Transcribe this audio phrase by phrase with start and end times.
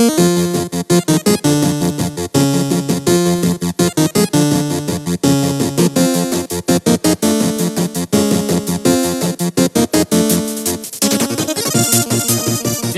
[0.00, 0.08] 皆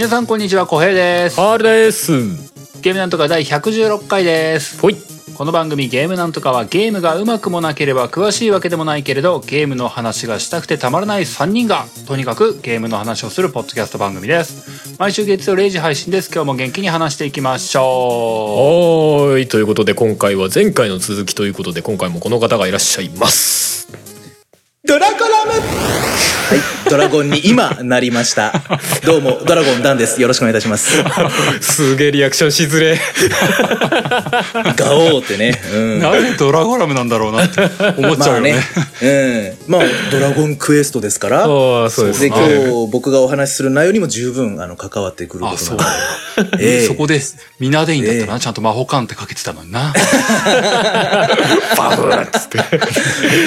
[0.08, 1.40] さんこんにちは、小平です。
[1.40, 2.12] R です。
[2.80, 4.80] ゲームなんとか第116回です。
[4.80, 5.11] ほい。
[5.34, 19.48] この番組ゲームなんとかはゲームがうまくもなければ詳しいわけでもないけれどゲームの話がしたくてたまらない3人がとにかくゲームの話をするポッドキャスト番組です毎週月曜0時配信です今日も元気に話していきましょうはい。
[19.48, 24.11] ということで、今回は前回の続きということで、今回もこの方がいらっしゃいます。
[24.84, 28.52] ドラゴラムはい、ドラゴンに今なりました。
[29.06, 30.20] どうも、ドラゴンダンです。
[30.20, 30.90] よろしくお願いいたします。
[31.60, 33.00] すげえリアクションしづれ。
[34.76, 35.62] ガオーってね。
[35.72, 35.98] うん。
[36.00, 37.60] なぜドラゴラムなんだろうなって
[37.96, 38.54] 思っちまあゃうよね,、
[39.00, 39.72] ね、うん。
[39.72, 41.44] まあ、ドラゴンクエストですから。
[41.44, 42.36] ああ、そうですで、ね。
[42.36, 45.90] 今日僕がお話しする内容にも十分、あの、関わってくることあそうなの
[46.56, 46.58] で。
[46.58, 47.20] ええそこで
[47.60, 49.92] ミナデインだったらな、ちゃんと魔法カンってかけてたのにな
[51.76, 52.58] バブーっつって。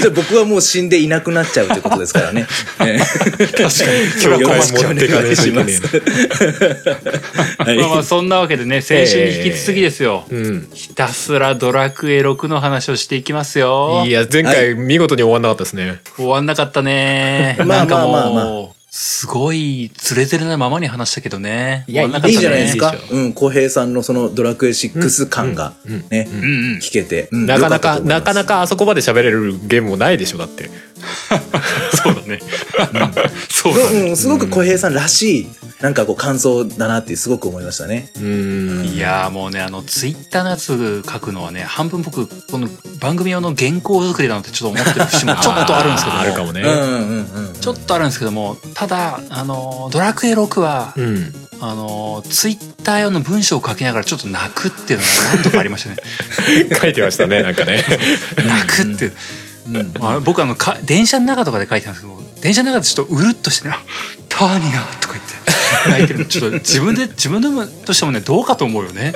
[0.02, 2.48] じゃあ僕はもう死んでいなくなっちゃうということですからね。
[2.86, 2.98] え
[3.40, 3.46] え。
[3.46, 3.70] 確かに。
[4.22, 4.96] 教会よろしくお願
[7.78, 10.70] まあまあそんなわけでね先週に引き続きですよ、えうん。
[10.74, 14.04] ひたすらドラクエ6の話をしていきますよ。
[14.06, 16.00] いや、前回見事に終わんなかったですね。
[16.16, 17.58] 終わんなかったね。
[17.60, 21.84] まあなんかもう、まあまあすごい、つれづれなままに話したけどね。
[21.86, 22.96] いやいいじゃないですか。
[23.12, 25.74] うん、小平さんのそのドラクエ6感が
[26.10, 26.30] ね。
[26.82, 27.28] 聞けて。
[27.34, 27.46] うん。
[27.46, 30.70] なかなか、なかなかあそこまで喋れるゲームもないでしょ、だって。
[32.04, 32.40] そうだね。
[33.50, 34.00] そうだね。
[34.10, 35.48] うん、すごく小平さんらしい、
[35.82, 38.12] なんかこう感想だなってすごく思いましたね。
[38.16, 38.24] うー
[38.84, 38.86] ん。
[38.86, 46.22] いやーもうね、あの、ツイッターのやつ書くのはね、半分僕、この番組用の原稿作りだなってちょっと思ってる節もちょっとあるんですけども。
[46.22, 46.62] あるかもね。
[46.62, 47.54] うんうんうん。
[47.60, 51.34] ちょっとあるんですけども、ただ、あの、ドラクエ6は、うん。
[51.62, 55.98] あの、ツイッター用の文章を書きながらちょっと泣くっていうのが何度かありましたね。
[56.80, 57.84] 書いてましたね、なんかね。
[58.46, 59.06] 泣くって。
[59.06, 59.14] うん
[60.02, 63.84] あ僕あのか電車の中とかで書いてたんですけど電車の中でちょっとうるっとしてねあ
[64.30, 65.36] 「ターニア」とか言って。
[65.90, 66.20] 泣いてる。
[66.20, 69.14] のちょっと自分で自分でもとしてもねどうかと思うよね。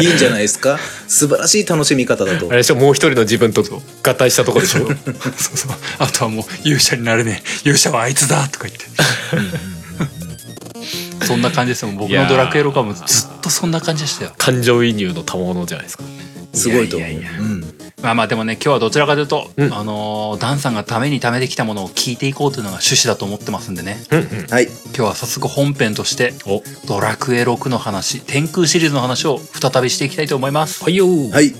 [0.00, 0.78] いいんじゃないですか？
[1.06, 2.46] 素晴らしい楽しみ方だと。
[2.48, 2.50] あ。
[2.50, 3.62] れでしょ、もう一人の自分と
[4.02, 4.86] 合体したとこでしょ？
[4.88, 4.94] そう
[5.56, 5.72] そう。
[5.98, 7.42] あとはもう勇者になれね。
[7.44, 8.84] え勇者はあいつだとか言って
[11.22, 13.06] そんな感じですよ僕のドラクエロカもずっ
[13.40, 16.04] とそんな感じでしたよ感情移入の賜物じゃないですか。
[16.52, 17.08] すごいと思う。
[17.08, 17.64] いやいやいやうん
[18.02, 24.46] まあまあでもね今日はどちらかというと、うんあのーダンさんがためにためてきたものを聞いていこうというのが趣旨だと思ってますんでねうんうん。
[24.46, 24.64] はい。
[24.64, 31.30] 今日は早速本編としてお、ドラクエ6の話天空シリーズの話を再びしていきたいと思いますはいよー。
[31.30, 31.54] はい。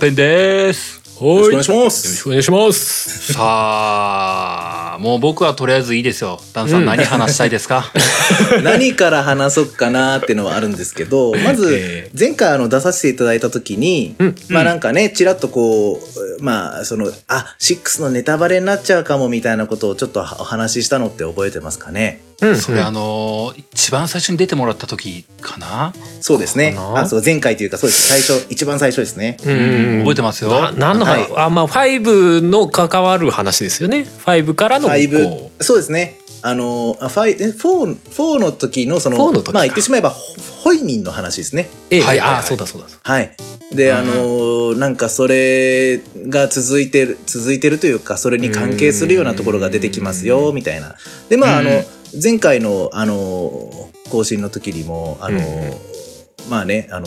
[0.00, 1.00] 編です。
[1.20, 2.22] よよろしくお願いしまよろしす。
[2.24, 3.32] くお願いします。
[3.34, 6.40] さあもう僕はとりあえずいいですよ。
[6.54, 7.84] ダンさん何話したいですか、
[8.64, 14.34] 何から話そうかなっていうのはあるんですけど、まずえ、前回あの出させていただいた時に、うん。
[14.48, 16.00] まあなんかね、ちらっとこ
[16.38, 22.22] う、まあその、あ、6のネタバレになっちゃうかもみたいなことをちょっとお話ししたのって覚えてますかね？
[22.40, 22.56] うん。
[22.56, 26.76] それあのー一番最初に出てもらった時かな、そうですね。
[26.94, 28.08] あ、そう、前回というかそうです。
[28.08, 29.36] 最初、一番最初ですね。
[29.44, 29.98] うん。
[30.00, 30.50] 覚えてますよ。
[30.50, 34.06] な何の話、はあまあ5の関わる話ですよね。
[34.26, 36.18] 5からのこ5う、そうですね。
[36.42, 40.16] あの、あファイえ4、4の時のその、4のまあ言ってしまえば、ホ
[40.64, 41.68] ホイミンの話ですね。
[41.90, 42.00] ええ。
[42.02, 42.18] はい。
[42.18, 42.28] はい。
[42.28, 42.86] はいあそうだそうだ。
[43.02, 43.36] はい。
[43.72, 50.96] で、あのーなんかそれが続いてる、続いてるというか、それに関係するようなところが出てきますよ、みたいな。
[51.28, 51.66] で、まあ、あうん。
[51.66, 51.84] の、
[52.22, 56.50] 前回の、あのー更新の時にも、あのーうん。
[56.50, 57.06] まあね、あの、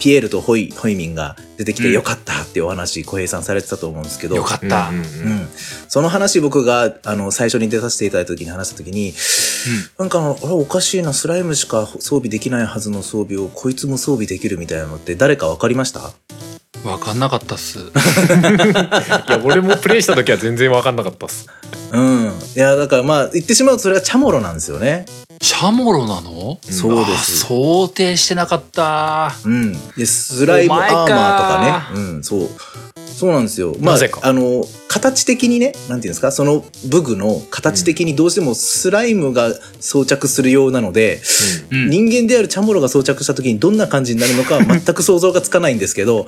[0.00, 5.32] ピエールとホイ、ホイミンが出てきてうんよかったっていうお話、小平さんされてたと思うんですけど、よかった、うんうんううん。
[5.42, 5.48] ん。
[5.88, 9.14] その話僕が、あの、最初に出させていただいた時に話した時に、
[9.98, 16.10] なんかあの、あれおかしいな、スライムしか装備できないはずの装備を、こいつも装備できるみたいなのって誰かわかりました？
[16.82, 17.82] 分かんなかったっす い
[19.30, 21.46] や俺もプレイした時は全然分かんなかったっす
[21.92, 22.32] うん。
[22.56, 25.06] いや、だからまあ、言ってしまうとそれはチャモロなんですよね。
[25.40, 26.58] シャモロなの？
[26.62, 29.72] そうですあ想定してなかったうん。
[29.96, 32.00] で、スライムアーマーとかね。
[32.00, 32.48] うん、そう。
[33.14, 33.74] そうなんですよ。
[33.80, 41.22] まあなぜか、あの、形的にね、なんていうんですか、その武具の形的にどうしてもスライムが装着するようなので、
[41.70, 46.26] うん人間であるチャモロが装着した時にどんな感じになるのかは全く想像がつかないんですけど、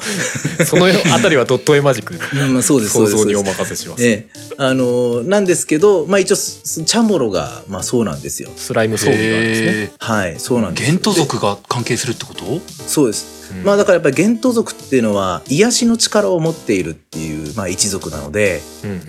[0.65, 3.19] そのあたりはドット絵マジックうんまあそうです、そうです。
[3.19, 8.49] 想像におそうです任せします、ええ、あのなんですけど、まあ一応、すチャモロが、まあそうなんですよ。
[8.57, 10.91] スライム装備があるんですね、へはい、そうなんーです。
[10.91, 12.45] ゲント族が関係するってこと？
[12.87, 13.34] そうです。
[13.53, 13.65] うん。
[13.65, 19.01] まあだからやっぱりゲント族っていうのは癒しの力を持っているっていう、まあ一族なので、うんうん。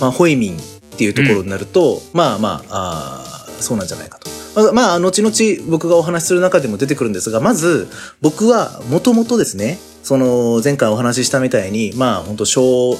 [0.00, 0.60] まあホイミンっ
[0.96, 4.30] ていうところになると、まあまああーそうなんじゃないかと。
[4.54, 7.88] まあ、まあ、後々僕がお話しする中でも出てくるんですが、まず
[8.20, 12.98] 僕はもともとですね、その前回お話ししたみたいに、まあ本当小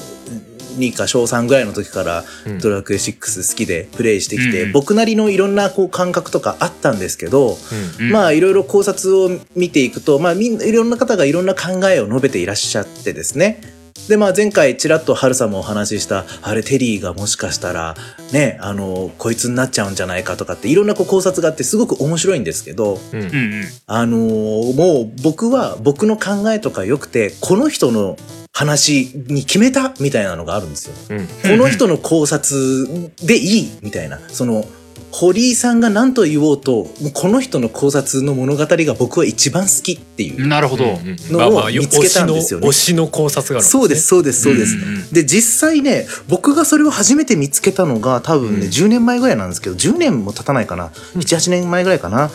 [0.77, 2.59] 2か小3ぐらいの時からうん。
[2.59, 7.57] ドラクエ6好きでプレイしてきて、うん僕なりのいろんなこう感覚とかあったんですけど、
[7.99, 8.11] うんうん。
[8.11, 13.80] まあいろいろ考察を見ていくと、まあみんないろんな方がいろんな考えを述べていらっしゃってですね。
[14.07, 17.95] でまあ前回ちらっとハルさんもお話しした、あれテリーがもしかしたら
[18.31, 28.17] ね、あの、こいつになっちゃうんじゃないかとかっていろんなこう考察があってすごく面白いんですけど、うんあのーもう僕は僕の考えとか良くて、この人の
[28.51, 30.95] 話に決めたみたいなのがあるんですよ。
[31.09, 34.19] うんこの人の考察でいいみたいな。
[34.27, 34.65] その、
[35.11, 40.47] 堀井さんが何と言おうと、もうこの人の考察の物語が僕は一番好きっていう。
[40.47, 44.75] なるほど、うんうんのを見つけたんですよね推しの推しの考察があるんそうです、そうです、そうです。
[44.75, 50.87] うんうんで、実際ね、僕がそれを初めて見つけたのが多分ね、うん10年前ぐらいなんですけど、10年も経たないかな。
[51.15, 52.31] 7、8年前ぐらいかな。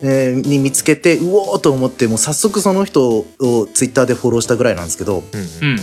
[0.00, 3.26] えーに見つけて、うおーと思って、もう早速その人を
[3.72, 5.80] ツイッターでフォローしたぐらいなんですけど、うんうん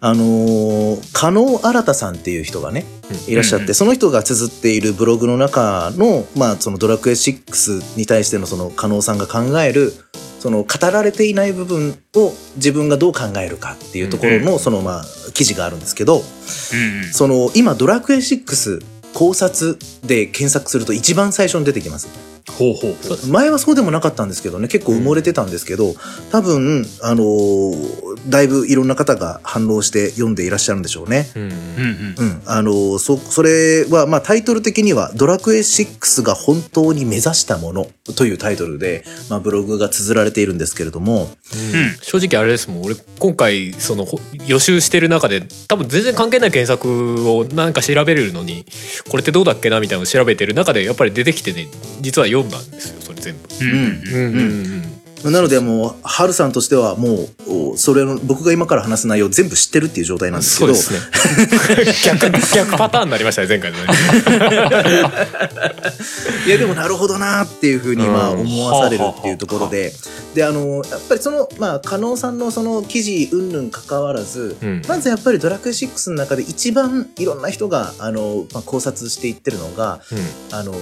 [0.00, 2.84] あのー、加納新さんっていう人がね、
[3.28, 9.92] いらっしゃって、その人が綴っているブログの中の、まあ、そのドラクエ6に対してのその加納さんが考える、
[10.38, 16.22] その語られていない部分を自分がどう考えるかっていうところの、そのまあ、記事があるんですけど、
[17.12, 18.82] その、今、ドラクエ6
[19.14, 22.35] 考察で検索すると一番最初に出てきます。
[22.48, 23.26] ほうほうほう。
[23.28, 25.94] 前はそうでもなかったんですけどね、結構埋もれてたんですけど、
[26.30, 31.30] 多分、あのーだいぶいろんな方が反応して読んでいらっしゃるんでしょうね。
[31.36, 31.50] うんうん。
[31.50, 32.14] うんうん。
[32.18, 41.30] うん、あのーそ、それは、まあ、タイトル的には、ドラクエ6が本当に目指したものというタイトルで、まあ、ブログが綴られているんですけれども、
[41.74, 41.96] うん。
[42.02, 42.82] 正直あれですもん。
[42.82, 48.66] 俺今回そのほ予習してる中で多分全然関係ない検索をなんか調べれるのに
[49.08, 51.68] これってどうだっけなみたいなのを調べてる中でやっぱり出てきてね
[52.00, 53.40] 実は読んだんですよそれ全部。
[53.60, 53.84] うんうんうん。
[53.84, 54.38] うん。
[54.38, 54.42] う
[54.92, 61.00] んなのでもう、ハルさんとしてはもう、おそれの、僕が今から話す内容全部知ってるっていう状態なんですけど、そうで
[61.92, 62.04] すね。
[62.20, 63.84] 逆逆パターンになりましたね前回のね。
[66.46, 69.92] いやでもなるほどなっていうふうにまあうん思わされるっていうところで、
[70.34, 74.82] であのやっぱりそのまあ加納さんのその記事云々関わらず、うん。
[74.86, 80.00] まずやっぱりドラクエ6の中で一番いろんな人があの、まあ、考察していってるのが
[80.52, 80.74] あの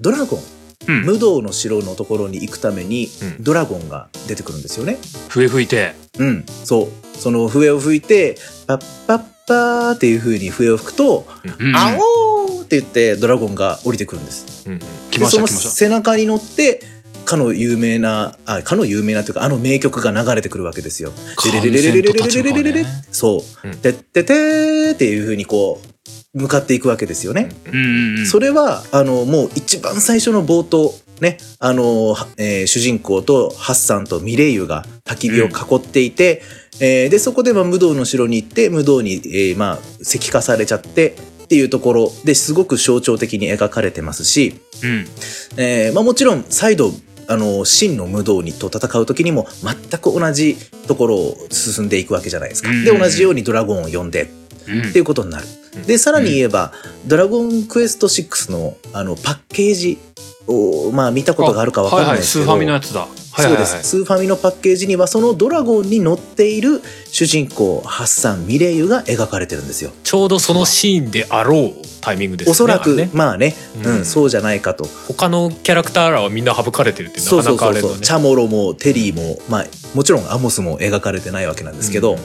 [0.00, 0.40] ドラゴン
[0.90, 4.98] うん無道の城のところに行くためにうんドラゴンが出てくるんですよね。
[5.28, 14.68] 笛吹いてうん、そうその笛を吹いてパッパッパーっていう風に笛を吹くとうんうんあおーって言ってドラゴンが降りてくるんです。
[14.68, 14.80] うん
[15.28, 16.80] その背中に乗って
[17.24, 21.12] かの有名なあかの有名なというかあの名曲が流れてくるわけですよ。
[21.36, 23.76] たレレレレレレレレレレレレそううん。
[23.76, 25.89] てっててーっていう風にこう
[26.34, 27.48] 向かっていくわけですよね。
[27.66, 36.42] うんうんうんそれはあのもう一番最初の冒頭ねあの、はえー主人公とハッサンとミレイユが焚き火を囲っていて、
[36.80, 45.06] えーでそこでまあ無道の城に行って無道に、えーまあ石化されちゃってっていうところですごく象徴的に描かれてますし、うん
[45.56, 46.92] えーまあ、もちろん再度
[47.26, 50.56] あの真の無道にと戦う時にも全く同じ
[50.86, 52.70] ところを進んでいくわけじゃないですか。
[52.70, 55.46] うんで同じようにドラゴンを呼んでうんっていうことになる。
[55.86, 56.72] で、さらに言えば、
[57.06, 59.98] ドラゴンクエスト6のあのパッケージ
[60.46, 63.06] を、まあ見たことがあるかわからないですけど、はいはい、スーファミのやつだ。
[63.40, 63.82] そうです。
[63.82, 69.92] スーファミのパッケージには、そのドラゴンに乗っている主人公、ハッサン・ミレイユが描かれてるんですよ。
[70.02, 74.84] ちょうどそのシーンであろうタイミングですねおそらく、あれねまあね、うん、うんそうじゃないかと。
[75.06, 82.18] 他のキャラクターらはみんな省かれてるってなそうかそうそうそう、なかあれのねチャモロもテリーも、まあ、もちろんアモスも描かれてないわけなんですけど、うん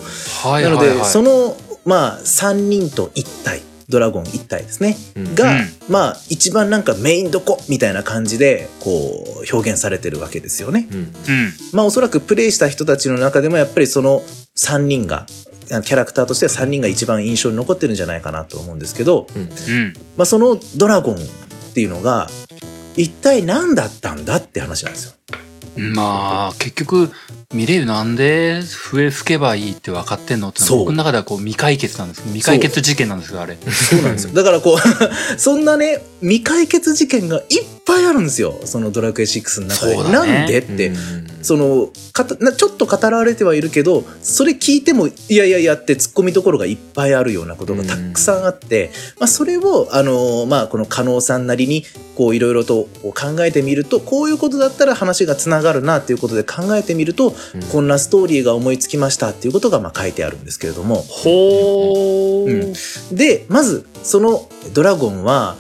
[0.52, 4.98] はいなので、はいはい、その、まあ、3人と1体、ドラゴン1体ですね。
[5.16, 10.88] うんが、うんまあ、一番なんかメインどこみたいな感じで、こう、表現されてるわけですよね。
[10.92, 14.24] うんうんまあ、おそらくプレイした人たちの中でも、やっぱりその
[14.56, 15.28] 3人が、
[15.68, 21.18] キャラクターとしては3人が一番印象に残ってるんじゃないかなと思うんですけど、うんうんまあ、そのドラゴンっ
[21.74, 22.30] ていうのが、
[22.96, 25.12] 一体何だったんだって話なんですよ。
[25.78, 27.12] まあ、結局、
[27.56, 32.24] ミレイユなんで笛吹けばいいって分かってんのって僕の中ではこう未解決なんです。
[32.24, 33.56] 未解決事件なんですよ、あれ。
[33.56, 34.34] そうなんですよ。
[34.34, 34.78] だからこう、
[35.40, 38.60] そんなね、未解決事件がいっぱいあるんですよ。
[38.66, 39.98] そのドラクエ6の中で。
[39.98, 40.88] ねなんでって。
[40.88, 51.84] うんそのかたなちょっと語られてはいるけどそれ聞いてもいやいやいやって突っ込みどころがいっぱいあるようなことがたくさんあって、まあ、それをあの、まあ、この加納さんなりに
[52.16, 53.14] こういろいろと考
[53.46, 57.36] えてみるとこういうことだったら話がつながるなっていうことで考えてみると、うん
[57.72, 62.74] こんなストーリーが思いつきましたっていうことがまあ書いてあるんですけれどもほうん
[63.16, 65.56] でまずそのドラゴンは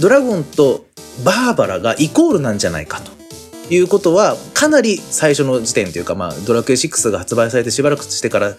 [0.00, 0.86] ドラゴンと
[1.24, 3.14] バーバラがイコールなんじゃないかと。
[3.70, 8.54] いうことはかなり最初の時点というか、まあ、ドラクエ6が発売されてしばらくしてから、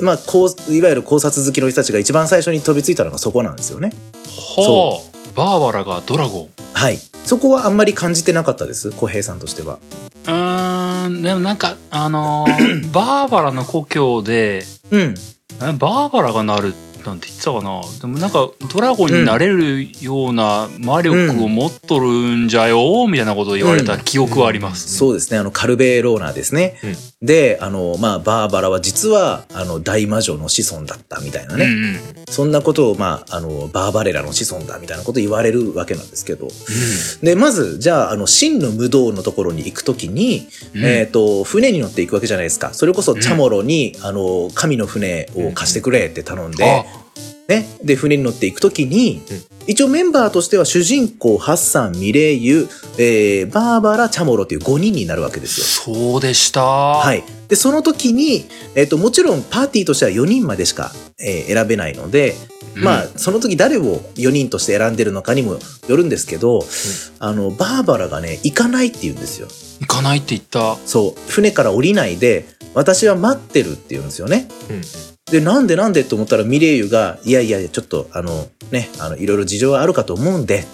[0.00, 3.92] まあ、こういわゆる考察好きの人たちが一番最初に飛びついたのがそこなんですよね。
[4.26, 5.30] はあ。
[5.36, 6.48] バーバラがドラゴン。
[6.72, 6.98] はい。
[7.24, 8.90] そこはあんまり感じてなかったです？
[8.90, 9.78] 小平さんとしては。
[10.24, 10.77] うー
[11.08, 15.14] ん、でもなんか、あのー バーバラの故郷で、うん。
[15.60, 16.74] えバーバラがなる
[17.04, 24.96] なんて言ってたかなでもなんかドラゴンになれるような魔力を持っとるんじゃよ、みたいなことを言われた記憶はあります。
[24.96, 25.38] そうですね。
[25.38, 26.76] あの、カルベローナですね。
[27.20, 31.64] で、あの、まあ、バーバラは実は、あの、大魔女の子孫だったみたいなね。
[31.64, 36.48] うんうんそんなことを、まあ、あの、バーバレラの子孫だみたいなこと言われるわけなんですけど。
[37.22, 42.74] で、まず、じゃあ、あの、真の無道のところに行くときに、うんえっ、と、船に乗っていくわけじゃないですか。
[42.74, 46.84] それこそ、チャモロに、あの、神の船を貸してくれって頼んで、あ
[47.48, 47.66] ね。
[47.82, 55.94] で、船に乗っていくときに、うん一応メンバーとしては主人公、ハッサン、ミレイユ、えー、バーバラ、チャモロという5人になるわけですよ。
[55.94, 56.64] そうでした。
[56.64, 56.98] は。
[57.00, 62.34] はいで、その時に、えっ、と、もちろんパーティーとしては4人までしか、えー選べないので、
[62.76, 66.60] まあ、その時誰を4人として選んでるのかにもよるんですけど、
[67.18, 69.48] あの、バーバラがね、行かないって言うんですよ。
[69.80, 70.76] 行かないって言った。
[70.86, 71.30] そう。
[71.30, 74.48] 船から降りないで、私は待ってるって言うんですよね。
[74.70, 80.64] うんで、なんでなんでと思ったらミレイユが、いやいやいや、ちょっと、あの、ね、あの、いろいろ事情があるかと思うんで、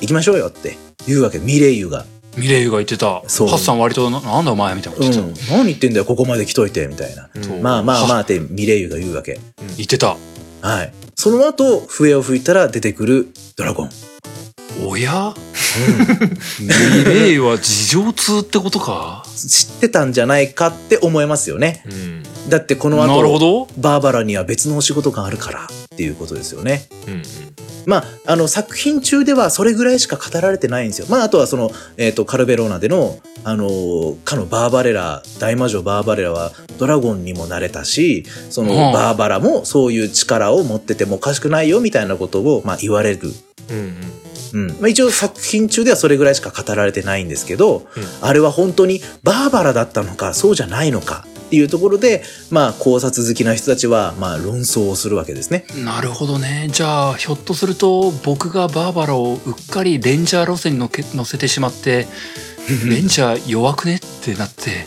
[0.00, 0.76] 行きましょうよって
[1.06, 2.06] 言うわけ、ミレイユが。
[2.36, 3.22] ミレイユが言ってた。
[3.26, 5.56] そうハッサン割とな、なんだお前みたいなことうん言ってた。。
[5.56, 7.28] 何言ってんだよ、ここまで来といて、みたいな。
[7.34, 9.38] うんまあまあまあってミレイユが言うわけ。
[9.76, 10.16] 言ってた。
[10.62, 10.92] はい。
[11.14, 13.90] その後、笛を吹いたら出てくるドラゴン。
[14.86, 15.34] おや？
[16.60, 19.24] ミレイユは事情通ってことか？
[19.36, 21.84] 知ってたんじゃないかって思いますよね。
[21.86, 23.68] うんだってこのなるほ後、ど。
[23.78, 26.82] バーバラには別のお仕事があるからっていうことですよね。
[27.06, 27.22] うん
[27.86, 31.06] まあ、あの作品中ではそれぐらいしか語られてないんですよ。
[31.08, 43.32] まあ、あとはその、えっ、と、カルベローナでの、あの、かのバーバレラ、大魔女バーバレラはドラゴンにもなれたし、そのはあバーバラもそういう力を持っててもおかしくないよみたいなことを、まあ、言われる。
[43.70, 43.94] うんうん。
[44.56, 55.64] まあ、一応作品中ではそれぐらいしか語られてないんですけど、うんあれは本当にバーバラだったのか、そうじゃないのかっていうところで、まあ、考察好きな人たちは、まあ、論争をするわけですね。
[55.84, 56.68] なるほどね。
[56.70, 62.06] じゃあ、ひょっとすると、僕がバーバラをうっかりレンジャー路線に乗せてしまって、
[62.86, 63.96] レンジャー弱くね？
[63.96, 64.86] ってなって、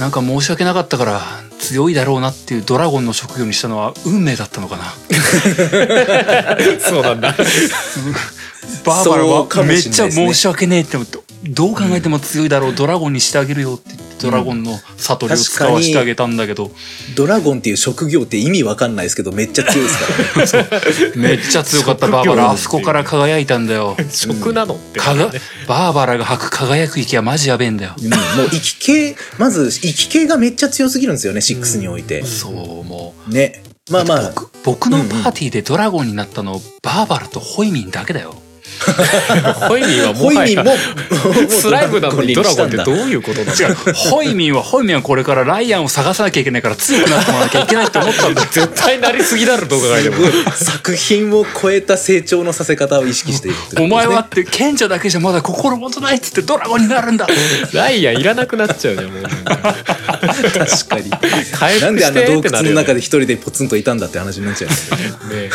[0.00, 1.20] なんか申し訳なかったから、
[1.58, 4.94] 強いだろうなっていうドラゴンの職業にしたのは運命だったのかな。
[6.80, 7.36] そうなんだ。
[8.82, 16.70] バーバラはめっちゃ申し訳ねえって思って、どう考えても強いだろう、ドラゴンにしてあげるよって言って、ドラゴンの悟りを使わしてあげたんだけど、
[17.16, 20.66] ドラゴンっていう職業って意味わかんないですけど、めっちゃ強いですから
[21.06, 21.12] ね。
[21.16, 23.96] めっちゃ強かったバーバラ、あそこから輝いたんだよ。
[24.10, 25.32] 食なのってかが
[25.66, 27.94] バーバラが吐く輝く息はマジやべえんだよ。
[27.98, 32.24] うんもう生き系、まず生き系がめっちゃ強すぎるんですよね、6において。
[32.24, 32.52] そう、
[32.84, 33.32] もう。
[33.32, 33.62] ね。
[33.90, 38.34] まあまあ、僕僕のパーティーでドラゴンになったの、バーバラとホイミンだけだよ。
[39.68, 48.48] ホイミンはもホイミンもはや、スライムなのにドラゴンってどうういうことなの違う、ホイミンは、ホイミンはこれからライアンを探さなきゃいけないから強くなってもらわなきゃいけないって思ったんだよ。
[48.50, 50.16] 絶対なりすぎだろどう考えても
[50.54, 57.26] 作品を超えた成長のさせ方を意識しているってねお前はって賢者だけじゃまだ心もとないっつってドラゴンになるんだ。
[57.72, 61.10] ライアンいらなくなっちゃうじゃんもう確かに。
[61.52, 65.04] 回復なんであんなして洞窟の中で一人でポツンといたんだって話になっちゃいますよね。
[65.30, 65.50] ね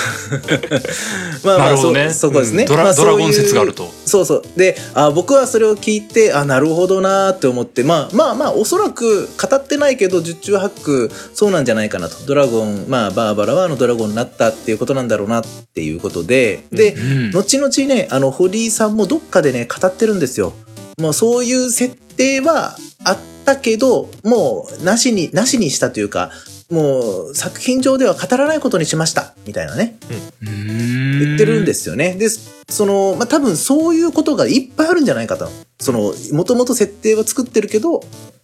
[1.44, 2.64] まあまあ、そなるほどねそこですね。
[2.64, 4.44] うんドラドラゴン説があるとそうそう。
[4.56, 12.26] で、あ僕はそれを聞いて、あ、なるほどなーって思って、まあまあまあ、おそらく語ってないけど、十中八九、そうなんじゃないかなと。
[12.26, 20.54] ドラゴン、まあ、バーバラはあのドラゴンになったっていうことなんだろうなっていうことで、で、うん後々ね、あの、堀井さんもどっかでね、語ってるんですよ。
[21.00, 26.32] もうそういう設定はあったけど、もう、なしに、なしにしたというか、
[26.72, 29.34] もう、作品上では語らないことにしました。
[29.46, 29.98] みたいなね。
[30.42, 31.20] うーん。
[31.20, 32.16] 言ってるんですすよね。
[32.16, 32.28] で、
[32.70, 35.50] その、まあ、多分そういうことがいっぱいあるんじゃないかと。
[35.80, 38.02] その、もともと設定は作ってるけど、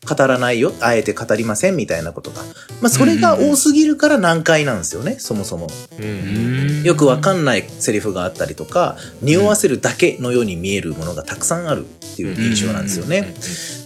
[0.07, 2.41] 語らないよ、あえて語りませんみたいなことが。
[2.81, 5.67] まあ、それが多すぎるから難解なんですよね、そもそも。
[5.99, 13.35] うんよくわかんないセリフがあったりとか、匂わせるだけのように見えるものがたくさんあるっていう印象なんですよね。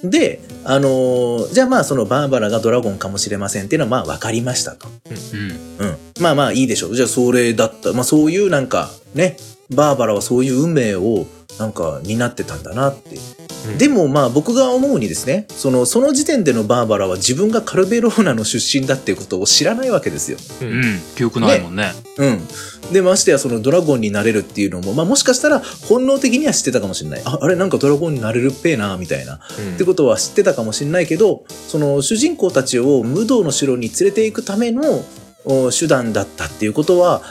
[0.04, 4.88] で、あのーじゃあまあそのバーバラがドラゴンかもしれませんっていうのはまあ分かりましたと。
[5.10, 5.86] うん。
[5.86, 5.98] うん。
[6.22, 6.96] まあまあいいでしょう。
[6.96, 7.92] じゃあそれだった。
[7.92, 9.38] まあそういうなんかね、
[9.69, 11.25] バーバラはそういう運命を
[11.60, 13.15] なんか担ってたんだなって。
[13.15, 13.22] うん
[13.79, 20.38] でもまあ僕が思うにですね、その、その時点でのバーバラは自分がカルベローナの出身だっていうことを知らないわけですよ。
[20.62, 21.01] ううんん。
[21.15, 21.91] 記憶ないもんね。
[22.19, 22.48] うん。
[22.93, 27.22] で、ましてやそのドラゴンになれるっていうのも、まあもしかしたら本能的には知ってたかもしれない。
[27.25, 27.55] あ、あれ？
[27.55, 29.38] なんかドラゴンになれるっぺえな、みたいな。
[29.38, 29.39] っ
[29.79, 35.03] てことは知ってたかもしれないけど、その主人公たちを無道の城に連れて行くための
[35.43, 37.24] お手段だったっていうことは、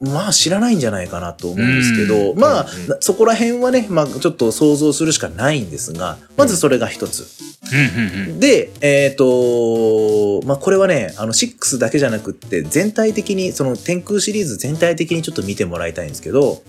[0.00, 2.66] まあ知らないんじゃないかなと思うんですけど、うんまあ、
[3.00, 7.26] そこら辺はね、まあちょっと想像するしかないんですが、まずそれが一つ。
[7.72, 8.40] うんうんうん。
[8.40, 16.62] で、えっ、と、まあ、これはね、あの、6だけじゃなくって、全体的に、その天空シリーズ全体的にちょっと見てもらいたいんですけど、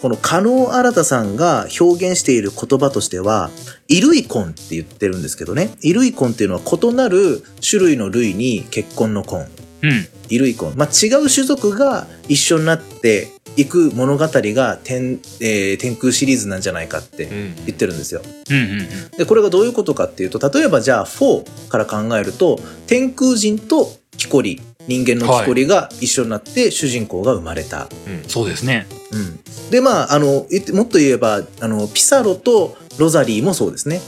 [0.00, 3.50] この加納新さんが表現している言葉としては、
[3.88, 9.46] イルイコンって言ってるんですけどね、イルイコンっていうのは異なる種類の類に結婚の婚。
[9.82, 10.08] うん。
[10.28, 10.74] イルイコン。
[10.76, 17.26] まあ、違う種族が一緒になっていく物語が天,、えー天空シリーズなんじゃないかって
[17.66, 18.22] 言ってるんですよ。
[18.50, 18.88] うんうんうん。
[19.16, 27.88] で、これがどういうことかっていうと、例えばじゃあ4から考えると、天空人とキコリ、人間のキコリが一緒になって主人公が生まれた。
[28.28, 28.86] そうですね。
[29.12, 29.70] うん。
[29.70, 34.00] で、まあ、あの、もっと言えば、あの、ピサロとロザリーもそうですね。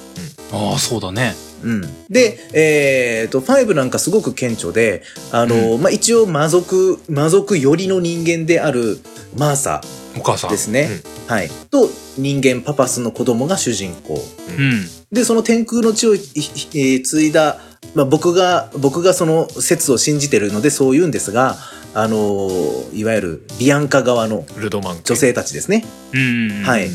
[0.53, 1.35] ああ、そうだね。
[1.63, 1.83] うん。
[2.09, 8.99] で、えっ、と、5なんかすごく顕著で、あの、まあ、一応魔族、魔族寄りの人間である
[9.37, 9.81] マーサ
[10.19, 10.51] お母さん。
[10.51, 10.89] ですね。
[11.27, 11.49] はい。
[11.71, 11.89] と、
[12.19, 14.23] 人間パパスの子供が主人公。
[14.59, 14.87] うん。
[15.11, 17.61] で、その天空の地をえー継いだ、
[17.95, 21.57] まあ、僕が、僕がその説を信じてるのでそう言うんですが、
[21.95, 25.85] あのーいわゆるビアンカ側のルドマン家女性たちですね。
[26.13, 26.63] うんうん。
[26.65, 26.89] はい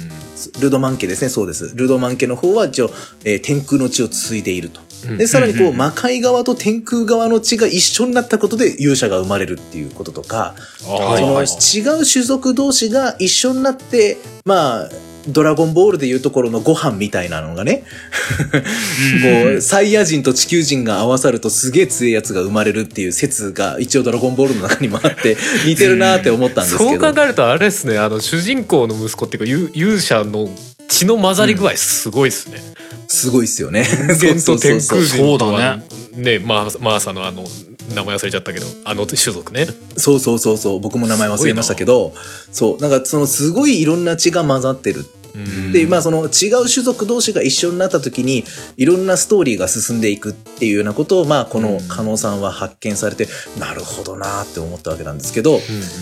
[0.59, 1.71] ルドマン家ですね、そうです。
[1.75, 2.91] ルドマン家の方は一応、
[3.23, 4.81] えー天空の地を継いでいると。
[5.09, 14.89] うんで、さらにこう、魔界側と天空側の地が一緒になったことで勇者が生まれるっていうこととか、はいそのはい違う種族同士が一緒になって、まあ、
[15.27, 17.83] ドラゴンボールでいうところのご飯みたいなのがね、
[19.23, 27.09] こう、サイヤ人と地球人が合わさるとすげえ強いやつが生まれるっていう説が一応ドラゴンボールの中にもあって似てるなって思ったんですそけど。
[27.09, 30.49] う考えるとあれですねあの主人公の息子っていうか勇勇者の
[30.87, 32.59] 血の混ざり具合すごいですね、
[33.07, 33.83] すごいっすよね。
[33.83, 35.83] 人間と天空人そうとだね
[36.15, 37.43] ねマーマーサのあの
[37.93, 39.65] 名前忘れちゃったけどあの種族ね
[39.97, 40.79] そうそうそうそう。
[40.79, 42.13] 僕も名前忘れましたけど、
[42.51, 42.81] そう。
[42.81, 45.05] なんかそのすごいいろんな血が混ざってる。
[45.71, 48.43] で、まあその違う種族同士が一緒になった時に、
[48.77, 53.27] いろんなストーリーが進んでいくっていうようなことを、まあこの加納さんは発見されて、
[53.59, 55.59] なるほどなって思ったわけなんですけど、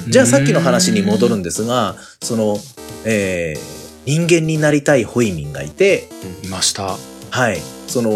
[0.08, 2.58] じゃあさっきの話に戻るんですが、その、
[3.06, 6.08] えー人間になりたいホイミンがいて、
[6.44, 6.96] いました。
[7.32, 7.60] はい。
[7.88, 8.12] その、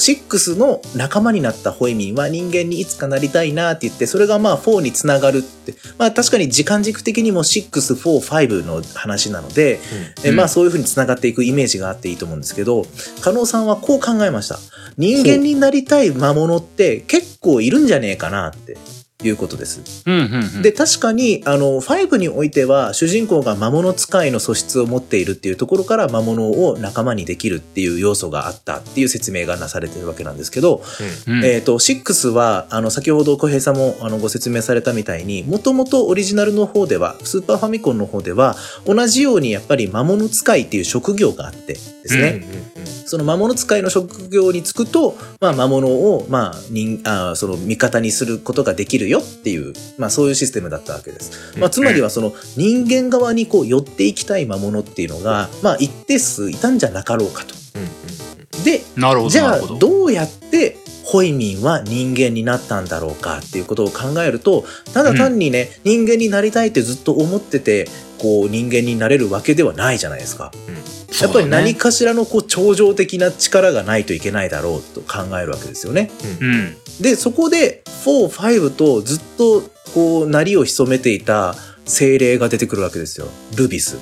[0.00, 5.74] 6の仲間になったホイミンは人間にいつかなりたいなって言って、それがまあ4につながるって。
[5.98, 9.78] まあ確かに時間軸的にも6、4、5の話なので、
[10.24, 12.86] えうんまあそういう風につながっていくイメージがあっていいと思うんですけど、
[13.20, 14.58] 加納さんはこう考えました。
[14.96, 18.76] 人間になりたい魔物って結構いるんじゃねえかなって
[19.22, 20.02] いうことです。
[20.06, 20.62] うんうんうん。
[20.62, 30.82] で、確かに、あの、5においては、主人公が魔物使いの素質を持っているっていうところから魔物を仲間にできるっていう要素があったっていう説明がなされてるわけなんですけど、
[31.26, 38.56] うんえっ、と、6は、あの、先ほど小平さんもあのご説明されたみたいに、もともとオリジナルの方では、スーパーファミコンの方では、
[38.86, 42.42] 同じようにやっぱり魔物使いっていう職業があってですね、
[43.06, 51.58] その魔物使いの職業に就くと、まあ、魔物を、まあ、人、あーその味方にすることができるよっていう、まあ、そういうシステムだったわけです。
[51.58, 57.54] まあ、つまりはその人間側にこう寄っていきたい魔物っていうのが、まあ、一定数いたんじゃなかろうかと。
[58.64, 58.82] で。
[59.28, 59.78] じゃあど。
[59.78, 67.88] どうやってホイミンは人間になったんだろうかっていうことを考えるとただ単にね、人間になりたいってずっと思ってて
[68.20, 70.52] こう人間になれるわけではないじゃないですか。
[71.20, 76.10] やっぱり何かしらのこう超常的な力がないといけないだろうと考えるわけですよね。
[76.40, 76.76] うん。
[77.00, 79.62] でそこで4、5とずっと
[79.94, 81.54] こう鳴りを潜めていた
[81.84, 83.28] 精霊が出てくるわけですよ。
[83.56, 83.96] ルビス。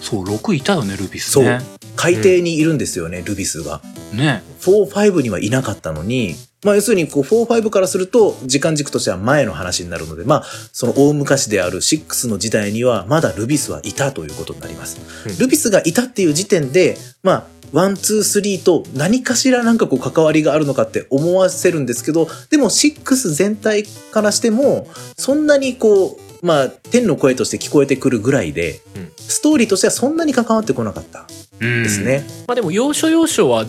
[0.00, 1.60] そう、6いたよね、ルビスそうね。
[1.96, 3.82] 海底にいるんですよね、ルビスが。
[4.12, 4.42] ね。
[4.60, 15.00] 4、5にはいなかったのに、まあ要するにこう4、5からすると時間軸としては前の話になるので、まあその大昔である6の時代にはまだルビスはいたということになります。
[15.26, 31.24] うんルビスがいたっていう時点で、まあ one、two、three と何かしらなんかこう関わりがあるのかって思わせるんですけど、でも6全体からしても、そんなにこう、まあ天の声として聞こえてくるぐらいで、うんストーリーとしてはそんなに関わってこなかった
[31.60, 32.24] うんですね。
[32.48, 33.64] まあでも要所要所は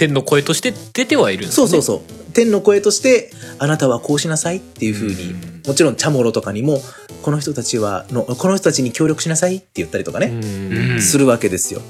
[0.00, 2.32] 天の声として出てはいるんですねそうそうそう。
[2.32, 6.80] 天の声として、あなたはこうしなさいっていう風に、うんもちろんチャモロとかにも、
[7.22, 11.82] この人たちはの、この人たちに協力しなさいって言ったりとかね、するわけですよ。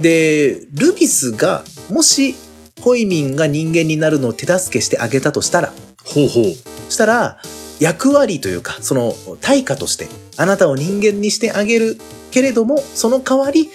[0.00, 2.34] で、ルビスが、もし、
[2.80, 5.72] ホイミンが人間になるのを手助けしてあげたとしたら、
[6.04, 6.44] ほうほう
[6.90, 7.38] したら、
[7.80, 11.98] 役割というか、その対価として、あなたを人間にしてあげる
[12.30, 13.68] けれども、その代わり、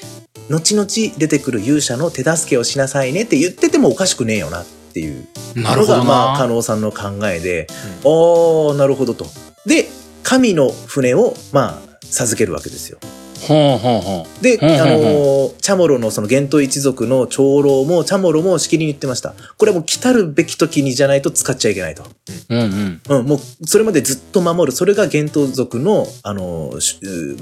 [0.50, 7.68] 後々出てくる勇者の手助けをしなさいねって言っててもおかしくねえよなっていうのが、なるほどな、まあ、加納さんの考えで、
[8.06, 9.26] ああ、なるほどと。
[9.66, 9.88] で、
[10.24, 13.00] 神の船を、まあ、授けるわけですよ。
[13.48, 19.34] ほうほうほで、うんうんうんあのーチャモロのその玄斗一族の長老も、チャモロもしきりに言ってました。
[19.58, 22.04] これはもう来たるべき時にじゃないと使っちゃいけないと。
[22.50, 24.76] ううんうんうん、もう、それまでずっと守る。
[24.76, 26.74] それが玄斗族の、あの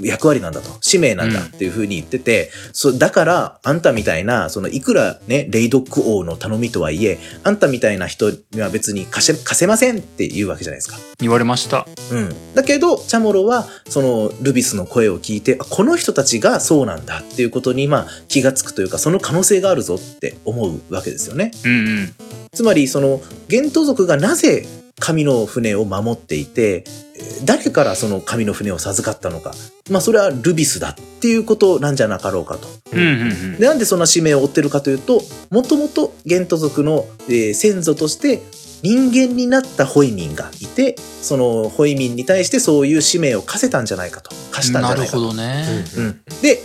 [0.02, 0.70] 役割なんだと。
[0.80, 10.96] 使命なんだっていうふうに言ってて、そうだから、あんたみたいな、その、いくらね、レイドック王の頼みとはいえ、あんたみたいな人には別に貸せ、貸せませんって言うわけじゃないですか。
[11.18, 12.54] 言われましたうん。
[12.54, 21.52] だけど、チャモロは、その、ルビスの声を聞いて、あこの人たちがそうなんだっていうことに、まあ、気がつくというか、その可能性があるぞって思うわけですよね。
[21.64, 22.14] うんうん
[22.52, 24.66] つまり、その、玄斗族がなぜ
[25.00, 26.84] 神の船を守っていて、
[27.16, 29.52] えー誰からその神の船を授かったのか。
[29.90, 32.68] まあ、それはルビスだっていうことなんじゃなかろうかと。
[32.92, 38.42] うんうんうんでなんでそんな使命を負ってるかというと、もともと玄斗族の、えー先祖として
[38.82, 44.30] 人間になったホイミンがいて、そのホイミンに対してそういう使命を課せたんじゃないかと。
[44.50, 45.20] 課したんじなるゃないかと。
[45.20, 46.20] ほどねうん。
[46.42, 46.62] で、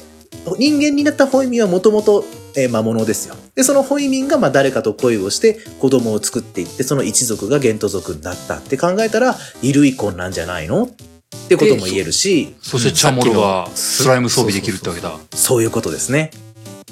[0.57, 2.25] 人間になったホイミンはもともと
[2.55, 3.35] えー魔物ですよ。
[3.53, 10.85] で、そのホイミンがまあ誰かと恋をして子供を作っていって、その一族が玄斗族になったって考えたら、イルイコンなんじゃないの？
[10.85, 10.89] っ
[11.49, 16.31] てことも言えるし、そしてチャモロがスライム装備できるってわけだそういうことですね。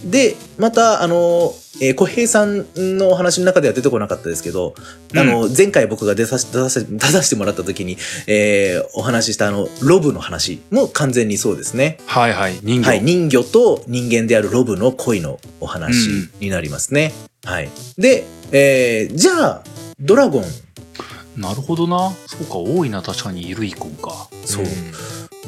[0.06, 4.76] で、また、あの、えー小平さんのお話の中では出てこなかったですけど、
[5.13, 11.98] あの、前回僕が出させ出させ出させてもらった時に、えーお話ししたあの、ロブの話も完全にそうですね。
[12.06, 16.08] はいはい人魚、はい、人魚と人間であるロブの恋のお話
[16.39, 17.12] になりますね。
[17.44, 17.70] はい。
[17.98, 19.63] で、えーじゃあ、
[20.00, 20.44] ドラゴン、
[21.36, 22.13] なるほどな。
[22.28, 24.30] そうか多いな確かにイルイコンか。
[24.46, 24.65] そう、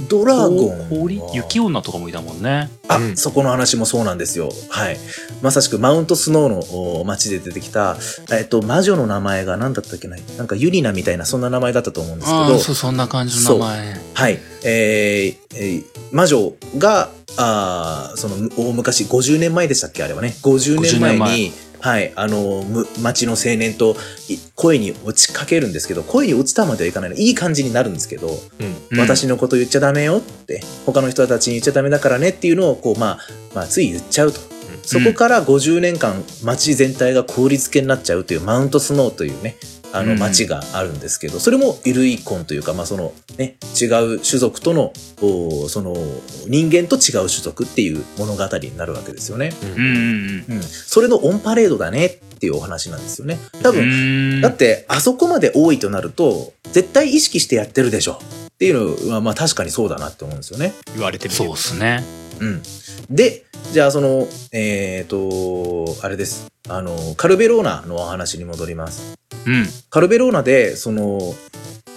[0.09, 0.85] ドラゴンは。
[0.89, 1.21] 氷？
[1.33, 4.49] 雪女とかもいたもんねあ、うんそこの話もそうなんですよ。
[4.69, 4.97] はい。
[5.41, 6.59] まさしくマウントスノーの
[7.01, 7.97] お街で出てきた、
[8.31, 10.17] えっと、魔女の名前が何だったっけな？
[10.37, 14.39] なんかユリナみたいなそんな名前だったと思うんですけど、ああそうそんな感じの名前はい。
[14.63, 20.03] えーえー魔女が、あーその、大昔、50年前でしたっけ？
[20.03, 20.33] あれはね。
[20.41, 23.95] 50年前50年前に、はい、あの、む町の青年と
[24.29, 27.15] い声に落ちかけるんですけど、声に落ちたまではいかないの。
[27.15, 33.19] いい感じになるんですけど、うん私のこと言っちゃダメよって、他の人たちに言っちゃダメだからねっていうのを、こう、まあ、
[33.53, 34.39] まあ、つい言っちゃうと。
[34.83, 39.57] そこから50年間、街全体が凍りつけになっちゃうという、マウントスノーというね、
[39.93, 45.95] あのうん街があるんですけど、それもイルイコンというか、まあ、そのね、違う種族との、おその、
[46.47, 49.53] 人間と違う種族っていう物語になるわけですよね。
[49.63, 50.61] うんうんうん。
[50.61, 53.39] それのオンパレードだねっていうお話なんですよね。
[53.63, 58.19] 多う分、んだって、あそこまで多いとなると、絶対意識してやってるでしょ。
[58.55, 60.73] っていうのは、まあ確かにそうだなって思うんですよね。
[60.95, 62.03] 言われてみそうっすね
[62.39, 62.61] うん。
[63.09, 66.47] で、じゃあその、えっ、と、あれです。
[66.69, 69.17] あの、カルベローナのお話に戻ります。
[69.45, 71.33] うんカルベローナで、その、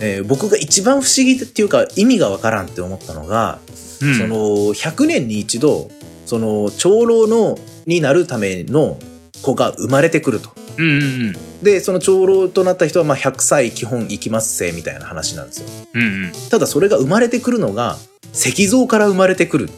[0.00, 3.58] えー僕が一番不思議っていうか意味がわからんって思ったのが、
[4.02, 4.36] うんその、
[4.74, 5.90] 100年に一度、
[6.26, 8.98] その、長老の、になるための
[9.42, 10.50] 子が生まれてくると。
[10.78, 15.68] うんうんで、その長老となった人は、まあ、100歳基本生きますせ、みたいな話なんですよ。
[15.94, 17.98] うんうんただ、それが生まれてくるのが、
[18.32, 19.70] 石像から生まれてくる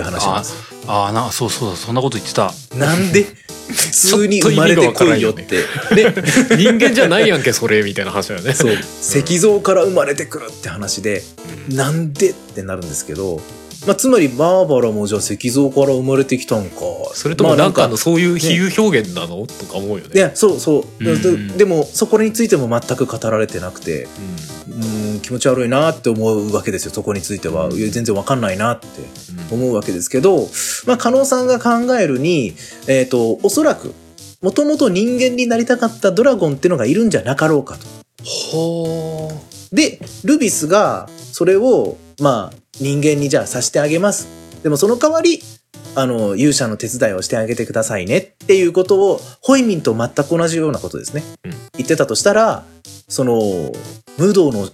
[0.00, 0.52] っていう話なんです。
[0.86, 0.92] よ。
[0.92, 2.52] ああなそうそうだそんなこと言ってた。
[2.76, 3.26] なんで？
[3.68, 5.42] 普通に生まれてこいよって。
[5.94, 6.14] ね、
[6.56, 8.54] 人間じゃないやんけそれみたいな話だよね。
[8.54, 11.22] そう、石像から生まれてくるって話で、
[11.68, 13.42] なんでってなるんですけど、
[13.86, 16.80] まあ、つまりバーバラもじゃあ石像から生まれてきたんか。
[17.12, 20.10] それともなんかそういう比喩表現なの、とか思うよね。
[20.14, 21.04] いや、そうそう。
[21.04, 21.48] うん。
[21.48, 24.10] ででも、そこについても全く語られてなくて、うん、
[25.22, 27.70] 気持ち悪いなって思うわけですよ、そこについては。
[27.70, 28.86] 全然わかんないなって
[29.50, 30.48] うん思うわけですけど、
[30.86, 32.54] まあ、加納さんが考えるに、
[32.86, 33.94] えっ、と、おそらく、
[34.40, 37.86] もともと人間になりたかったドラゴンっていうのがいるんじゃなかろうかと。
[38.24, 39.74] ほー。
[39.74, 44.28] で、ルビスがそれを、まあ、人間にじゃあさしてあげます。
[44.62, 45.40] でもその代わり、
[45.98, 51.24] あの、勇者の手伝いをしてあげてくださいねっていうことを、ホイミンと全く同じようなことですね。
[51.44, 52.64] うん言ってたとしたら、
[53.08, 53.72] その、
[54.16, 54.68] 無道の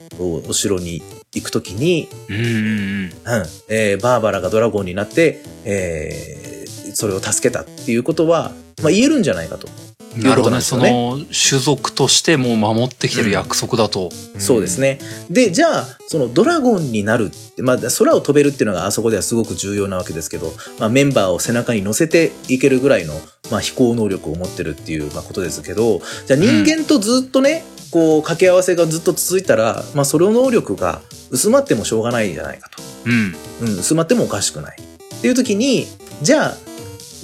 [0.48, 1.02] お城に
[1.34, 2.37] 行くときに、うん。
[2.37, 3.12] うん、
[3.68, 6.44] えーバーバラがドラゴンになって、えー
[6.94, 9.66] それを助けたっていうことは、まあ、言えるんじゃないかと。
[10.16, 10.61] なるほどね。
[10.61, 14.11] その種族としてもう守ってきてる約束だと。
[14.38, 14.98] そうですね。
[15.31, 23.14] で、じゃあ、そのドラゴンになるまあ、空を飛べるっていうのがあそこではすごく重要なわけですけど、まあ、メンバーを背中に乗せていけるぐらいの、
[23.50, 31.00] まあ、飛行能力を持ってるっていう、まあ、ことですけど、じゃあ人間とずっとね、こう、掛け合わせがずっと続いたら、まあ、その能力が
[31.31, 32.83] 薄まってもしょうがないじゃないかと。
[33.07, 33.37] うん。
[33.62, 34.77] うん、薄まってもおかしくない。
[34.81, 35.87] っていう時に、
[36.22, 36.57] じゃあ、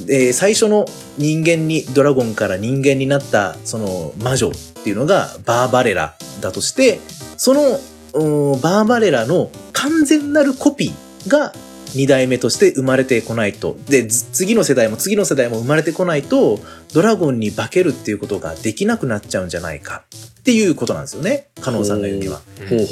[0.09, 0.87] えー最初の
[1.19, 4.53] 人間に、ドラゴンから人間になった、その魔女っ
[4.85, 7.01] ていうのがバーバレラだとして、
[7.37, 7.63] その、
[8.61, 11.53] バーバレラの完全なるコピーが
[11.95, 13.77] 二代目として生まれてこないと。
[13.89, 16.61] で、次の世代も次の世代も生まれてこないと、
[16.95, 20.03] ドラゴンに化けるっていうことができなくなっちゃうんじゃないか
[20.41, 21.49] っていうことなんですよね。
[21.61, 22.41] カノンさんが言うには。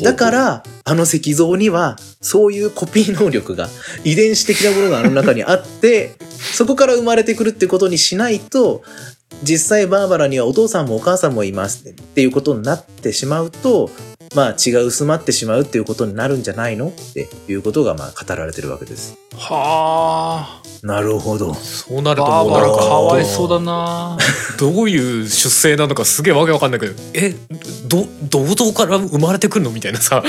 [0.05, 3.71] だから、あの石像には、そういうコピー能力が、
[4.05, 8.83] 遺伝子的なものがあの中にあって、そこから生まれてくるってことにしないと、
[9.43, 13.91] 実際バーバラにはお父さんもお母さんもいますっていうことになってしまうと、
[14.35, 19.17] まあ血が薄まってしまうっていうことになるんじゃないのっていうことがまあ語られてるわけです。
[19.37, 20.63] はあ。
[20.83, 21.55] なるほど。
[21.55, 24.19] そうなるとバーバラもうなんかかわいそうだな。
[24.59, 27.35] どういう出生なのかすげえわけわかんないけどえ
[27.87, 30.23] ど銅像から生まれてくるのみたいなさ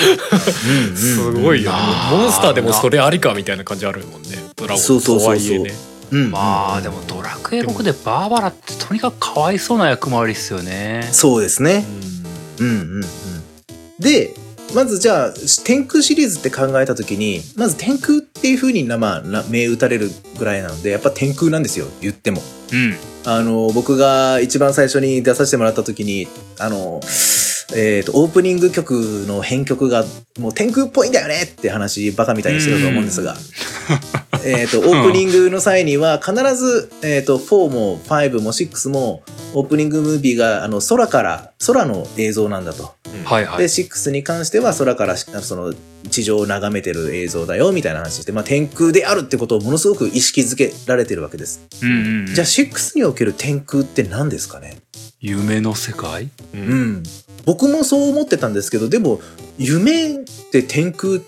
[0.95, 1.77] すごいよね
[2.11, 5.73] うんモンスターでもそれありかみたいな感じあるもんねドラゴンそうそうそうそうとはいえね
[6.11, 6.31] うん。
[6.31, 11.07] まあでもドラクエ6でバーバラってとにかくかわいそうな役回りっすよね。
[11.11, 11.85] そうですね。
[12.59, 13.01] うんうんうん。
[13.99, 14.33] で、
[14.73, 15.33] まずじゃあ、
[15.65, 22.41] 天空シリーズって考えたときに、まず天空っていう風にな、まあ、打たれるぐらいなので、やっぱ天空なんですよ、言っても。
[22.71, 22.95] うん。
[23.25, 26.27] あの、僕が一番最初に出させてもらったときに、
[26.59, 27.01] あの、
[27.75, 30.05] えっ、と、オープニング曲の編曲が、
[30.39, 33.35] もう天空っぽいんだよねって話、バカみたいにしてると思うんですが、
[34.43, 42.93] えっと、 オープニングの際には、必ず、えっ、と、4も5も6も、オープニングムービーが、あの、空から、空の映像なんだと。
[43.09, 43.63] で、はいはい。
[43.65, 45.73] 6に関しては空からしその
[46.09, 51.65] 地上を眺めてる映像だよみたいな話して、まあ、天空であるってことをものすごく意識づけられてるわけです。
[51.81, 52.25] うんうん。
[52.27, 54.77] じゃあ6における天空って何ですかね？
[55.19, 56.29] 夢の世界？
[56.53, 57.03] ううんん。
[57.45, 59.19] 僕もそう思ってたんですけど、でも、
[59.57, 61.19] 夢って天空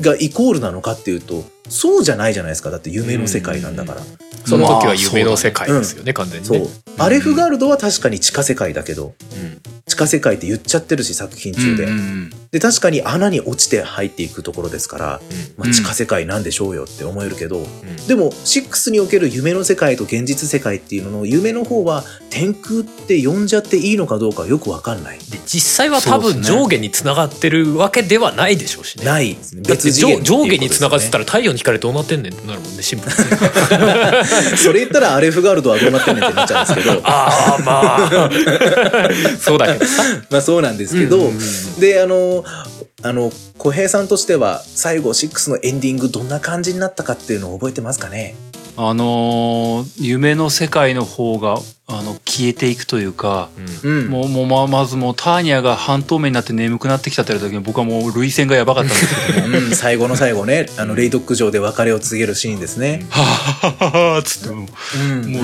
[0.00, 2.70] がイコールなのかっていうと、そうじゃないじゃないですか。
[2.70, 4.02] だって夢の世界なんだから。
[4.44, 6.66] その時はまあ夢の世界ですよね完全にそうね。
[6.98, 11.84] アレフガルドは確かに地下世界だけど、うん地下世界って言っちゃってるし、作品中で。
[11.84, 15.06] うんうんで、確かに穴に落ちて入っていくところですから、
[15.56, 17.66] まあ、うん地下世界なんでしょうよって思えるけど、うん
[18.06, 25.18] でも6における夢の世界と現実世界っていうのの夢の方は天空って呼んじゃっていいのかどうかよくわかんない。
[25.18, 29.04] で実際は多分上下につながってるわけではないでしょうしね。
[29.04, 29.62] ないですね。
[29.62, 31.22] 上上下につながってたら。
[31.22, 34.56] ら太陽に光どうなってんねんってなるもんねシンプルに。
[34.58, 38.30] それ言ったらアレフガルドはどうなってんねんってなっちゃうんですけど、 ああまあ
[39.40, 40.02] そうだけどさ。
[40.30, 41.30] まあそうなんですけど、
[41.78, 42.41] で、あの、
[43.02, 48.34] あの、小平さんとしては最後6のエンディングどんな感じになったかっていうのを覚えてますかね？
[48.74, 53.50] あのー夢の世界の方があの消えていくというか、
[53.84, 54.08] うん。
[54.08, 63.04] もうもうままずもうターニャが半透明になって眠くなってきたって時に僕はもう涙腺がやばかったんですけども うん、最後の最後ね、あの、レイドック上で別れを告げるシーンですね。
[63.10, 65.42] はははははつってもうんうもう,、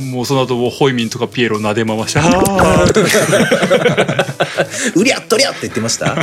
[0.00, 4.30] もうその後もうホイミンとかピエロ撫で回して「はー。
[4.98, 6.12] うりゃっとりゃって言ってました？
[6.14, 6.18] う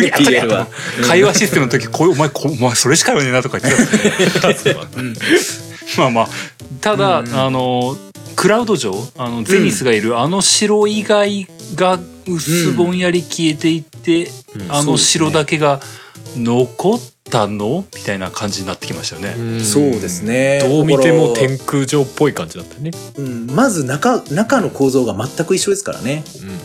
[0.00, 0.66] りゃっとりゃ。
[1.06, 4.78] 会話システムの時こうお前こお前それしか言わねえなとか言ってた。
[5.98, 6.28] まあまあ。
[6.80, 7.34] ただ、うん。
[7.34, 7.96] あの
[8.36, 14.72] クラウド城あのゼニスがいる、あの城以外が薄ぼんやり消えていって、うん。
[14.72, 15.80] あの城だけが
[16.36, 19.60] 残ったのみたいな感じになってきましたよね。
[19.60, 20.60] そうですね。
[20.62, 22.90] どう見ても天空上っぽい感じだったね。
[23.16, 26.22] うん、まず中、中の構造が全く一緒ですからね。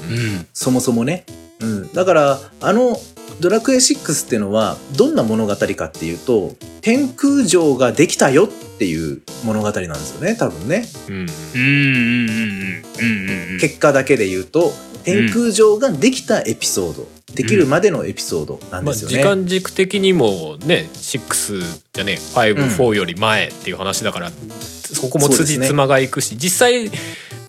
[0.09, 1.25] うんうんそもそもね。
[1.59, 1.93] うん。
[1.93, 2.97] だから、あの、
[3.39, 10.87] ドラクエ6っていうのは、どんな物語かっていうと、天空城ができたよっていう物語なんですよね、多分ね。
[11.09, 14.71] うんうんうんうんうんうんうん結果だけで言うと、
[15.03, 19.17] 天空城ができたエピソード、できるまでのエピソードなんまあ、ですよね。
[19.17, 21.63] 時間軸的にもね6
[21.93, 26.89] じゃね54、うん4より前っていう話だからそこも辻褄がいくし、実際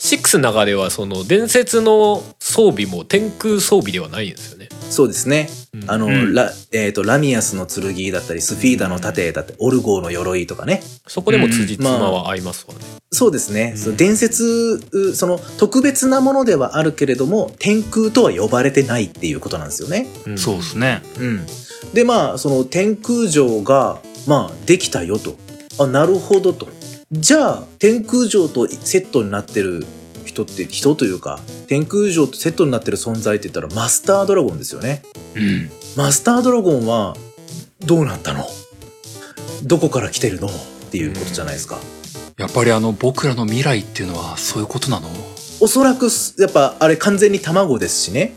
[0.00, 4.68] 6の中ではその伝説の装備も天空装備ではないんですよね。
[4.90, 5.48] そうですね。
[5.72, 10.82] うんあの、うんラ、えっ、と、ラミアスの剣だったり、スフィーダの盾だったり、オルゴーの鎧とかね。
[11.06, 12.80] そこでも辻褄は合いますわね。
[13.12, 13.72] そうですね。
[13.74, 20.06] うんその伝説、うその特別なものではあるけれども、天空とは呼ばれてないっていうことなんですよね。
[20.28, 21.02] んそうですね。
[21.18, 21.46] うん。
[21.94, 25.36] で、まあ、その天空城が、まあ、できたよと。
[25.78, 26.68] あ、なるほどと。
[27.12, 29.86] じゃあ、天空城とセットになってる
[30.44, 35.02] 人って、人というか、天空城とセットになってる存在って言ったらマスタードラゴンですよね。
[35.34, 35.70] うん。
[35.96, 37.16] マスタードラゴンは、
[37.80, 38.46] どうなったの？
[39.64, 40.48] どこから来てるの？
[40.48, 40.50] っ
[40.90, 41.78] ていうことじゃないですか。
[42.36, 45.08] やっぱりあの僕らの未来っていうのはそういうことなの？
[45.60, 48.34] おそらくす、やっぱあれ完全に卵ですしね。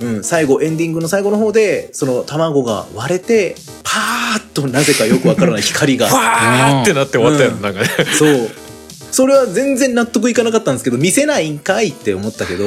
[0.00, 0.06] うん。
[0.08, 6.06] うん、最後、エンディングの最後の方で、その卵が割れて、パーッとなぜかよくわからない光が。
[6.12, 7.88] わーってなって終わったよ、うんなんかね。
[8.18, 8.50] そう。
[9.16, 12.66] それは全然納得いかなかったんですけど、見せないんかいって思ったけど、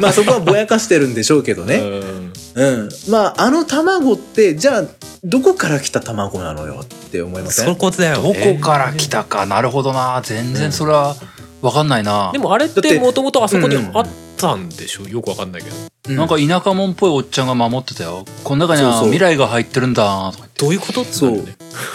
[0.00, 1.76] まあ そこはぼやかしてるんでしょうけどね。
[1.76, 2.88] うんうん。
[3.08, 4.84] まああの卵って、じゃあ、
[5.22, 7.66] どこから来た卵なのよって思いません？
[7.66, 8.58] そこだよ、どね。
[8.60, 11.14] こから来たかなるほどな全然それは
[11.62, 15.08] 分かんないな、でもあれっててもともとあそこにうんうんあったんでしょ？
[15.08, 15.76] よくわかんないけど。
[15.76, 21.02] うんなんか田舎者っぽいおっちゃんが守ってたよこの中には未来が入ってるんだとか言ってどういうこと？
[21.02, 21.44] ってそう。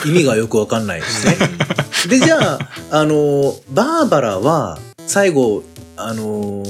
[0.05, 1.35] 意味がよくわかんないですね。
[2.07, 2.59] で、じゃあ、
[2.91, 5.63] あの、バーバラは、最後、
[5.97, 6.63] あの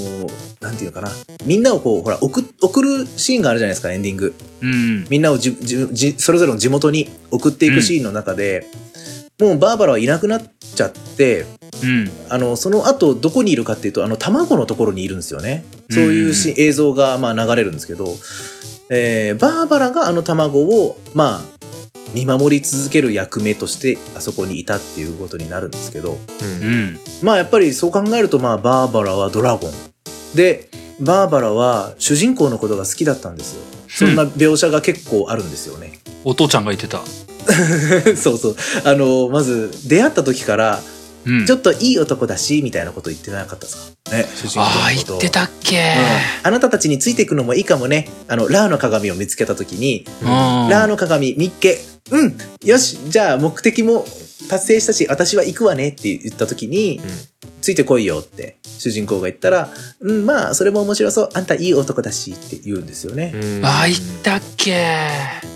[0.61, 1.11] なんていうのかな。
[1.45, 4.33] みんなをこう、ほら、送、送るシーンがあるじゃないですか、エンディング。
[4.61, 8.65] うんみんなをじ、じ、じ、それぞれの地元に送っていくシーンの中で、
[9.39, 11.45] もうバーバラはいなくなっちゃって、
[11.83, 15.65] うんあの、その後、どこにいるかっていうと、あの、卵のところにいるんですよね。
[15.89, 18.15] そういうし、映像が、まあ、流れるんですけど、
[18.89, 21.55] えー、バーバラがあの卵を、まあ、
[22.13, 29.71] 見守り続ける役目として、あそこにいたっていうことになるんですけど、うんうんまあ、やっぱりそう考えると、まあ、バーバラはドラゴン。
[30.35, 30.69] で、
[31.01, 33.74] バーバラは主人公のことが好きだったんですよ。
[33.95, 35.99] そんな描写が結構あるんですよね。
[36.23, 37.01] お父ちゃんが言ってた
[38.17, 38.55] そうそう。
[38.83, 40.81] あの、まず、出会った時から、
[41.27, 44.11] うんちょっといい男だし、みたいなこと言ってなかったですか？
[44.15, 45.83] ね、主人公ああ言ってたっけうん
[46.47, 48.07] あなたたちについていくのもいいかもね。
[48.27, 51.79] あの、ラーの鏡を見つけた時に、うんラーの鏡見っけ。
[52.11, 54.05] うんよしじゃあ目的も
[54.49, 57.01] 達成したし、私は行くわねって言った時に、
[57.61, 59.69] ついてこいよって主人公が言ったら、
[60.01, 61.29] うん、まあ、それも面白そう。
[61.33, 63.31] あんたいい男だしって言うんですよね。
[63.33, 64.75] うんああ言ったっけ？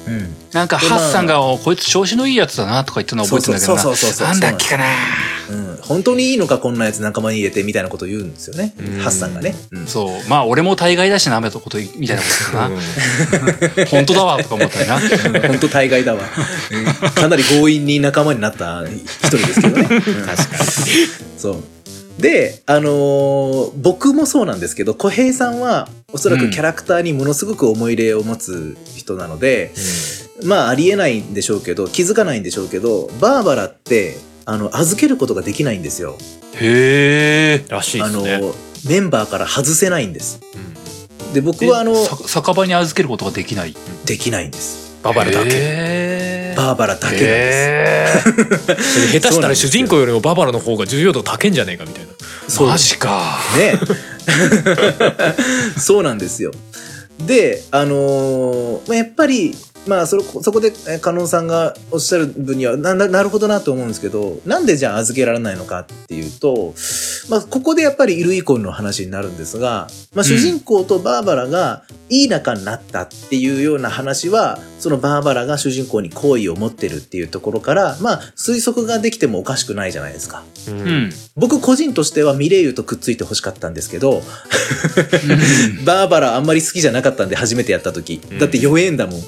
[0.08, 0.36] うん。
[0.54, 4.86] なんかハッサンが「こいつ調子のいいやつだな」とか言ってたの覚えてんだけどなそうそうそうそうそうなんだっけかな
[5.52, 5.80] うん。
[5.82, 9.00] 本当にいいのか、こんなやつ仲間に入れてみたいなことを言うんですよねうん。
[9.00, 9.56] ハッサンがね。
[9.72, 9.88] うん。
[9.88, 15.00] そうまあ俺も大概だしなめたことみたいなことだな 本当だわとか思ったりな
[15.48, 16.22] 本当大概だわ。
[16.72, 19.84] うんかなり強引に仲間になった一人ですけどね。
[19.84, 20.70] 確かに。
[21.38, 21.64] そう。
[22.20, 29.72] で、あのー僕もそうなんですけど、小平さんは、おそらくキャラクターにものすごく思い入れを持つ人なので、
[30.44, 36.18] まあ、ありえないんでしょうけど、気づかないんでしょうけど、バーバラって、あの、預けることができないんですよ。
[36.56, 38.36] へえらしいであのすね。
[38.38, 40.42] ーメンバーから外せないんです。
[40.56, 40.70] うん
[41.34, 44.98] で、僕はあの、酒場に預けることができないできないんです。
[45.04, 46.19] ババラだけ。
[46.60, 47.52] けバーバラだけなんで
[48.78, 49.16] す。
[49.16, 52.10] へ 下手したら主人公よりもババラの方が重要度高いんじゃねえかみたいな。
[52.48, 53.80] ーマジかね
[55.78, 56.52] そうなんですよ。
[57.26, 59.56] で、あのーまあやっぱり、
[59.88, 66.74] まあそれ、そこで、え加納さんがおっしゃる分にはな、ななるほどなと思うんですけど、なんでじゃあ預けられないのかっていうと、
[67.30, 80.44] まあここでやっぱりイルイコンの話になるんですが、まあ主人公とバーバラがいい仲になったっていうような話は、そのバーバラが主人公に好意を持ってるっていうところから、まあ推測ができてもおかしくないじゃないですか。
[80.68, 84.22] ううん僕個人としてはミレイユとくっついて欲しかったんですけど、
[85.86, 88.22] バーバラあんまり好きじゃなかったんで初めてやった時。
[88.40, 89.24] だって弱えんだもん。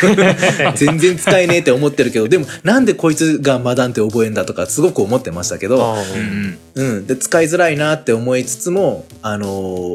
[0.76, 7.06] 全然使えねえって思ってるけど、でもなんでこいつがマダンって覚えんだとかすごく思ってましたけど、うんうん。
[7.06, 9.46] で、使いづらいなって思いつつも、あの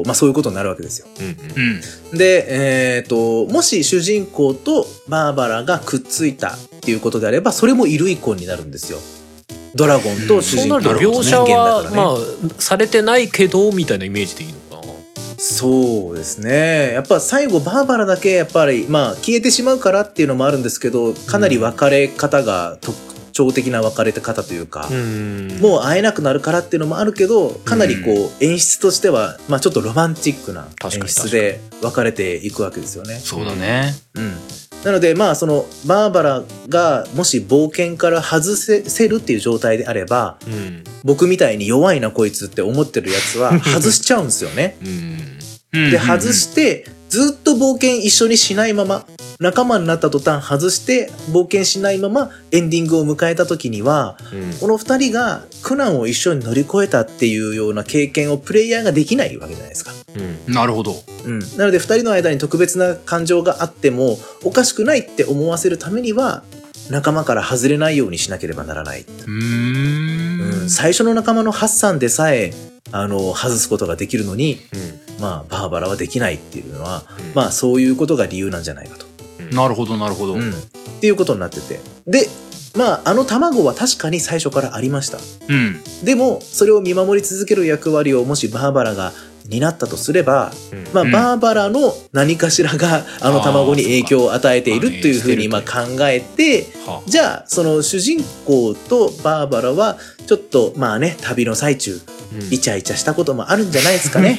[0.02, 1.06] ーまあ、そういうことになるわけですよ。
[1.20, 1.80] うんうん
[2.16, 8.98] で、えっ、と、もし主人公とバーバラがくっついたっていうことであれば、それもイルイコンになるんですよ。
[9.74, 11.96] ドラゴンと主そうな人公ると描写は、ね。
[11.96, 12.16] まあ
[12.58, 14.65] されてないけどみたいなイメージでいいの？
[15.38, 16.92] そうですね。
[16.92, 22.96] やっぱ最後バーバラだけやっぱりまあ消えてしまうからっていうのもあるんですけど、かなり別れ方が特
[23.32, 33.18] 徴的な別れ方というか、んもう会えなくなるからっていうのもあるけど、かなりこう演出としては、まあちょっとロマンチックな演出で別れていくわけですよね。
[33.18, 34.32] そうだねうん。
[34.86, 44.76] なのでまあそのバーバラがもし冒険から外せせるっていう状態であれば、うん僕みたいに弱いなこいつって思ってるやつは外しちゃうんですよね。
[44.84, 49.06] うんで、外して、ずっと冒険一緒にしないまま、
[49.38, 59.92] 仲間になった途端外して、冒険しないままエンディングを迎えた時には、うんこの二人が苦難を一緒に乗り越えたっていうような経験をプレイヤーができないわけじゃないですか。
[60.16, 60.94] うんなるほど。
[61.24, 61.38] うん。
[61.58, 66.44] なので二人の間に特別な感情があっても、おかしくないって思わせるためには、
[66.88, 69.00] 仲間から外れないようにしなければならない。
[69.00, 70.62] うーん。
[70.62, 70.70] うん。
[70.70, 72.54] 最初の仲間のハッサンでさえ、
[72.92, 79.06] あの、外すことができるのに、うんまあ、バーバラはできないっていうのは、うんまあ、そういうことが理由なんじゃないかと。
[79.52, 80.34] なるほど、なるほど。
[80.34, 80.50] うん。
[80.50, 80.54] っ
[81.00, 81.80] ていうことになってて。
[82.06, 82.26] で、
[82.76, 85.18] まあ、あの卵は確かに最初からありました。
[85.48, 85.80] うん。
[86.04, 89.12] でも、それを見守り続ける役割をもしバーバラが
[89.48, 99.96] 担ったとすれば、うんまあ、うんバーバラの何かしらがあの卵に影響を与えているというふうにそうかまあ考えて、はじゃあ、その主人公とバーバラは、
[100.26, 102.15] ちょっとまあね、旅の最中、うん
[102.50, 104.38] イチャイチャしたこともあるんじゃないですかね。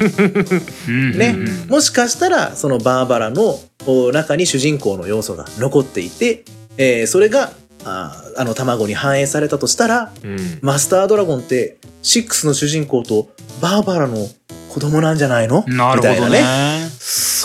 [0.87, 1.17] う ん。
[1.17, 6.43] ねうんもしかしたら、そのバーバラのお中に主人公の要素が残っていて、
[6.77, 7.51] えーそれが、
[7.85, 13.29] あーあの卵に反映されたとしたら、うんマスタードラゴンって、6の主人公と
[13.61, 14.27] バーバラの
[14.69, 15.63] 子供なんじゃないの？
[15.67, 16.43] なるほどみたいなね。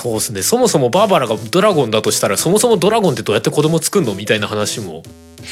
[0.04, 0.10] ね。
[0.10, 5.02] そうですねそもそもバーバラがドラゴンだとしたらそもそもドラゴンってどうやって子供作るのみたいな話も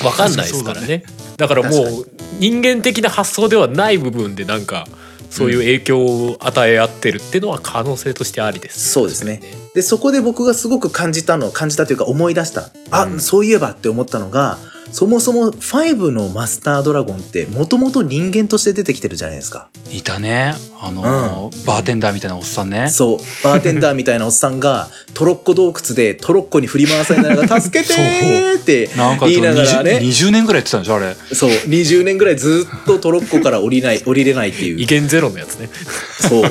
[0.03, 1.05] 分かんないですからね
[1.37, 2.07] だからもう
[2.39, 4.87] 人間的な発想ではない部分でなんか
[5.31, 9.41] そういう影響を与え合ってるっていうのは可能性としてありです、そうですね。
[9.75, 12.71] で、そこで僕がすごく感じたの、感じたというか思い出した。
[12.91, 14.59] あ、うんそういえばって思ったのが、
[14.93, 19.69] そもそも5のマスタードラゴンってもともと人間として出てきてるじゃないですか。
[19.91, 20.55] いたね。
[20.83, 22.89] あのー、バーテンダーみたいなおっさんね。
[22.89, 23.19] そう。
[23.45, 29.99] バーテンダーみたいなおっさんがトロッコ洞窟でトロッコに振り回されながら助けてーってなんか言いながら 20, ね。
[29.99, 31.15] 20年ぐらいやってたんでしょあれ。
[31.15, 31.51] そう。
[31.51, 34.87] 20年ぐらいずっとトロッコから降りない、降りれないっていう威。
[34.87, 35.69] 厳ゼロのやつね
[36.21, 36.43] そう。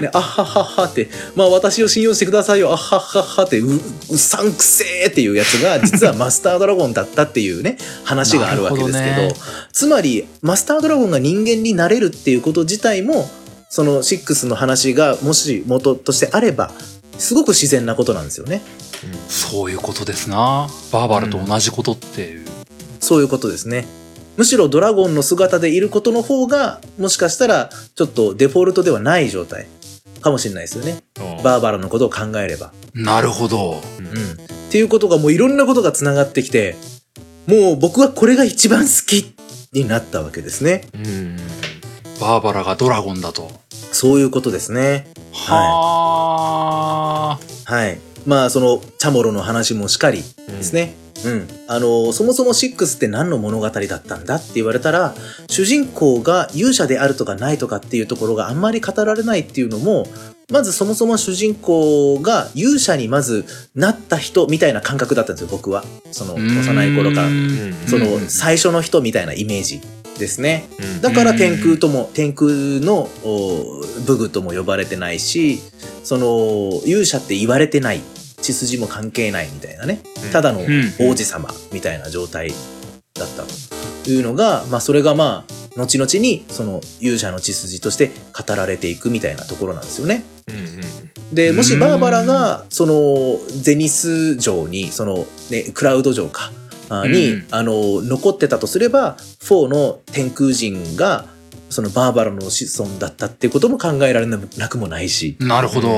[0.00, 7.73] ね、あっはっはっはって、まあ私を信用してくださいよ、あっはっはっはって、う、うさんくせーっていうやつが、実はマスタードラゴンだったっていうね、
[8.04, 9.34] 話があるわけですけど、どね
[9.72, 13.28] つまり、マスタードラゴンが人間になれるっていうこと自体も、
[13.68, 16.70] その6の話がもし元としてあれば、
[17.18, 18.62] すごく自然なことなんですよね。
[19.28, 20.68] そういうことですな。
[20.92, 22.46] バーバラと同じことっていう。
[23.00, 23.86] そういうことですね。
[24.36, 29.66] むしろドラゴンの姿でいることの方が、もしかしたら、ちょっとデフォルトではない状態
[30.20, 31.02] かもしれないですよね。
[31.44, 32.72] バーバラのことを考えれば。
[32.94, 33.82] なるほど。
[33.98, 34.06] うん。
[34.06, 34.16] っ
[34.70, 36.76] ていうことがもういろんなことが繋がってきて、
[37.46, 39.34] もう僕はこれが一番好き
[39.72, 40.86] になったわけですね。
[40.94, 41.36] うん
[42.20, 43.50] バーバラがドラゴンだと。
[43.70, 45.06] そういうことですね。
[45.32, 47.72] はあ。
[47.72, 47.98] はい。
[48.26, 50.94] まあ、その、チャモロの話もしかりですね。
[51.24, 51.48] うん。
[51.68, 55.14] あの、そもそも6って何の物語だったんだって言われたら、
[55.48, 60.06] 主人公が勇者であるとかないとかっていうところがあんまり語られないっていうのも、
[60.50, 65.84] まずそもそも主人公が勇者にまずなった人みたいな感覚だったんですよ、僕は。
[66.12, 67.28] その、幼い頃から。
[67.86, 68.28] そのうん。
[68.28, 69.80] 最初の人みたいなイメージ
[70.18, 70.66] ですね。
[70.78, 71.00] うん。
[71.00, 75.60] だから天空とも、天空のお武具とも呼ばれてないし、
[76.02, 78.00] その勇者って言われてない、
[78.42, 80.02] 血筋も関係ないみたいなね。
[80.24, 80.30] うん。
[80.30, 80.64] ただのん。
[81.00, 82.52] 王子様みたいな状態
[83.14, 83.44] だった
[84.04, 90.22] というのが、まあそれがまあ、後々にその勇者の血筋として語られていくみたいなところなんですよね。
[90.48, 90.64] うんうん
[91.32, 96.52] で、もしうんバーバラが、その、ゼニス城に、その、ね、クラウド城か、
[96.88, 101.26] あに、うんあの、残ってたとすれば、4の天空人が、
[101.70, 104.38] そのバーバラの子孫だったっていうことも考えられな
[104.68, 105.88] くもないし、なるほど。
[105.88, 105.92] う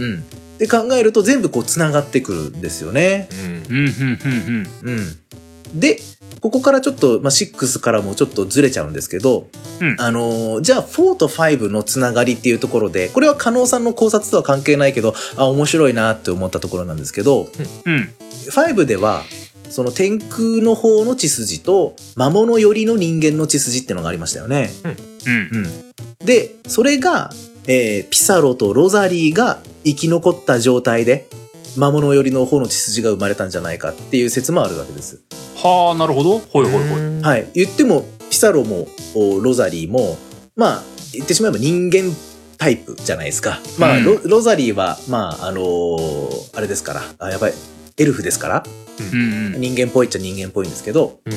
[0.00, 0.24] んうん。
[0.58, 3.28] で考えると全部こう繋がってくるんですよね。
[3.32, 5.80] うんうん、うん、うん、うん。
[5.80, 5.98] で、
[6.40, 9.48] ここからちょっと、まあ、6からもちょっとずれちゃうんですけど、
[9.80, 17.48] うんあのーじゃあ4と5のつながりっていうところで、これは加納さんの考察とは関係ないけど、あ、面白いなって思ったところなんですけど、
[17.86, 17.92] うん。
[17.92, 18.14] うん。
[18.48, 19.22] 5では、
[19.68, 24.70] その天空の方の血筋と魔物寄りの人間の血筋ってのがありましたよね。
[24.84, 25.58] うん。
[25.58, 26.26] うん。
[26.26, 27.32] で、それが、
[27.66, 31.28] えーピサロとロザリーが生き残った状態で、
[31.76, 35.20] 魔物寄りの方の血筋が生まれたんじゃないかっていう説もあるわけです。
[35.56, 36.38] はあ、なるほど。
[36.38, 37.22] ほいほいほい。
[37.22, 37.48] はい。
[37.54, 40.16] 言っても、ピサロも、おロザリーも、
[40.56, 42.14] まあ、言ってしまえば人間
[42.58, 43.60] タイプじゃないですか。
[43.78, 47.54] まあ、うんロロザリーは、まあ、あのーあれですから、あ、やばい、
[48.00, 48.64] エルフですから、
[49.12, 49.60] うん、うん。
[49.60, 51.32] 人間っぽいっちゃ人間っぽいんですけど、うん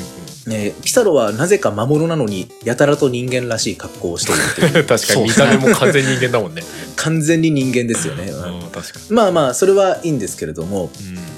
[0.48, 5.24] ね、ピサロはなぜか魔物なのに、やたらと人間らしい格好をしているっていう、 確かに。
[5.24, 6.64] 見た目も完全人間だもんね。
[6.96, 8.30] 完全に人間ですよね。
[8.30, 8.60] うん。
[8.64, 8.70] うん。
[8.72, 9.16] 確かに。
[9.16, 10.90] まあまあ、それはいいんですけれども、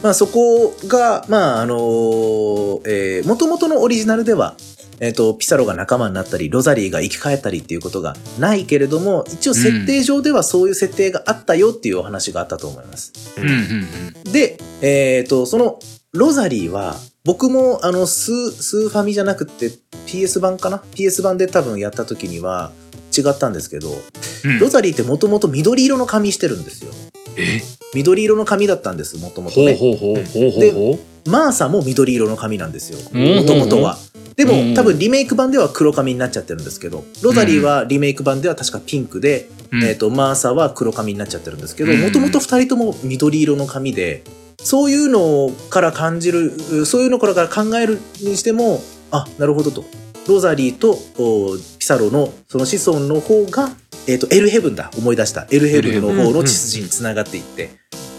[0.01, 4.55] まあそこが、まああの、えー、元々のオリジナルでは、
[4.99, 13.13] えっ、と、ピサロが仲間になったり、ロザリーが生き返ったりっていうことがないけれども、一応設定上ではそういう設定があったよっていうお話があったと思います。
[13.37, 14.31] うん。
[14.31, 15.79] で、えっ、と、その、
[16.13, 19.71] ロザリーは、僕も、あの、スー、スーファミじゃなくって、
[20.05, 22.71] PS 版かな ?PS 版で多分やった時には
[23.17, 26.91] 違ったんですけど、うんロザリーってもともと緑色の髪してるんですよ。
[27.37, 27.61] え？
[27.93, 29.75] 緑色の髪だったんです、もともとね。
[29.75, 31.29] ほうほうほうほうほう。
[31.29, 32.99] マーサも緑色の髪なんですよ。
[33.13, 33.97] うんもともとは。
[34.35, 44.23] でも、うん多分リメイク版では黒髪になっちゃってるんですけど、ロザリーはリメイク版では確かピンクで、うんえっ、と、マーサは黒髪になっちゃってるんですけど、うんもともと二人とも緑色の髪で、
[44.57, 48.81] そういうのから感じる、そういうのから考えるにしても、
[49.11, 49.85] あ、なるほどと。
[50.27, 53.69] ロザリーとおピサロのその子孫の方が、
[54.07, 54.91] えっ、と、エルヘブンだ。
[54.97, 55.47] 思い出した。
[55.51, 57.71] エルヘブンの方の血筋につながっていって。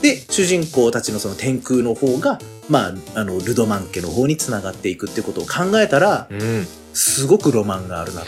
[0.02, 2.38] で、主人公たちのその天空の方が、
[2.68, 8.26] まあ、あの、ルドマン家の方につながっていくってことを考えたら、うんすごくロマンがあるなと。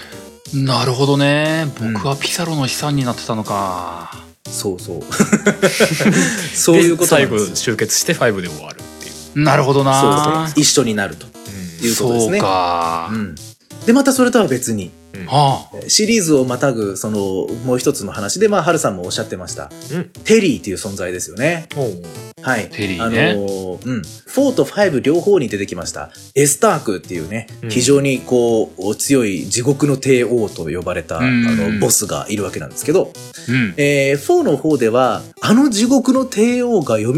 [0.55, 1.73] なるほどね。
[1.81, 4.13] うん僕はピサロの資産になってたのか。
[4.47, 5.01] そうそう。
[6.55, 7.63] そういうことな最後んです。
[7.63, 9.11] 集結して5で終わるってい
[9.41, 10.61] う、なるほどそうなそう。
[10.61, 11.27] 一緒になると
[11.83, 12.39] いうことですね。
[12.39, 13.09] そうか。
[13.11, 13.35] うん。
[13.89, 14.91] で、またそれとは別に、
[15.27, 15.89] はあ。
[15.89, 19.71] シリーズをまたぐ、その、もう一つの話で、まあ、ハルさんもおっしゃってました。
[19.93, 21.69] うんテリーっていう存在ですよね。
[22.43, 22.69] はい。
[22.71, 24.01] テリーねあのーうん。
[24.01, 26.11] 4と5両方に出てきました。
[26.35, 33.13] エスタークっていうね、うん非常にこう、強い地獄の帝王と呼ばれた、あうんの、ボスがいるわけなんですけど、
[33.49, 33.75] うん。
[33.77, 37.15] えー、4の方では、あの地獄の帝王が蘇っ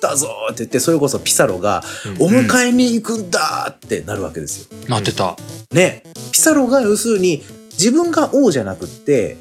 [0.00, 1.82] たぞって言って、それこそピサロが、
[2.18, 4.88] うんお迎えに行くんだってなるわけですよ。
[4.88, 5.36] なってた。
[5.72, 6.02] ね。
[6.32, 7.42] ピサロが要するに、
[7.72, 9.36] 自分が王じゃなくって、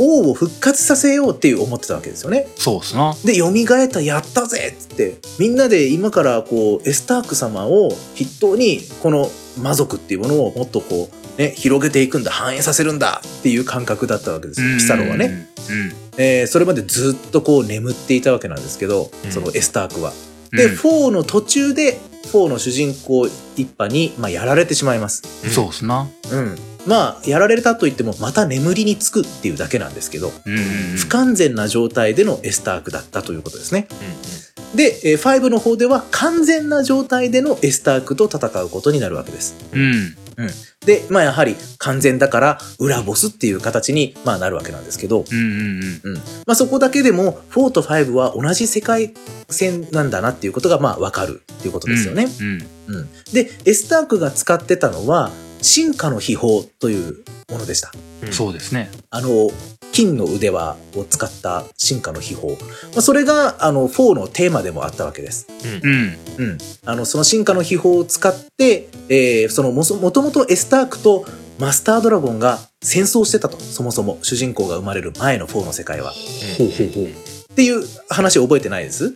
[0.00, 2.48] 王を復活させようっていう思ってたわけですよね。
[2.56, 3.14] そうっすな。
[3.24, 9.30] で、蘇った、やったぜっつって、みんなで今からこう、エスターク様を筆頭に、この
[9.60, 15.48] 魔族っていうものをもっとこう、ね、広げていくんだ、反映させるんだっていう感覚だったわけですよ、ピサロはね。
[15.68, 15.92] うん。
[16.16, 20.12] えーそれまでずっとこう眠っていたわけなんですけど、うんそのエスタークは。
[20.52, 20.58] うん。
[20.58, 21.98] で、うん4の途中で、
[22.32, 25.22] 4の主人公一派に、まあ、やられてしまいます。
[25.50, 26.08] そうっすな。
[26.32, 26.58] うん。
[26.86, 30.62] まあ、やられたと言っても、また眠りにつくっていうだけなんですけど、うんうんう
[30.94, 30.96] ん。
[30.96, 33.86] 不完全な状態でのエスタークだったということですね。
[34.74, 39.56] うで、えー5の方では完全な状態でのエスタークと戦うことになるわけです。
[39.72, 40.16] うん。
[40.86, 46.14] で、まあやはり完全だから裏ボスっていう形に、まあ、なるわけなんですけど、うんうんうん。
[46.46, 49.12] まあそこだけでも4と5は同じ世界
[49.48, 51.94] 線なんだなっていうことがまあわかるっていうことうん。
[51.94, 52.26] ですよね。
[52.40, 52.94] うん。
[52.94, 53.08] うん。
[53.32, 55.30] で、エスタークが使ってたのは
[55.62, 57.90] 進化の秘宝というものでした。
[58.26, 58.90] んそうですね。
[59.10, 59.50] あの、
[59.92, 62.52] 金の腕輪を使った進化の秘宝。
[62.52, 62.58] ま
[62.98, 65.46] あ、それが、あの、4のテーマでもあったわけです。
[65.82, 66.16] うん。
[66.38, 66.58] うん。
[66.84, 71.24] あの、その進化の秘宝を使って、えーそのもそ、もともとエスタークと
[71.58, 73.58] マスタードラゴンが戦争してたと。
[73.58, 76.12] そもそも、主人公が生まれる前の4の世界は。
[76.58, 77.39] ほうほうほう。
[77.60, 79.14] っていう話覚えてないです？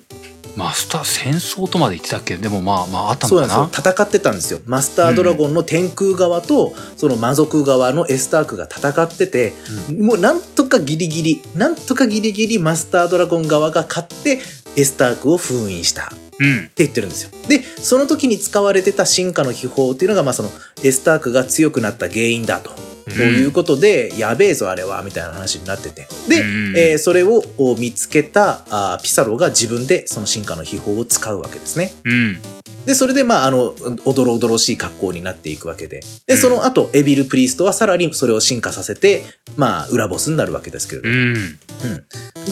[0.54, 2.36] マスター戦争とまで言ってたっけ？
[2.36, 3.92] でもまあまああったそうなんのかなですよ。
[3.92, 4.60] 戦ってたんですよ。
[4.66, 9.54] マスタードラゴンの天空側と、その魔族側のエスタークが戦ってて、
[9.98, 14.38] もうなんとかギリギリ、なんとかギリギリマスタードラゴン側が勝って、
[14.76, 16.12] エスタークを封印した。
[16.38, 16.58] うん。
[16.58, 17.30] って言ってるんですよ。
[17.48, 20.50] で、その時に使われてた進化の秘宝っていうのが、まあその、
[20.82, 22.70] エスタークが強くなった原因だと。
[23.04, 26.06] ということで、やべえぞあれは、みたいな話になってて。
[26.28, 31.92] で、うんえーそれをお見つけたあーピサロが自分でその進化の秘宝を使うわけですね。
[32.04, 32.38] うん。
[32.86, 33.74] で、それで、まあ、あの、
[34.04, 36.02] おどろおどろしい格好になっていくわけで。
[36.26, 39.24] で、その後、エビル・プリーストはさらにそれを進化させて、
[39.56, 41.12] まあ、裏ボスになるわけですけれどう。
[41.12, 41.58] ん。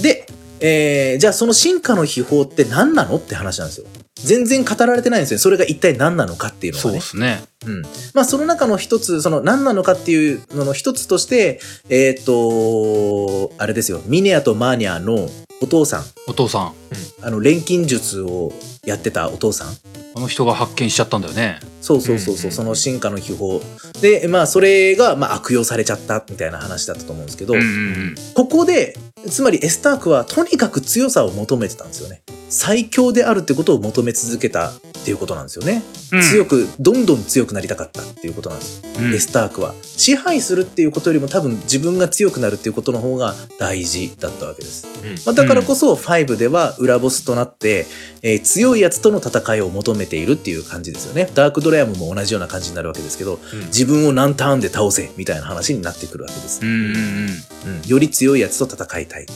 [0.02, 0.26] で、
[0.62, 3.86] えーじゃあその進化の秘宝って何なのって話なんですよ。
[4.14, 5.38] 全然語られてないんですよ。
[5.38, 7.00] それが一体何なのかっていうのそうがね。
[7.00, 7.42] ですね。
[7.66, 7.82] うん。
[8.14, 14.00] まあ、その中の一つ、その何なのかっていうのの一つとして、えっ、と、あれですよ。
[14.06, 15.28] ミネアとマーニャの
[15.60, 16.74] お父さん、お父さん。
[17.22, 18.52] あの、錬金術を
[18.84, 19.68] やってたお父さん。
[20.14, 21.58] あの人が発見しちゃったんだよね。
[21.82, 23.58] そうそうそうそう、うんその進化の秘宝。
[24.00, 28.96] で、まあ、それが、まあ、悪用されちゃったみたいな話だったと思うんですけど、うんうんここで、
[29.28, 32.22] つまりエスタークはとにかく強さを求めてたんですよね。
[32.48, 35.82] 最強であるってことを求め続けたっていうことなんですよね。
[36.12, 36.22] うん。
[36.22, 38.82] 強く、どんどん強くなりたかったっていうことなんです。
[39.00, 39.74] うんエスタークは。
[39.82, 44.86] 支配するっていうことよりも多分自分が強くなるっていうことの方が大事だったわけです。
[45.24, 47.86] まあ、だからこそ5では裏ボスとなって、
[48.22, 51.30] えー強いやつとの戦いを求めているっていう感じですよね。
[51.34, 56.60] ダークドラヤムも同じような感じになるわけですけど、自分を何ターンで倒せみたいな話になってくるわけです。
[56.62, 57.82] うんうんうん。
[57.82, 59.26] うん、より強いやつと戦いたい。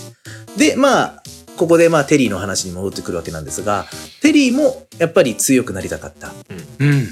[0.56, 1.22] で、まあ、
[1.56, 3.86] ここでまあテリーの話に戻ってくるわけなんですが、
[4.22, 6.32] テリーもやっぱり強くなりたかった。
[6.78, 6.88] うん。
[6.88, 7.06] うん。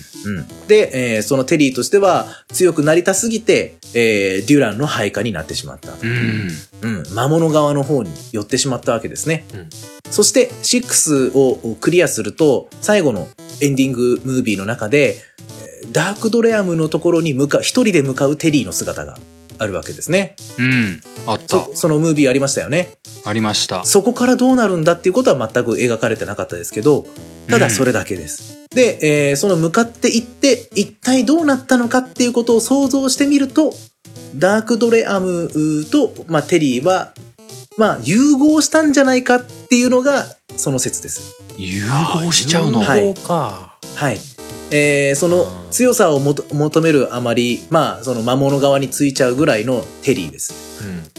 [0.69, 5.93] で、えーそのテリーとしては強くなりたすぎて、えーデュランの配下になってしまった。
[5.93, 6.51] うん。
[6.83, 7.15] うん。
[7.15, 9.45] 魔物側の方に寄ってしまったわけですね。
[9.55, 9.69] うん
[10.11, 13.27] そして、6をクリアすると、最後の
[13.61, 15.17] エンディングムービーの中で、
[15.83, 19.19] えーダークドレアムのところに向かう、一人で向かうテリーの姿が
[19.59, 20.37] あるわけですね。
[20.59, 21.01] うん。
[21.27, 21.65] あった。
[21.67, 22.95] そそのムービーありましたよね。
[23.25, 23.85] ありました。
[23.85, 27.07] そこからどうなるんだっていうことは全く描かれてなかったですけど、
[27.49, 28.67] ただそれだけです。
[28.71, 33.75] で、えーその向かっていって、一体どうなったのかっていうことを想像してみると、
[34.37, 37.15] ダークドレアムと、まあ、テリーは、
[37.77, 40.27] まあ、融合したんじゃないかっていうのが、
[40.57, 41.37] その説です。
[41.57, 41.83] 融
[42.23, 42.81] 合しちゃうの？
[42.81, 43.79] はい融合か。
[43.95, 44.19] はい。
[44.71, 50.55] えーその強さを求めるあまり、まあ、その魔物側についちゃうぐらいのテリーです。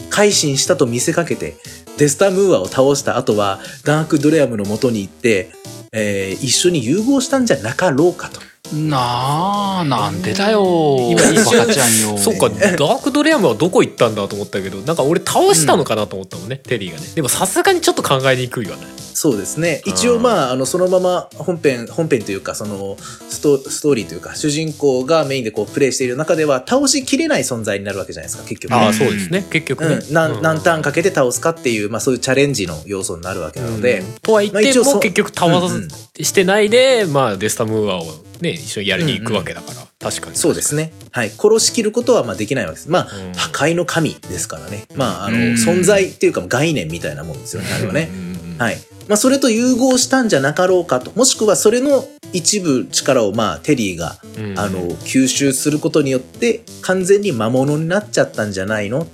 [0.00, 0.08] うん。
[0.08, 1.56] 改心したと見せかけて、
[1.98, 5.50] デスタムーアを倒した後は、ダークドレアムの元に行って、
[5.92, 8.40] えー一緒に融合したんじゃなかろうかと。
[8.74, 10.64] なあ、なんでだよ。
[11.10, 12.18] 今一瞬バカちゃんよ。
[12.18, 17.06] そっか、ダークドレアムはどこ行ったんだと思ったけど、なんか俺倒したのかなと思ったもんね、テリーがね。
[17.14, 18.82] でもさすがにちょっと考えにくいわね。
[19.16, 19.80] そうですね。
[19.86, 22.98] 一応まあ、あの、そのまま本編、本編というか、その
[23.30, 28.76] スト、ストーリーというか、主人公がメインでこう、プレイしている中では、倒しきれない存在になるわけじゃないですか、結局ね。
[28.76, 29.46] ああ、そうですね。
[29.48, 29.94] 結局ね。
[30.06, 35.74] うん、何何ターンかけて倒すかっていう、まあそういうチャレンジの要素になるわけなので、うんとは言っても結局倒さ
[36.20, 38.04] してないで、まあデスタムーアを
[38.42, 40.92] ね一緒にやりに行くわけだから、確かにそうですね。
[41.10, 41.30] はい。
[41.30, 42.90] 殺しきることはまあできないわけです。
[42.90, 44.84] まあ、うん破壊の神ですからね。
[44.94, 48.10] まあ、あの、うん存在っていうか概念みたいなもんですよね、あれはね。
[48.58, 48.76] はい。
[49.08, 51.12] まあ、それと融合したんじゃなかろうかと。
[51.14, 59.06] もしくはそれの一部力をまあ、テリーが、うんあの、吸収することによって、完全に魔物になっちゃったんじゃないの？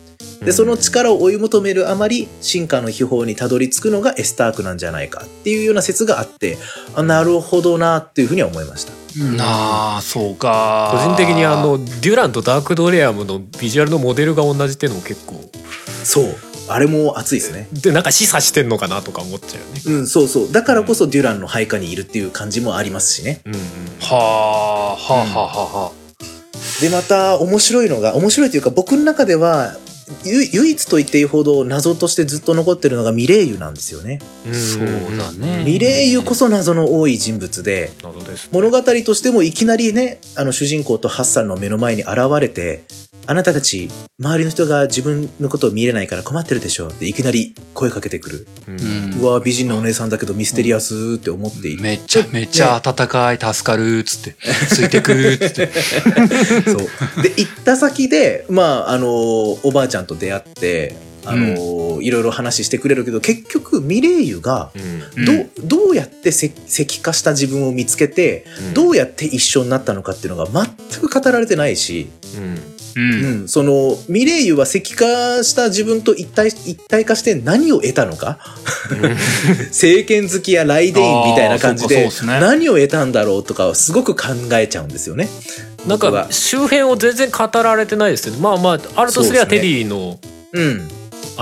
[0.44, 6.58] で、その力を追い求めるあまり、進化の秘宝にたどり着くのがエスタークなんじゃないかっていうような説があって、
[6.96, 8.92] あなるほどなっていうふうには思いました。
[9.36, 10.90] なあ、そうか。
[10.92, 15.34] 個人的にあのデュランとダークドレアムのビジュアルのモデルが同じっていうのも結構
[16.02, 16.24] そう。
[16.74, 17.68] あれも熱いですね。
[17.72, 20.00] でなんか示唆してんのかなとか思っちゃうよね。
[20.00, 20.52] うん、そうそう。
[20.52, 23.40] だからこそデュランの配下にいるっていう感じもありますしね。
[23.46, 23.60] うんうん
[24.00, 26.02] はあ、はあ、はあ、はあ。
[26.80, 29.76] で、また面白いのが、面白いというか僕の中では、
[30.24, 34.20] ゆ唯一と言っていいほど謎としてずっと残ってるのがミレイユなんですよね。
[34.46, 42.84] うんそうだねミレイユこそ謎の多い人物で、謎ですね物語としてもいきなりね、あの主人公とハッサンの目の前に現れて、
[43.26, 48.46] あなたたち、周りの人が自分のことを見れないから困ってるでしょっていきなり声かけてくる。
[48.66, 48.80] うん。
[48.80, 49.20] うん。
[49.20, 51.82] うわ、美人なお姉さんだけどミステリアスって思っている。
[51.82, 54.36] めっちゃめっちゃ温かい助かるっつって
[54.68, 55.70] ついてくるっつって。
[56.66, 57.22] そう。
[57.22, 64.72] で、行った先で、まあ、あの、おばあちゃんと出会って、あの、いろいろ話してくれるけど、結局、ミレイユが、
[65.16, 65.24] うん。
[65.24, 68.44] どう、どうやって石石化した自分を見つけて、
[68.74, 72.08] どうやって一緒になったのかっていうのが全く語られてないし、
[72.96, 73.48] うん。
[73.48, 78.38] その、ミレイユは石化した自分と一体、一体化して何を得たのか？
[79.70, 85.28] 政権好きやライデインみたいな感じで何を得たんだろうとかをすごく考えちゃうんですよね。
[85.86, 90.18] なんか周辺を全然語られてないですけどまあまああるとすればテリーの
[90.52, 90.88] うん、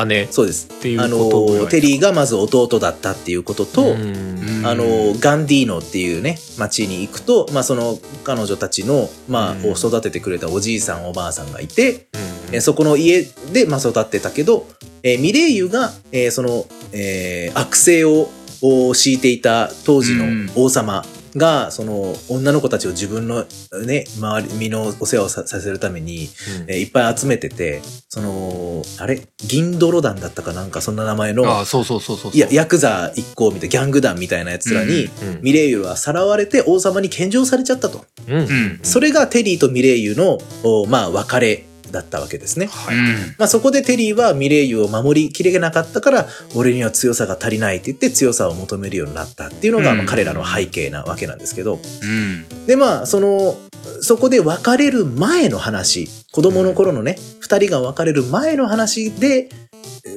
[0.07, 0.69] 姉っそうです。
[0.81, 4.63] ていうあの、テリーがまず弟だったっていうことと、うん。
[4.65, 4.85] あの、
[5.19, 9.73] ガンディーノっていうね、町に行くと、まあその彼女たちの、まあ、うん。
[9.73, 12.07] を育ててくれたおじいさんおばあさんがいて、
[12.49, 12.55] うん。
[12.57, 13.23] えそこの家
[13.53, 14.67] で、まあ、育ってたけど、
[15.03, 18.29] えーミレイユが、えーその、えー悪性を
[18.63, 21.03] を敷いていた当時の王様
[21.37, 23.45] が、その女の子たちを自分の
[23.85, 26.29] ね、周り、身のお世話をささせるために、
[26.67, 29.21] えーいっぱい集めてて、その、あれ？
[29.39, 32.37] 銀泥団だったかなんかそんな名前の、あそうそうそうそうそう。
[32.37, 35.41] いや、ヤクザ一行みたいな、ギャング団みたいなやつらに、うん。
[35.43, 38.05] ミレイユはさらわれて王様に献上されちゃったと。
[38.29, 38.37] うん。
[38.37, 38.81] うん。
[38.83, 42.67] それがテリーとミレイユの、おまあ、別れだったわけですね。
[42.67, 43.05] はいうん
[43.39, 51.81] まあ、そこでテリーはミレイユを守りきれなかったから、俺には強さが足りないって言って強さを求めるようになったっていうのが、うんまあ彼らの背景なわけなんですけど。
[52.03, 53.57] うんで、まあ、その、
[54.01, 59.49] そこで別れる前の話、子供の頃のね、二人が別れる前の話で、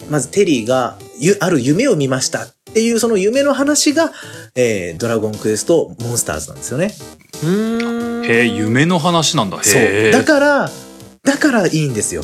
[0.10, 4.12] まずテリーがゆある夢を見ましたっていうその夢の話が、
[4.56, 6.94] えードラゴンクエストモンスターズなんですよね。
[7.44, 10.12] うんへえ夢の話なんだそうへえ。
[10.12, 10.72] だから、
[11.24, 12.24] だからいいんですよ。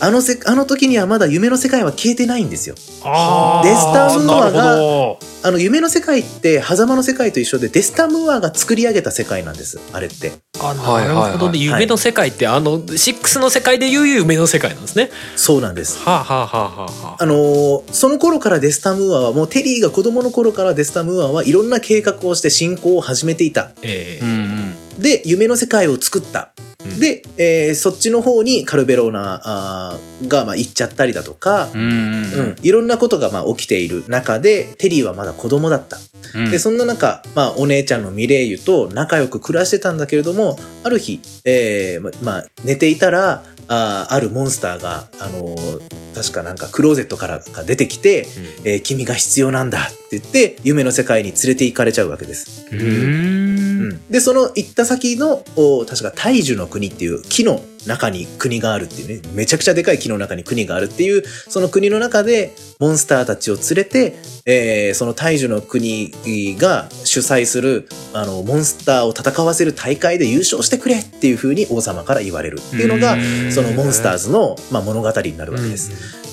[0.00, 2.74] あのせ、あの時にはまだ夢の世界は消えてないんですよ。
[2.74, 9.80] デスタムーアがあの、夢の世界って、狭間の世界と一緒で、デスタムーアが作り上げた世界なんです。
[9.92, 10.30] あれって。
[10.30, 15.98] どあはいなるほどね、はい夢の世界ってあの6の世界でいう夢の世界なんですねそうなんです。
[15.98, 23.70] はあはあはあはあはああのーその頃からデスタムーアは、もうテリーが子供の頃からデスタムーアはいろんな計画をして進行を始めていた。
[23.82, 26.52] ええうんうんで、夢の世界を作った。
[26.84, 27.00] うん。
[27.00, 35.98] で、えーそっちの方にカルベローナが、まあ、行っちゃったりだとか、うんうんうん、いろんなことがまあ起きている中で、テリーはまだ子供だった。
[36.34, 36.50] うん。
[36.50, 45.80] で、そんな中、まあ、お姉ちゃんのミレイユと仲良く暮らしてたんだけれども、ある日、えーままあ、寝ていたら、あーあるモンスターが、あのー
[46.14, 48.28] 確かなんかクローゼットからが出てきて、
[48.62, 52.66] えー君が必要なんだって言って、夢の世界に連れて行かれちゃうわけです。
[52.70, 53.63] ううんん、
[54.10, 55.44] で、その行った先の、
[55.86, 64.16] 確か大樹の国っていう木の中に国があるっていうね、めちゃくちゃでかい木の中に国があるっていう、その国の中でモンスターたちを連れて、
[64.46, 66.12] えーその大樹の国
[66.58, 73.16] が主催する、あの、モンスターを戦わせる大会で優勝してくれっていう風に王様から言われるっていうのがう、
[73.48, 75.90] んそのモンスターズの、まあ、物語になるわけです。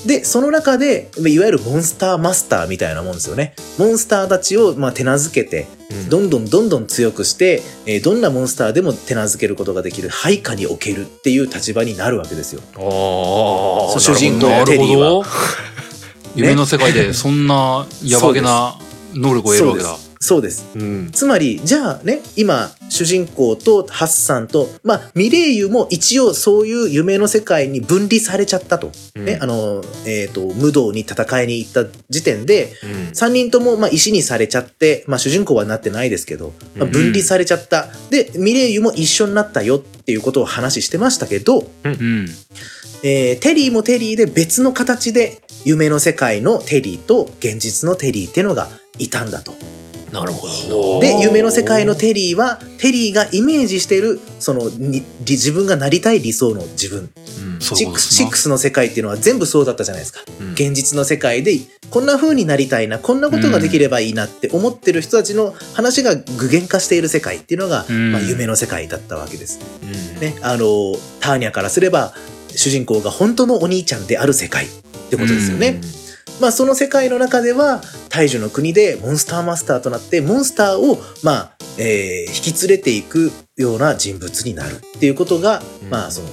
[0.08, 3.54] で、その中で、いわゆるモンスターマスターみたいなもんですよね。
[3.78, 5.68] モンスターたちを、まあ、手なずけて、
[6.10, 12.62] どんどんどんどん強くして、えーどんなモンスターでも手なずけることができる配下に置けるっていう立場になるわけですよ。
[12.76, 15.10] あ主人公テリーは。
[15.10, 15.26] ど
[16.36, 18.76] 夢の世界でそんなやばげな
[19.14, 20.68] 能力を得るわけだそうです。
[20.76, 28.92] うんつまり、じゃあね、今、主人公とハッサンと、まあ、ミレイユも一応そういう夢の世界に分離されちゃったと。
[29.16, 37.88] ね、あの、えっ、と、無道に戦いに行った時点で、うん3人とも、まあ、石にされちゃって、まあ、主人公はなってないですけど、まあ、分離されちゃった。
[38.12, 42.30] で、ミレイユも一緒になったよっていうことを話してましたけど、うん
[43.04, 48.68] えーテリーもテリーで別の形で夢の世界のテリーと現実のテリーっていうのが
[49.00, 49.54] いたんだと。
[50.12, 57.10] なるほどで、夢の世界のテリーは、テリーがイメージしている、その、に自分がなりたい理想の自分。
[57.46, 60.22] うんシックスシックスの世界っていうのは全部そうだったじゃないですか。
[60.40, 61.58] うん現実の世界で、
[61.90, 69.60] こんな風になりたいな、こんなことができればいいなって思ってる人たちの話が具現化している世界っていうのが、うんまあ、夢の世界だったわけです。
[69.84, 72.14] うんね、あの、ターニャからすれば、
[72.50, 74.68] 主人公が本当のお兄ちゃんである世界っ
[75.10, 75.82] てことですよね。
[76.42, 85.90] まあその世界の中では大樹の国でモンスターマスターとなってモンスターをまあ、えー引き連れていくような人物になるっていうことが、うん。
[85.90, 86.28] まあその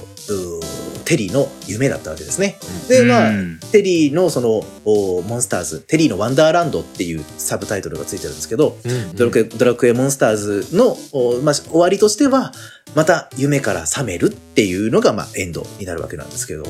[1.09, 2.59] テリーの夢だったわけですね。
[2.87, 3.59] でまあ、うん。
[3.71, 12.51] テリーのそのおモンスターズテリーのワンダーランドっていうサブタイトルがついてるんですけど、うんドラクエドラクエモンスターズの、おまあ、終わりとしては
[12.93, 16.63] また夢から覚めるっていうのが、まあ、エンドになるわけなんですけど、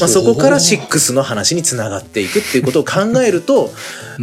[0.00, 3.70] まあ、そこから6の話につながっていくっていうことを考えると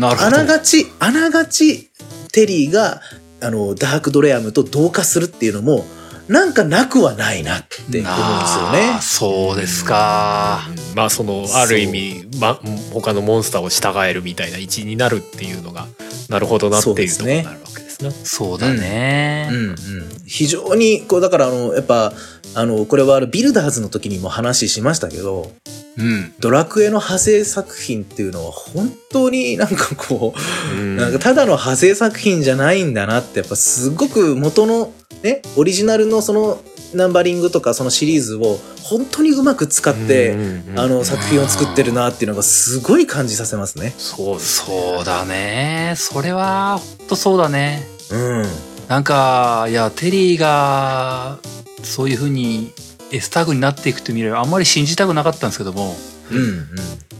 [0.01, 1.89] あながちあながち
[2.33, 2.99] テリーが
[3.41, 5.85] あのダークドレアムと同化するっていうのも
[6.28, 8.99] なんかなくはないなって思うんですよね。
[9.01, 10.65] そうですか。
[10.69, 10.95] うん。
[10.95, 12.59] まあそのある意味、ま、
[12.93, 15.88] 他のモンスターを従えるみたいな位置になるっていうのが
[16.30, 18.11] なるほどなっていうところになるわけですね。
[18.11, 19.49] そうだね。
[19.51, 19.57] うん。
[19.57, 19.78] うん、
[20.26, 22.13] 非常にこうだからあのやっぱ
[22.55, 25.51] あのこれはあのビルダーズの時にも話しましたけど
[25.97, 26.34] うん。
[26.39, 30.34] ドラクエの派生作品っていうのは本当になんかこ
[30.73, 30.97] う、うん。
[30.97, 34.91] なんかただの派生作品じゃないんだなってやっぱすごく元の
[35.26, 36.61] ねオリジナルのその
[36.93, 43.93] ナンバリングとかそのシリーズを本当にうまく使って、うんうんあの作品を作ってるなっていうのがすごい感じさせますね。
[43.97, 45.93] そうそうだね。
[45.95, 47.88] それはほんとそうだね。
[48.11, 48.45] うん。
[48.89, 51.39] なんかいやテリーが
[51.82, 52.73] そういうふうに
[53.11, 55.95] S タグになっていくという未来はあんまり信じたくなかったんですけども、
[56.32, 56.38] うん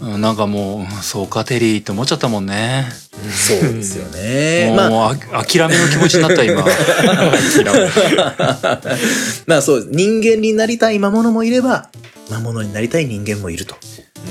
[0.02, 0.14] うん。
[0.16, 2.86] うん、なんかもううんそうかテリーって思っちゃったもんね、
[3.32, 4.74] そうですよね。
[4.76, 6.66] まあ、もうあ諦めの気持ちになった今
[9.48, 9.88] まあそう。
[9.90, 11.90] 人間になりたい魔物もいれば、
[12.30, 13.76] 魔物になりたい人間もいると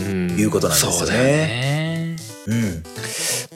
[0.07, 1.29] うんいうことなんですよそうだよね。
[1.31, 2.16] ね
[2.47, 2.83] うん。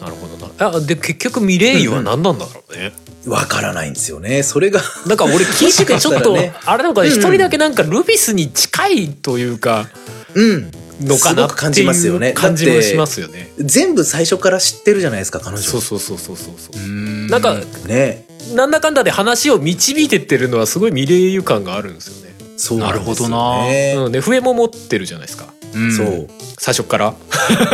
[0.00, 2.92] なるほどなあで結局ミレイユは何なんだろうね、
[3.28, 4.42] わからないんですよね。
[4.42, 9.86] それが、なんか俺聞いててちょっと、あれなんかね一人だけなんかルビスに近いというか
[10.34, 10.70] うん。
[11.00, 13.52] のかなすごく感じますよね感じもしますよね。
[13.58, 15.62] 全部最初から知ってるじゃないですか、彼女。
[15.62, 16.86] そうそうそうそうそうそうう。
[16.86, 17.54] んなんか
[17.86, 18.26] ね。
[18.54, 22.34] なんだかんだで話を導いてってるのはすごいミレイユ感があるんですよね。
[22.56, 23.94] そうなんですよなね。
[23.96, 26.28] うん、で笛も持ってるじゃないですかうんそう。
[26.58, 27.14] 最初から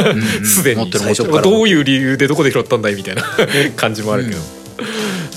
[0.02, 3.22] うんうん すでにどういう理由でどこで拾ったんだいみたいな
[3.76, 4.38] 感じもあるけど、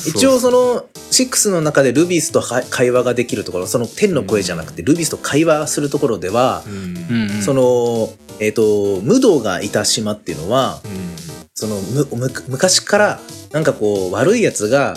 [0.05, 6.63] 一応その6の中でルビスとは会話ができるところその天の声じゃなくてルビスと会話するところでは
[7.43, 11.37] そのえっ、と無道がいた島っていうのはうん。
[11.59, 13.19] そのむむ昔から
[13.51, 14.95] なんかこう悪いやつがあ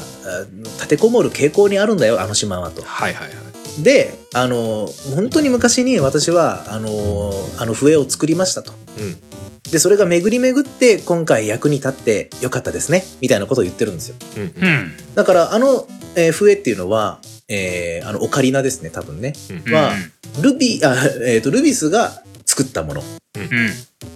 [0.75, 2.83] 立てこもる傾向にあるんだよあの島はと。
[2.83, 3.83] はいはいはい。
[3.83, 8.73] であの本当に昔に私はあのあの笛を作りましたと。
[8.99, 9.30] うん
[9.71, 14.17] でそれが巡り巡って今回役に立ってよかったですねみたいなことを言ってるんですよ。
[14.37, 15.87] うんううんんだからあの、
[16.17, 19.35] えー笛っていうのは、えーあのオカリナですね多分ね。
[19.67, 19.93] うんは
[20.43, 20.95] ルビあ、
[21.27, 23.03] えーとルビスが作ったもの。
[23.37, 23.47] うん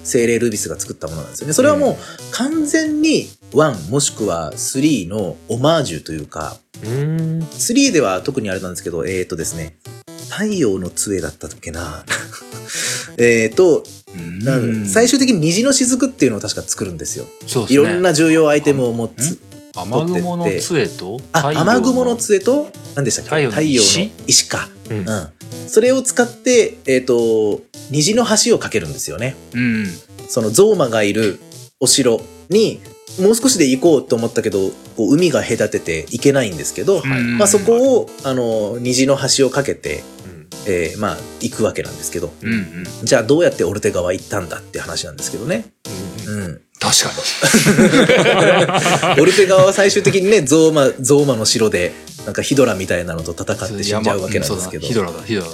[0.02, 1.52] 精霊ルビスが作ったものなんですよね。
[1.52, 1.96] それはもう
[2.32, 9.76] 完全に1もしくは3のオマージュというか、うーん3では特にあれなんですけど、えっ、ー、とですね、
[10.30, 12.04] 太陽の杖だったっけな。
[13.18, 13.84] えっと、
[14.44, 17.26] なうん最終的に虹の雫っていうのを確か作るんですよ。
[17.46, 19.40] そうですねいろんな重要アイテムを持つ。
[19.76, 19.90] 雨
[20.20, 23.46] 雲の杖とあ、雨雲の杖と、何でしたっけ？
[23.48, 24.12] 太陽の石？
[24.26, 24.68] 石か。
[24.88, 25.28] うんうん。
[25.68, 27.60] それを使って、えっ、と、
[27.90, 29.34] 虹の橋を架けるんですよね。
[29.52, 29.86] うん
[30.28, 31.40] そのゾーマがいる
[31.80, 32.80] お城に
[33.20, 40.13] もう少しで行こうと思ったけどこう海が隔てて行けないんですけど、うんまあ、そこをあの虹の橋をかけて、うん
[40.66, 42.32] えーまあ、行くわけなんですけど。
[42.42, 42.86] うんうん。
[43.02, 45.66] じゃあどうやってオルテ川行ったんだって話なんですけどね。
[46.26, 47.10] うんうん、確か
[49.20, 51.92] オルテ川は最終的にねゾーマゾーマの城で
[52.24, 54.86] なんかヒドラみたいなのと戦ってに死んじゃうわけなんですけど。
[54.86, 55.52] ヒドラだヒドラだ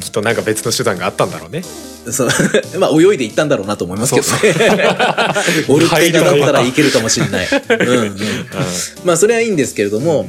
[0.00, 1.62] きっとなんか別の手段があったんだろうね。
[2.10, 2.28] そう。
[2.78, 4.88] まあ泳いで行ったんだろうなと思いますけどね。
[5.68, 7.48] オルテ川だったらいけるかもしれない。
[7.48, 8.16] うんうん。
[9.04, 10.28] まあそれはいいんですけれども、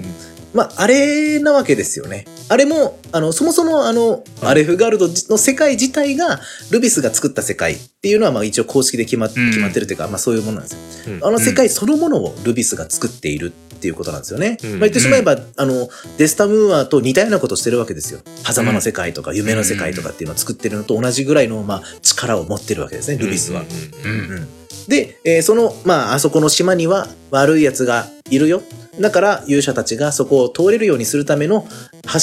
[0.54, 2.26] まああれなわけですよね。
[2.50, 6.40] あれも、あの、そもそもあの、アレフガルドの世界自体が、
[6.72, 9.40] ルビスが作った世界っていうのはまあ一応公式で決ま,、って
[9.80, 11.16] るというか、まあそういうものなんですよ。
[11.16, 11.26] うん。
[11.26, 14.58] あの世界そのものをルビスが作っているっていうことなんですよね。
[14.64, 14.70] うん。
[14.72, 18.20] まあ言ってしまえば、あの、デスタムーアと似たようなことをしてるわけですよ。
[18.44, 23.62] 狭間の世界とか夢の世界とかっていうのを作ってるのと同じぐらいの、まあ、力を持ってるわけですね、ルビスは。
[24.06, 28.62] うんで、えーその、まあ、あそこの島には悪い奴がいるよ。
[29.00, 31.66] だから勇者たちがそこを通れるようにするための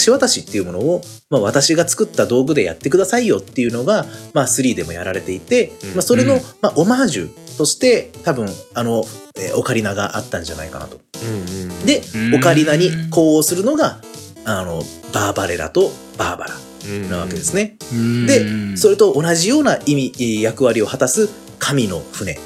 [0.04, 9.04] 橋渡しっていうものを、まあ、私が作った道具でやってくださいよっていうのが、まあ、3でもやられていて、うんまあ、それの、うんまあ、オマージュとして多分あの、
[9.36, 11.00] えーオカリナがあったんじゃないかなと。
[11.22, 14.00] うんうんでうんオカリナに呼応するのが
[14.44, 14.82] あの
[15.12, 16.54] バーバレラとバーバラ
[16.86, 17.76] うんなわけですね。
[17.92, 22.38] うんで、それと同じような意味、えー役割を果たす神の船。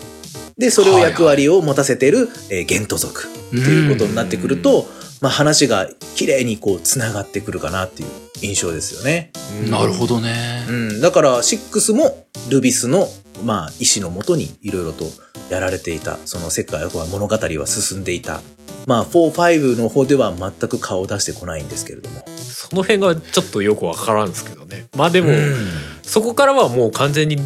[0.58, 4.86] で、それを役割を持たせてる、えーゲント族っていうことになってくると、
[5.20, 8.08] まあ話が綺麗にこう繋がってくるかなっていう
[8.42, 9.32] 印象ですよね。
[9.64, 11.00] うんなるほどねうん。
[11.00, 13.08] だから、6もルビスの、
[13.44, 15.04] まあ、意志のもとにいろいろと
[15.50, 18.40] やられていた、その世界は物語は進んでいた。
[18.86, 22.24] まあ、4、5の方では全く顔を出してこないんですけれども。
[22.64, 25.54] その辺がちょっとよくわからんですけどねまあでも、うん
[26.02, 27.38] そこからはもう完全に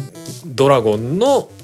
[0.45, 1.58] ドラゴンのうん。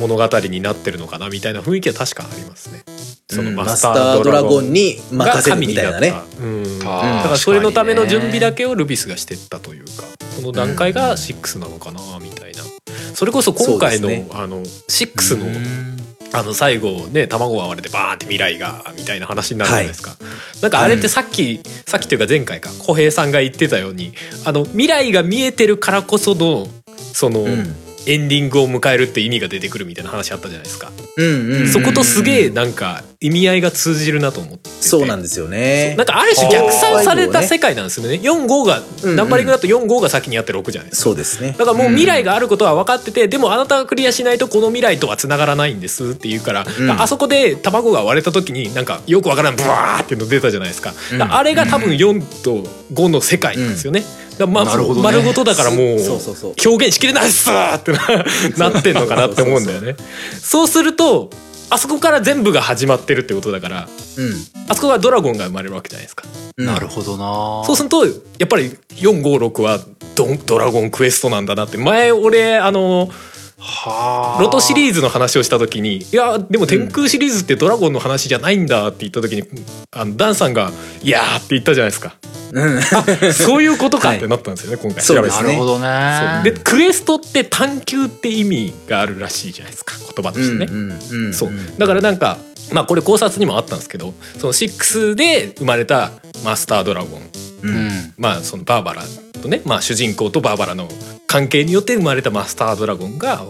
[0.00, 2.82] 物語になってるのかなみたいな雰囲気は確かありますね。
[3.28, 3.56] そのうん。
[3.56, 6.10] マスタードラゴンに任せるみたいなね。
[6.10, 6.16] だ
[6.84, 9.90] からそれのための準備だけけをルビスがしてったというか
[10.36, 12.62] その段階が6なのかなみたいな。
[13.14, 14.28] それこそ今回の,、ね。
[14.32, 15.46] あの6の
[16.30, 20.16] あの最後ね卵が割れてバーンって未来がみたいな話になるじゃないですか、
[20.60, 24.12] なんかあれってさっき、さっきというか前回か小平さんが言ってたように
[24.44, 26.68] あの未来が見えてるからこその
[27.14, 27.87] その、うん。
[28.06, 31.68] エンディングを迎えるって意味が出てくるみたいな話あったじゃないですか、うんうん。
[31.68, 34.76] そことすげえなんか意味合いが通じるなと思ってて。
[34.80, 35.94] そうなんですよね。
[35.96, 38.14] なんかある種逆算された世界なんですよね。
[38.14, 41.04] 45がうんうんナンバリングだと45が先にやって6じゃないですか。
[41.04, 41.54] そうですね。
[41.58, 46.90] だからもう未来があることは分かってて、でもあなたがクリアしないとこの未来とは繋がらないんですって言うから、ん。
[46.90, 51.22] あそこで卵が割れた時になんかよくわからんブワーっていうの出たじゃないですか,、うん。
[51.22, 54.00] あれが多分4と5の世界なんですよね。
[54.00, 59.96] だからまるほどね丸ごとだからもうそうそうそう表現しきれないっすーってな なってんのかなって思うんだよね。
[60.40, 61.30] そうすると
[61.70, 63.88] あそこから全部が始まってるってことだから
[64.68, 66.24] あそこはドラゴンが生まれるわけじゃないですか。
[66.56, 66.66] うん。
[66.66, 68.12] なるほどなそうするとや
[68.44, 69.80] っぱり456は
[70.14, 73.14] ドンドラゴンクエストなんだなって前俺あのはあ
[74.40, 79.42] ロトシリーズの話をした時に「いやでも天空シリーズってドラゴンの話じゃないんだ」って言った時に
[79.90, 80.70] あのダンさんが
[81.02, 82.14] 「いやー」って言ったじゃないですか。
[82.52, 82.82] うん。
[83.32, 85.02] そういうことか ってなったんですよね、今回。
[85.02, 85.48] そうですね。
[85.48, 86.40] なるほどね。
[86.44, 91.50] でクエストって探求って意味があるらしいじゃないですか言葉としてね、うんうんそう。
[91.78, 92.38] だからなんか
[92.72, 96.12] まあこれ考察にもあったんですけどその6で生まれた
[96.44, 97.22] マスタードラゴン
[97.62, 97.68] う。
[97.68, 97.88] うん。
[97.88, 99.02] んまあそのバーバラ
[99.42, 100.88] とね、まあ、主人公とバーバラの
[101.26, 103.44] 関係によって生まれたマスタードラゴンが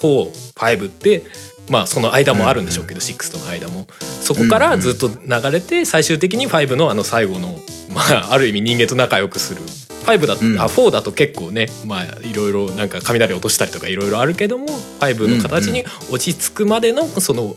[0.00, 1.24] 45って
[1.68, 3.86] まあその間もあるんでしょうけど、6との間も。
[4.22, 7.58] そこからずっと流れて最終的に5のあの最後の、
[7.94, 9.62] まあ、ある意味人間と仲良くする。
[10.06, 10.58] 5だ、うん。
[10.58, 14.66] あ4だと結構ねまあいろいろなんか雷落としたりとかいろいろあるけども
[15.00, 17.54] 5の形に落ち着くまでのその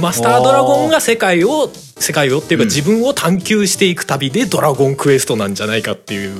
[0.00, 2.68] マスタードラゴンが世界を世界をっていうかうん。
[2.68, 6.32] 自分を探求していく旅でドラゴンクエストなんじゃないかっていう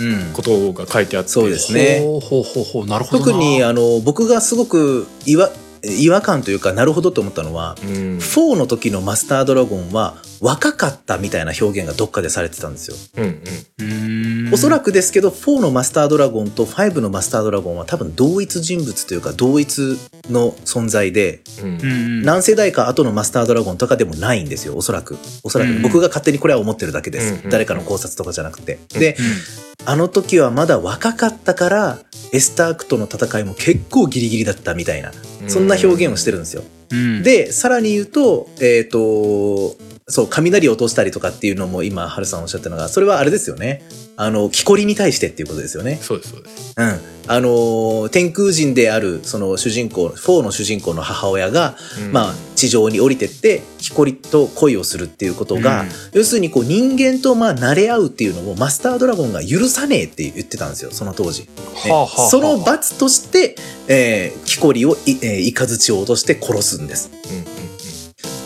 [0.00, 0.32] うん。
[0.32, 1.30] ことが書いてあって。
[1.30, 2.00] そうですね。
[2.00, 3.26] ほうほうほうほうなるほどな。
[3.26, 5.50] 特にあの僕がすごく違和
[5.82, 7.88] 違和感というかなるほどと思ったのは、うん。
[8.18, 12.96] 4の時のマスタードラゴンは若かったみたいな表現がどっかでされてたんですよ。
[13.16, 13.32] うんうん。
[13.32, 14.54] うーん。
[14.54, 19.98] おそらくですけど4のマスタードラゴンと5のマスタードラゴンは多分同一人物というか同一
[20.30, 21.80] の存在でうん。
[21.80, 22.22] うん。
[22.22, 25.18] 何世代か後のマスタードラゴンとかでもないんですよおそらく。
[25.42, 25.82] おそらく、うん。
[25.82, 27.50] 僕が勝手にこれは思ってるだけです、うん。
[27.50, 28.78] 誰かの考察とかじゃなくて。
[28.90, 31.98] でうんあの時はまだ若かったから
[32.34, 35.12] エスタークとの戦いも結構ギリギリだったみたいな
[35.46, 36.62] そんな表現をしてるんですよ。
[36.90, 37.22] うん。
[37.22, 39.78] でさらに言うとえっ、と
[40.08, 43.82] そう雷を落としたりとかっていうのも今ハルさんおっしゃったのがそれはあれですよね。
[44.20, 45.96] あの木こりに対してっていうことですよね。
[46.02, 46.74] そうですそうです。
[46.76, 47.00] うん。
[47.28, 52.12] あのー天空人である、その主人公、4の主人公の母親が、うん。
[52.12, 55.88] まあ、地上に降りてって、木こりと恋をするっていうことが、うん。
[56.14, 61.42] 要するにこう人間とまあ慣れ合うっていうのをマスタードラゴンが許さねえって言ってたんですよ、その当時。
[61.42, 61.48] ね
[61.92, 63.54] はあはあはあその罰として、
[63.86, 67.10] えー、木こりをい、えー、イカズチを落として殺すんです。
[67.30, 67.67] うんうん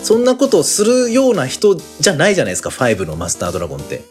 [0.03, 4.03] そんなことをするような人じゃないじゃないですか、5のマスタードラゴンって。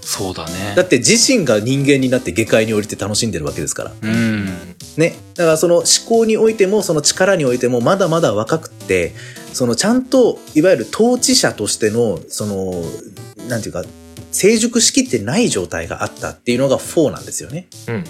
[0.00, 3.92] そうだねだって自身が人間になって下界に降りて楽しんでるわけですから。
[4.00, 4.48] うん
[4.96, 5.16] ね。
[5.34, 9.14] だからその思考においても、その力においても、まだまだ若くって、
[9.52, 12.84] そのちゃんと、いわゆる統治者としての、その、
[13.48, 13.84] なんていうか、
[14.30, 17.66] 成熟しきってない状態があったっていうのが4なんですよね。
[17.88, 18.04] うんうん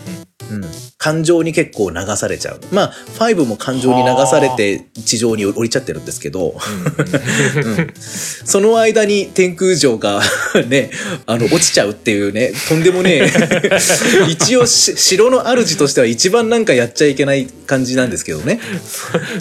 [0.51, 0.65] うん。
[0.97, 2.61] 感情に結構流されちゃう。
[2.73, 10.23] まあ、5も感情に流されて地上に降りちゃってるんですけど、うんその間に天空城が
[10.69, 10.91] ね、
[11.27, 13.31] あの、落ちちゃうっていうね、とんでもねえ、
[14.29, 18.61] 一応し城の主としては一番なんかやっちゃいけない感じなんですけどね。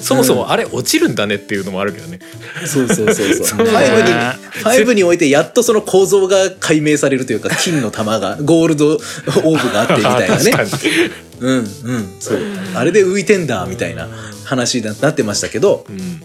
[0.01, 2.19] そもそもあれ落ちるんだねっていうのもあるけどね
[2.65, 3.47] そうそうそうそう。
[3.47, 10.51] そうね5に、5においてやっとその構造が解明されるというか、金の玉が、ゴールドオーブがあってみたいなね。
[11.39, 12.15] うんうん。
[12.19, 12.39] そう。
[12.75, 14.09] あれで浮いてんだ、みたいな
[14.43, 16.21] 話になってましたけど、うん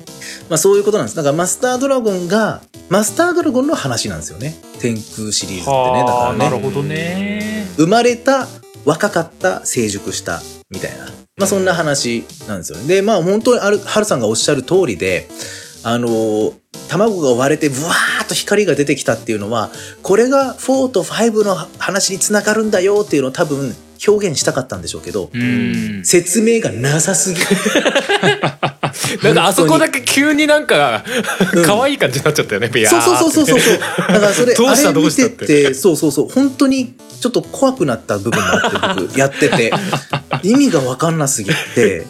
[0.48, 1.16] まあそういうことなんです。
[1.16, 4.56] だからマスタードラゴンが、マスタードラゴンの話なんですよね。
[4.80, 5.64] 天空シリーズってね。
[5.64, 6.50] だはあからね。
[6.50, 8.48] なるほどね生まれた、
[8.84, 11.06] 若かった、成熟した、みたいな。
[11.38, 12.86] まあそんな話なんですよね。
[12.86, 15.28] で、まあ本当にある、ハルさんがおっしゃる通りで、
[15.84, 16.52] あの
[16.88, 19.70] 卵が割れてブワーッと光が出てきたっていうのは、
[20.02, 23.74] これが4と5の話につながるんだよっていうのを多分
[24.06, 26.02] 表現したかったんでしょうけど、うん。
[26.04, 27.40] 説明がなさすぎ。
[27.40, 27.46] る。
[29.22, 31.04] なんかあそこだけ急になんか
[31.64, 33.78] 可愛い感じになっちゃったよねそうそうそうそうそう。
[33.78, 35.46] だからそれ、 どうしたあれ見どうしたって。
[35.46, 39.72] てて、そうそうそう、本当にちょっと怖くなった部分もあって、僕、やってて、
[40.42, 42.06] 意味がわかんなすぎて、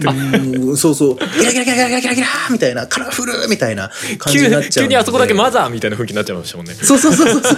[0.00, 4.84] うんそうそう、ギラギラギラギラギラギラギラみたいな、カラフルみたいな感じ急になっちゃう。
[4.84, 6.74] 急にあそこだけマザーみたいな雰囲気になっちゃいましたもんね。
[6.80, 7.56] そうそうそうそうそう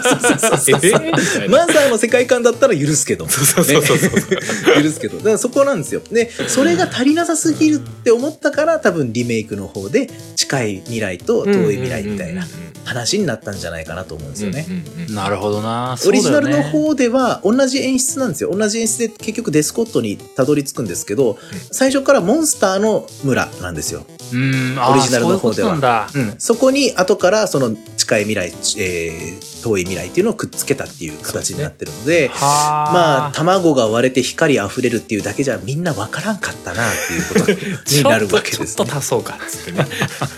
[0.59, 3.29] そうそうマザーの世界観だったら許すけど。
[3.29, 5.19] そうそうそうそうそうね 許すけど。
[5.19, 6.01] だからそこなんですよ。
[6.11, 12.47] で、それが足りなさすぎるって思ったから、多分リメイクの方で、近い未来と遠い未来みたいな
[12.85, 14.67] 話になったんじゃないかなと思うんですよね。
[15.11, 18.55] なるほどなオリジナルの方では同じ演出なんですよ。
[18.55, 21.39] 同じ演出で結局デスコットにたどり着くんですけど、
[21.71, 24.07] 最初からモンスターの村なんですよ。
[24.33, 26.35] うんオリジナルの方ではそうん。
[26.39, 38.99] そこに後からその近い未来、えー遠い未来っていうのをくっつけたっていう形になってるので、はまあ、卵が割れて光溢れるっていうだけじゃみんなわからんかったなっていうこと になるわけですちょっねと。
[38.99, 39.87] 足そうかっつってね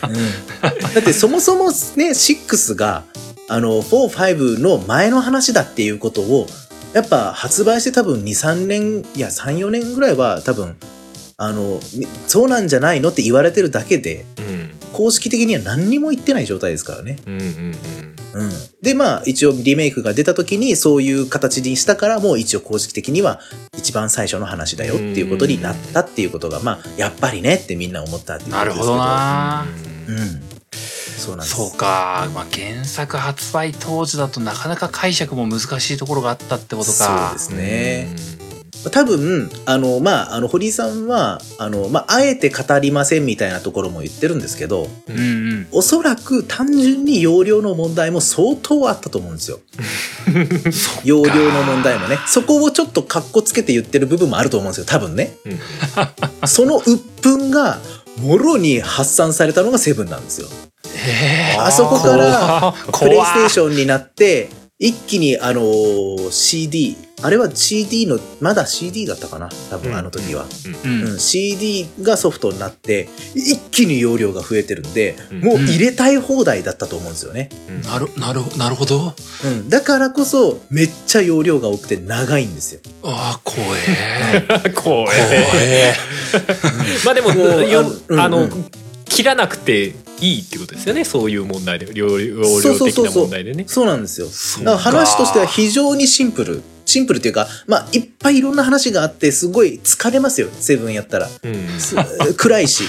[0.08, 3.04] うんだってそもそもね、6が、
[3.48, 6.46] あの、4、5の前の話だっていうことを、
[6.92, 10.76] やっぱ発売して多分2、3年、いや3、4年ぐらいは多分、
[11.36, 17.16] あの、みそうなんじゃないのって言われてるだけで、うん公式的には何にも言ってない状態ですからね。
[17.26, 18.51] うんうんうんうん。
[18.83, 23.41] で、まあ、一応リメイクが出た時にそういう形にしたから、もう一応公式的には
[23.76, 28.97] 一番最初の話だよっていうことになったっていうことが、まあ、やっぱりねってみんな思ったっていうことですけど。
[28.97, 30.51] なるほどなうん。
[31.20, 31.57] そうなんです。
[31.57, 38.39] そうか、まあ、原作発売当時だとなかなか解釈も難しいところがあったってことかそうですね。
[38.89, 49.61] 多分、あの、まあ、あの、堀井さんは、あの、まあ、あえて語りませんみたいなところも言ってるんですけど、うんうんおそらく単純に容量の問題も相当あったと思うんですよ。
[51.05, 52.18] 容量の問題もね。
[52.26, 54.85] そこをちょっとカッコつけて言ってる部分もあると思うんですよ。
[54.87, 55.37] 多分ね。
[55.47, 55.59] うん
[56.49, 57.78] その鬱憤が、
[58.20, 60.49] もろに発散されたのがセブンなんですよ。
[61.59, 64.51] あそこから、プレイステーションになって、
[64.83, 69.51] 一気にあのー CD、あれは CD の、まだ CD だったかな？
[69.68, 70.47] 多分あの時は。
[70.85, 71.03] うん。
[71.03, 75.41] うん、CD がソフトになって、一気に容量が増えてるんで、うん。
[75.41, 77.51] もう入れたい放題だったと思うんですよね。
[77.85, 79.12] なるなるなるほど。
[79.45, 82.81] うん、だからこそ、めっちゃ容量が多くて長いんですよ。
[83.03, 84.70] ああ 怖え。
[84.70, 85.93] 怖怖え。
[85.93, 85.95] え
[87.05, 87.33] まあでも
[88.18, 88.49] ああの、
[89.05, 94.26] 切らなくていいってことですよねそういう問題で容容そう量的なそうそうそう問題でねそうなんですよ。
[94.28, 96.62] そうだから話としては非常にシンプル。
[96.86, 101.28] シンプルっていうか、まあ、いっぱいいろんな話があって、すごい疲れますよ、セブンやったら。
[101.44, 101.94] うんす
[102.34, 102.82] 暗いし、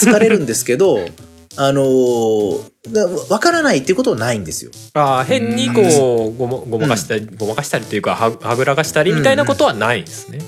[0.00, 0.98] 疲れるんですけど、
[1.56, 2.60] あのー
[2.90, 4.72] だわからないっていうことはないんですよ。
[4.94, 10.40] あー変にこうごまごまかしたり、ごまかしたりっていうかははぐらかしたりみたいなことはないんですね。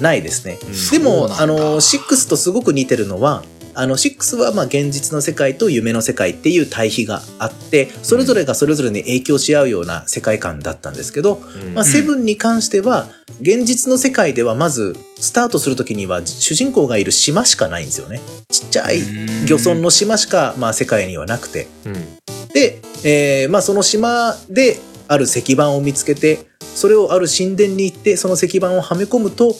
[0.00, 0.58] ないですね。
[0.60, 3.44] うんでそうも、あの、6とすごく似てるのは、
[3.74, 13.08] あの、6はまあ現実の世界と夢の世界っていう対比があって、それぞれがそれぞれに影響し合うような世界観だったんですけど、うんまあ、セブンに関しては、
[13.40, 18.20] 現実の世界ではまず、スタートするときには主人公がいる島しかないんですよね。
[18.50, 19.00] ちっちゃい
[19.46, 21.66] 漁村の島しか、まあ、世界にはなくて。
[21.86, 29.56] うんで、えーまあ、その島である石板を見つけて、それをある神殿に行って、その石板をはめ込むと、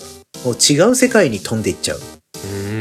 [0.47, 2.01] 違う世界に飛んでいっちゃう。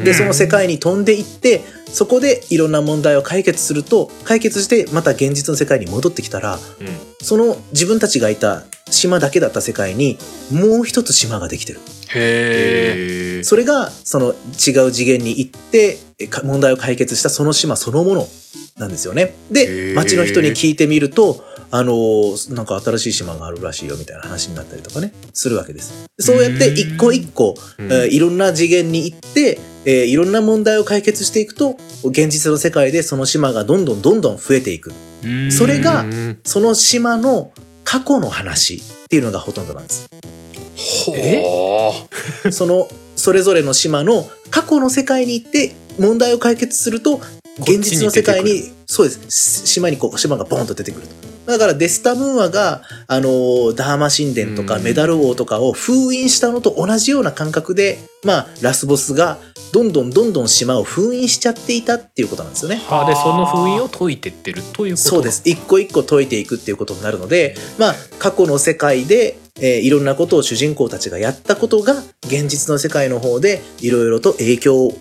[0.03, 6.59] で、その世界に飛んでいって、そこでいろんな問題を解決すると、解決してまた現実の世界に戻ってきたら、うん。
[7.21, 10.17] その自分たちがいた島だけだった世界に
[10.51, 11.79] もう一つ島ができてる。
[12.15, 15.97] へそれがその違う次元に行って
[16.43, 18.27] 問題を解決したその島そのもの
[18.77, 19.35] なんですよね。
[19.51, 26.05] へで、ー町の人に聞いてみると、あのーなんか新しい島があるらしいよみたいな話になったりとかね、するわけです。
[26.19, 34.91] そうやって一個一個、うんえーいろんな次元に行って、えーいろんな問題を解決していくと、現実の世界でその島がどんどんどんどん増えていく。
[35.51, 37.51] それがうんその島の
[37.83, 40.07] 過去の話っていうのがほとんどなんです。
[41.05, 41.93] ほ
[42.45, 47.21] うそのそれぞれの島の過去の世界に行って問題を解決すると
[47.59, 49.65] 現実の世界ににそうです。
[49.65, 51.13] し島にこう島がボンと出てくると。
[51.45, 54.83] だからデスタムーアがあのーダーマ神殿とかうん。
[54.83, 59.37] メダル王とかを封印したのと同じような感覚でまあラスボスが
[59.73, 62.81] どんどんどんどん島を封印しちゃっていたっていうことなんですよね。
[62.89, 63.05] あ。
[63.07, 65.09] でその封印を解いてってるということ。
[65.09, 65.41] そうです。
[65.45, 71.95] 一個一個解いていくっていうことになるので、まあ、過去の世界で、えーいろんなことを主人公たちがやったことが、
[72.25, 74.93] 現実の世界の方で、いろいろと影響を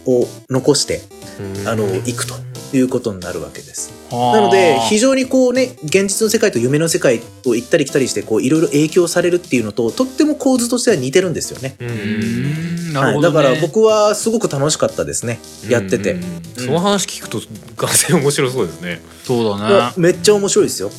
[0.50, 1.21] 残して、うん
[1.66, 2.34] あの、いくと
[2.72, 3.92] いうことになるわけです。
[4.10, 11.76] ななので、非常にこうね、現実の世界と夢の世界を行ったり来たりして、こう、いろいろ影響されるっていうのと、とっても構図としては似てるんですよね。
[11.80, 13.10] ううんんなはい。
[13.12, 15.38] るほど、ねだから僕はすごく楽しかったですね。
[15.68, 16.12] やってて。
[16.12, 17.40] うんその話聞くと
[17.76, 20.90] がぜ面白そうですねそういだねやめっちゃ面白いですよ。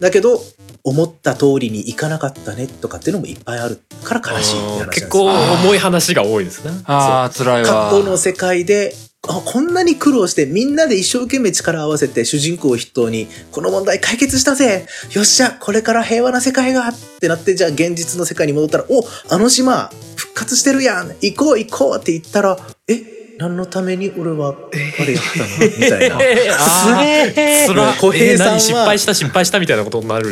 [0.00, 0.42] だけど、
[0.84, 22.56] 思った通りにいかなかったねとかっていうのもいっぱいあるから悲しいって話なんです結構重い話が多いですねああ辛いわの世界で、あ、こんなに苦労してみんなで一生懸命力を合わせて主人公を筆頭にこの問題解決したぜよっしゃこれから平和な世界がってなってじゃあ現実の世界に戻ったらおあの島復活してるやん行こう行こうって言ったら
[22.88, 24.54] え何のために俺は
[25.00, 26.18] あれやったのみたいな。
[26.24, 28.60] えーあーつら小平さんは。
[28.60, 30.28] 失敗した失敗したみたいなことになる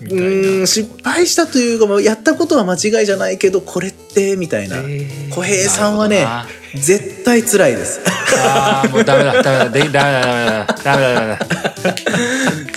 [0.00, 0.26] みたういな。
[0.26, 4.76] ーん失敗したというかもうやったことは間違いじゃないけどこれってみたいな。
[4.76, 5.34] えー。
[5.34, 6.26] 小平さんはね
[6.74, 8.00] 絶対辛いです。
[8.36, 11.38] ああもうダメだダメだでダメだダメだダメだダメだ。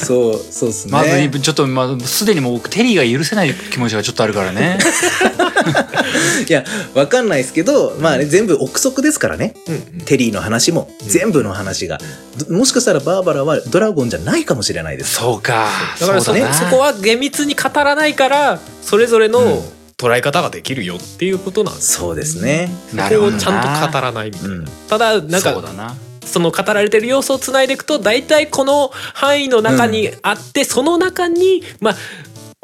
[0.06, 0.92] そうそうですね。
[0.92, 4.78] まずちょっとまあすでにもうテリーが許せない気持ちがちょっとあるからね
[6.48, 6.64] いや
[6.94, 9.56] わかんないですけどまあね全部憶測ですからね。
[9.68, 12.00] うんテリーの話も全部の話が、
[12.38, 15.16] どもしかしたらバーバラはドラゴンじゃないかもしれないです。
[15.16, 15.68] そうか。
[16.00, 16.54] だからそ,、うだな。
[16.54, 19.78] そこは厳密に語らないからそれぞれのうん。
[19.98, 21.94] 捉え方ができるよっていうことなんです。
[21.94, 22.70] そうですね。
[22.92, 24.66] そこをちゃんと語らないみたいな、うん。
[24.88, 25.96] ただなんか
[26.28, 31.96] その語られてる要素をつないでいくと大体この範囲の中にあって、その中にまあ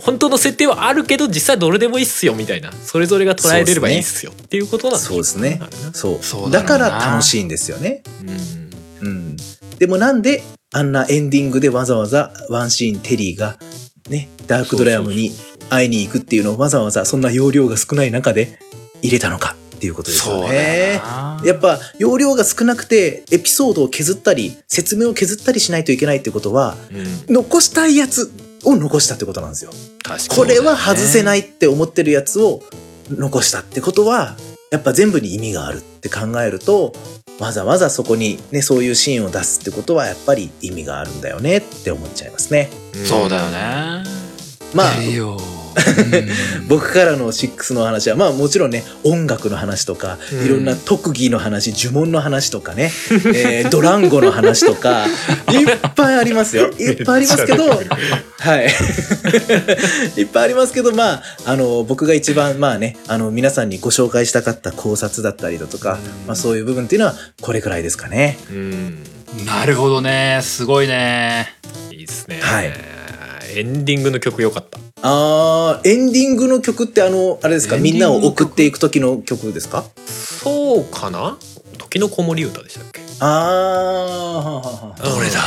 [0.04, 2.72] 本当の設定はあるけど実際どれでもいいっすよみたいな。
[2.72, 5.60] それぞれが捉えれればいいっすよっていうことなんそうですね。
[5.94, 6.52] そう。
[6.52, 8.04] だから楽しいんですよね。
[9.02, 9.08] うん。
[9.08, 9.38] うん。
[9.80, 10.44] でもなんで
[10.74, 13.58] あんなエンディングでわざわざワンシーンテリーが
[14.10, 15.32] ねダークドラムに
[15.70, 18.60] 会いに行くっていうのをわざわざそんな容量が少ない中で
[19.02, 21.02] 入れたのかっていうことですよそうだね
[21.46, 22.76] やっぱ容量が少な。
[22.76, 26.76] くてエピソードを削ったり説明を削ったりしないといけないってことは
[27.30, 28.32] うん残したいやつ
[28.64, 29.72] を残したってことなんですよ。
[30.04, 32.62] 確かにこれは外せないって思ってるやつを
[33.10, 34.36] 残したってことは
[34.72, 36.94] やっぱ全部に意味があるって考えると
[37.40, 42.70] わざわざそこにねそういうシーンを出すってことはやっぱり意味があるんだよねって思っちゃいますね。
[42.96, 44.04] んそうだよね
[44.74, 45.63] まあ。
[46.68, 50.46] 僕からの6の話はまあもちろんね音楽の話とかうん。
[50.46, 55.06] いろんな特技の話呪文の話とかね、えードランゴの話とか
[55.52, 56.68] いっぱいありますよ。
[56.78, 58.68] いっぱいありますけどはい。
[60.20, 65.98] いっぱいありますけどまああの僕が一番まあねあの皆さんにご紹介したかった考察だったりだとか、
[66.28, 68.38] まあ、そういう部分っていうのはこれくらいですかね。
[68.50, 69.04] うん。
[69.46, 70.40] なるほどね。
[70.44, 71.56] すごいね。
[71.92, 72.72] いいですね、はい。
[73.56, 77.76] エンディングの曲良かったあーエンディングの曲ってあのあれですか？
[77.78, 79.84] みんなを送っていく時の曲ですか？
[80.08, 81.38] そうかな？
[81.78, 83.02] 時の子守歌でしたっけ？
[83.20, 85.42] ああどれだ？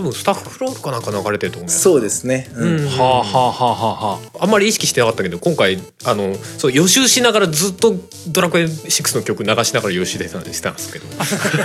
[0.00, 2.48] 多分スタッフロールかなんか流れてると思うよそうですね。
[2.56, 2.80] うん。
[2.80, 2.86] うん。
[2.86, 4.46] はあはあはあはあはあ。
[4.46, 7.94] んまり意識してなかったけど今回あのそう予習しながらずっと
[8.28, 11.06] 「ドラクエ6」の曲流しながら予習でしたんですけど。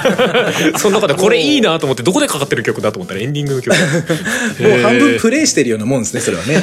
[0.78, 6.62] その中でこれいいなと思ってどこでかかってる曲だと思ったらエンディングの曲もう半分プレイしてるようなもんですね、それはね。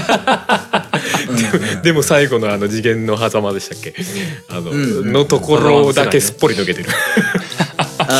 [1.82, 3.94] でも最後のあの次元の狭間でしたっけ？
[4.48, 4.76] あの,、んう
[5.06, 5.12] ん。
[5.12, 6.88] のところだけすっぽり抜けてる。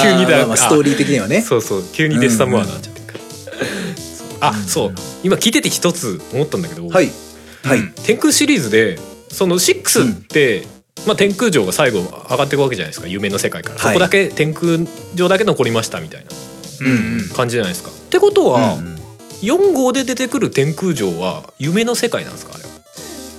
[0.02, 1.42] 急にだまあまあストーリー的にはね。
[1.42, 1.84] そうそう。
[1.92, 2.76] 急にデスタムアにな。
[2.76, 2.91] っちゃう
[4.42, 7.10] あそう今聞いてて一つ思ったんだけど、はい。
[7.64, 7.92] はい。
[8.04, 8.98] 天空シリーズで
[9.30, 10.66] その6って、
[11.06, 14.78] まあ、天空城が最後上がっていくわけじゃないですか夢の世界から、はいそこだけ天空
[15.14, 16.30] 城だけ残りましたみたいな。
[17.34, 17.90] 感じじゃないですか。
[17.90, 19.02] ってことは、うんうん
[19.42, 22.52] 4号で出てくる天空城は夢の世界なんですか？
[22.54, 22.70] あれは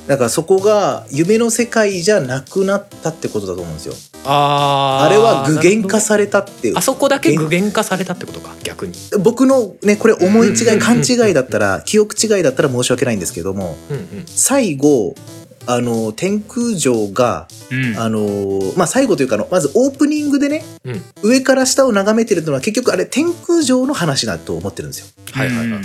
[0.05, 3.93] だからそこが夢の世界じゃなくなったってことだと思うんですよ。
[4.25, 6.81] あーあれは具現化されたっていうあ。
[6.81, 8.93] そこだけ具現化されたってことか逆に。
[9.19, 15.15] 僕のね、これ思い違い、勘違いだったら、記憶違いだったら申し訳ないんですけども、うんうん最後、
[15.65, 17.97] あの、天空城が、うん。
[17.97, 21.01] あの、まあ、最後というかあの、まずオープニングでね、うん。
[21.21, 25.07] 上から下を眺めてるのは結局あれ天空城の話だと思ってるんですよ。
[25.31, 25.83] はいはいはいはい。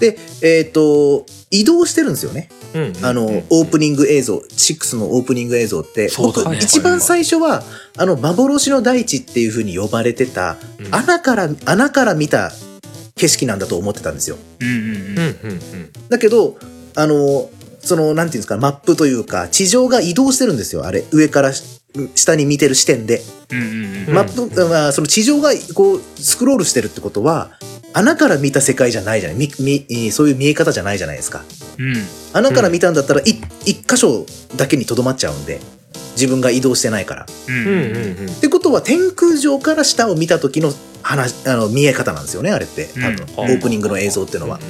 [0.00, 2.48] で、えっ、と、移動してるんですよね。
[2.74, 7.62] うんうんあの、うんオープニング映像、6のオープニング映像って、僕、一番最初は、
[7.96, 10.94] あの、幻の大地っていう風に呼ばれてた、うん。
[10.94, 12.52] 穴から、穴から見た
[13.16, 14.36] 景色なんだと思ってたんですよ。
[16.08, 16.56] だけど、
[16.94, 17.50] あの、
[17.82, 21.04] その、なんていうんですか、マップというか、地上が移動してるんですよ、あれ。
[21.10, 21.80] 上からし
[22.14, 23.22] 下に見てる視点で。
[24.08, 27.50] マップ、まあ、その地上が、こう、スクロールしてるってことは、
[27.92, 29.38] 穴から見た世界じゃないじゃない。
[29.38, 29.50] み、
[29.88, 31.42] み、そういう見え方じゃないじゃないですか。
[31.78, 31.94] うん
[32.32, 34.24] 穴から見たんだったら、い一箇所
[34.56, 35.60] だけにとどまっちゃうんで、
[36.12, 37.22] 自分が移動してないから。
[37.24, 42.88] ってことは、天空上から下を見た時の話、あの、見え方なんですよね、あれって。
[42.94, 44.60] 多分、うんオープニングの映像っていうのは。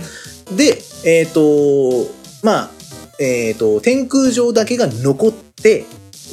[0.57, 2.11] で、えっ、と、
[2.43, 2.80] まあ、
[3.21, 5.85] えっ、と、天空上だけが残って、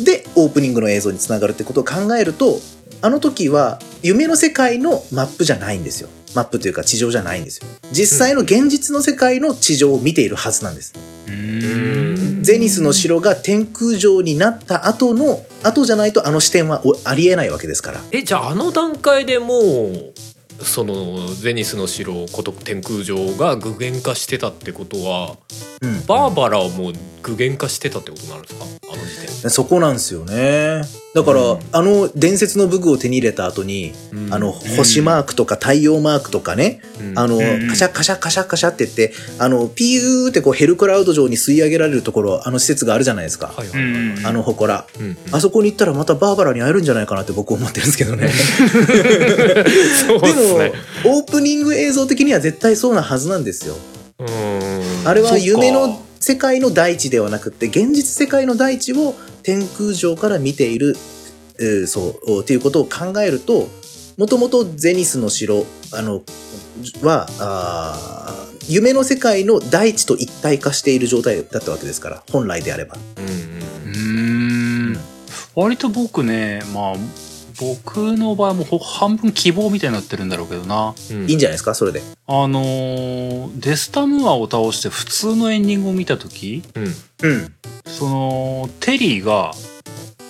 [0.03, 2.59] で、オープニングの映像につながるってことを考えると、
[3.01, 6.09] あの時は、夢の世界のマップじゃないんですよ。
[6.33, 7.67] マップというか地上じゃないんですよ。
[7.91, 10.93] 実際の現実の世界の地上を見ているはずなんです。
[11.27, 18.01] うんゼニスの城が天空城になった後の、後じゃないとあの視点はおありえないわけですから。
[18.11, 20.13] えじゃああの段階でもう
[20.63, 25.37] そのゼニスの城こと天空城が具現化してたってことは
[25.81, 26.05] うん。
[26.05, 28.65] バーバラをもう具現化してたってことになるんですか？
[28.65, 30.81] あの時点でそこなんですよね。
[31.17, 31.59] だから、うん。
[31.71, 34.33] あの伝説の武具を手に入れた後に、うん。
[34.33, 37.17] あの、星マークとか太陽マークとかね、うん。
[37.17, 37.67] あの、うん。
[37.69, 43.47] カシャカシャカシャカシャって言って、あの、ピューってこうヘルクラウド上に吸い上げられるところ、あの施設があるじゃないですか。
[43.47, 44.25] はいはいはい。
[44.25, 44.85] あの祠。
[44.99, 45.17] うんうん。
[45.31, 48.27] あそこに行ったらまたバーバラに会えるんじゃないかなって僕思ってるんですけどね。
[48.29, 50.19] でですも
[50.59, 50.71] ね、
[51.03, 53.75] オープニング映像的には絶対そうなはずなんですよ。
[54.19, 55.07] うん。
[55.07, 59.15] あれは夢の世界の大地ではなくて、現実世界の大地を
[59.47, 60.97] 天空上から見ている、
[61.57, 63.69] えーそう、っていうことを考えると、
[64.17, 66.21] もともとゼニスの城、あの、
[67.01, 72.97] は、あー夢の世界の大地と一体化している状態だったわけですから、本来であれば。
[73.17, 74.97] うんうーん
[75.55, 76.95] 割と僕ねまあ
[77.59, 80.93] 僕の場合もほ半分希望みたいになってるんだろうけどな。
[81.11, 81.29] うん。
[81.29, 82.01] いいんじゃないですか、それで。
[82.27, 86.83] あのーデスタムアを倒して普通のエンディングを見た時うん。
[86.83, 87.53] うん。
[87.85, 89.53] そのテリーが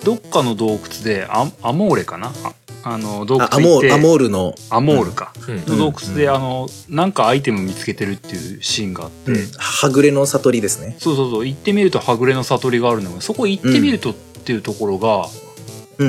[0.04, 2.32] どっかの洞窟でアアモーレかな？
[2.44, 5.56] ああの洞窟あア行ってモール、アモールの、アモールか、うん。
[5.66, 6.34] の洞窟で、うん。
[6.34, 10.96] あのなんかアイテム見つけてるっていうシーンがあって、うん、はぐれの悟りですね。
[10.98, 11.46] そうそうそう。
[11.46, 15.47] 行ってみるとはぐれの悟りがあるんだけどそこ行ってみるとっていうところが、うん。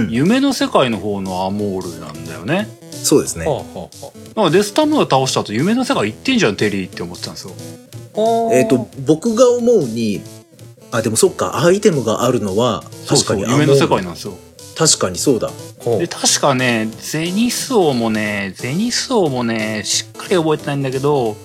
[0.10, 2.68] 夢の世界の方のアモールなんだよね。
[2.92, 3.46] そうですね。
[3.46, 3.90] はあはあは
[4.30, 7.54] だからデスタムーア倒した後夢の世界行ってんじゃんテリーって思ってたんですよ。
[8.16, 10.22] あえっ、と、僕が思うに、
[10.92, 14.34] あ、でもそっか、アイテムがあるのは、確かにそう夢の世界なんですよ。
[14.80, 15.52] 確かにそうだ。
[15.98, 21.36] で確かねゼニス王もねゼニス王もねしっかり覚えてないんだけど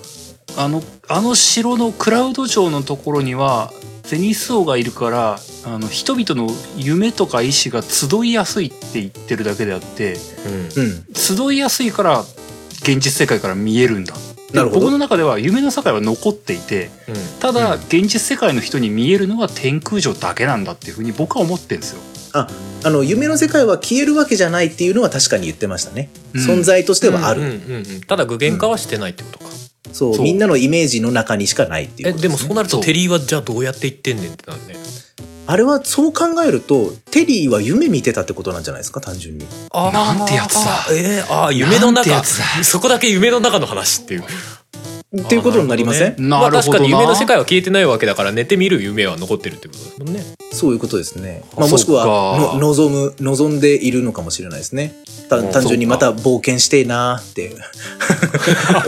[0.57, 3.71] あのあの城のクラウド城のところには
[4.03, 10.17] ゼニス王がいるからあの人々の夢とか意志が集いやすいって言ってるだけであって
[10.77, 11.05] うんうん。
[11.13, 12.19] 集いやすいから
[12.81, 14.13] 現実世界から見えるんだ
[14.51, 16.89] でなるほど僕の中では夢の世界は残っていて
[17.39, 22.01] ただ、うん現実世界の人に見えるのは天空城だけなんだっていうふうに僕は思ってるんですよ。
[22.33, 22.47] あ、
[22.83, 26.09] あの、夢の世界は消えるわけじゃないっていうのは確かに言ってましたね。
[26.33, 27.41] うん存在としてはある。
[27.41, 29.45] うんうんうんただ具現化はしてないってことか、
[29.91, 30.23] そうそう。
[30.23, 34.75] みんなのイメージの中にしかないっていうえことでもそうなるとテリーはじゃあどうやって言ってんねんってなるね。
[35.47, 39.45] あれはそう考えると、テリーは夢見てたってことなんじゃないですか、単純に。
[39.71, 39.93] あー。
[39.93, 40.87] なんてやつだ。
[40.91, 41.93] えー、あー夢の中。
[41.93, 42.63] なんてやつだ。
[42.63, 44.23] そこだけ夢の中の話っていう
[45.21, 51.43] っていうことになりません、なるほどねまあ、確かに夢の世界は消えてないわけだから寝てみる夢は残ってるってことですもんねそういうことですね。
[51.57, 54.93] あまあ、もしくは望む、望んでいるのかもしれないですね。
[55.29, 57.51] 単純にまた冒険してえなーって。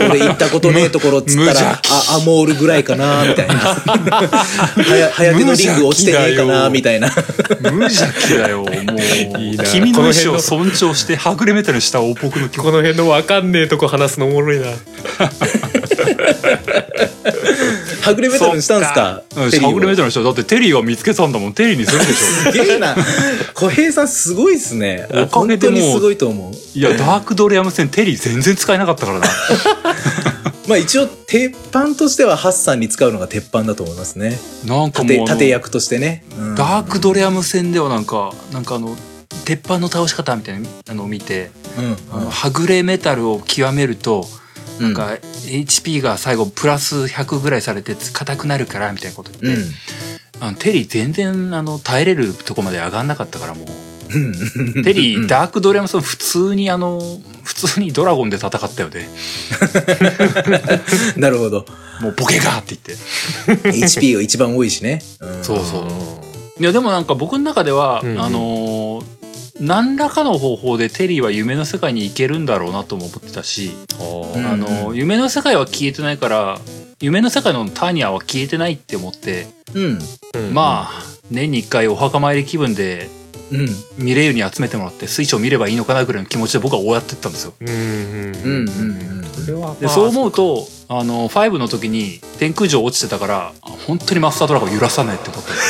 [0.00, 3.54] 俺行ったことねえところっつった無ら、あ、アモールぐらいかなーみたいな。
[3.58, 7.10] はや、早手のリング落ちてねえかなーみたいな。
[7.60, 14.66] 無邪気だよもういいな君の意思を尊重してはぐれメタルにした僕の気この辺の分かんねえとこ話すのおもろいな
[18.02, 19.22] はぐれメタルにしたんすか？
[19.34, 22.96] はぐれメタルにしただってテリーが見つけたんだもんテリーにするでしすげえな。
[23.54, 25.06] 小平さんすごいっすね。
[25.10, 26.52] おか本げでもすごいと思う。
[26.52, 29.26] ょいやダークドレアム戦テリー全然使えなかったからな
[30.68, 34.38] まあ一応、鉄板としてはハッサンに使うのが鉄板だと思いますね。
[34.66, 36.24] なんかもう盾、役としてね。
[36.38, 38.94] うんダークドレアム戦ではなんかなんかあの
[39.46, 41.96] 鉄板の倒し方みたいなのを見て、うん。
[42.12, 44.28] あのはぐれメタルを極めると
[44.80, 49.40] なんか HP が最後プラス100ぐらいされて硬くなるからみたいなことうん。
[49.40, 49.64] 言って、
[50.40, 53.66] あのテリー全然あの耐えれるとこまで上がんなかったからもう
[54.14, 54.32] うん。
[54.84, 57.00] テリー、うんダークドレアム戦普通にあの
[57.44, 59.08] 普通にドラゴンで戦ったよね
[61.16, 61.64] なるほど。
[62.00, 62.76] もうボケがって
[63.46, 65.02] 言って HP が一番多いしね。
[65.20, 65.84] うんそうそう
[66.60, 69.17] いやでもなんか僕の中では、うんうんあのー
[69.60, 73.72] 何らかの方法でテリーは夢の世界に行けるんだろうなとも思ってたし、
[74.34, 76.58] うんあのー夢の世界は消えてないから
[77.00, 79.98] 夢の世界のターニアは消えてないって思って、うん。
[80.34, 83.08] うんまあ年に1回お墓参り気分で
[83.50, 83.68] うん。
[84.04, 87.54] ミレイユに集めてもらって水晶を見ればいいのかなぐらいの気持ちで僕はこうやってったんですよ。
[87.60, 87.78] うんうんう
[89.24, 95.60] んそれはでそう思うとあの5の時に天空城落ちてたからあ本当にマスタードラゴン揺らさないって思ったんで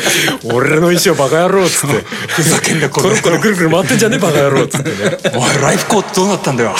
[0.00, 0.54] すね。
[0.54, 2.00] 俺の意思をバカ野郎っつって。
[2.28, 3.10] ふざけんなこの。
[3.10, 5.18] コロコロぐるぐる回ってんじゃねえバカ野郎っつってね。
[5.36, 6.74] おいライフコートどうなったんだよ。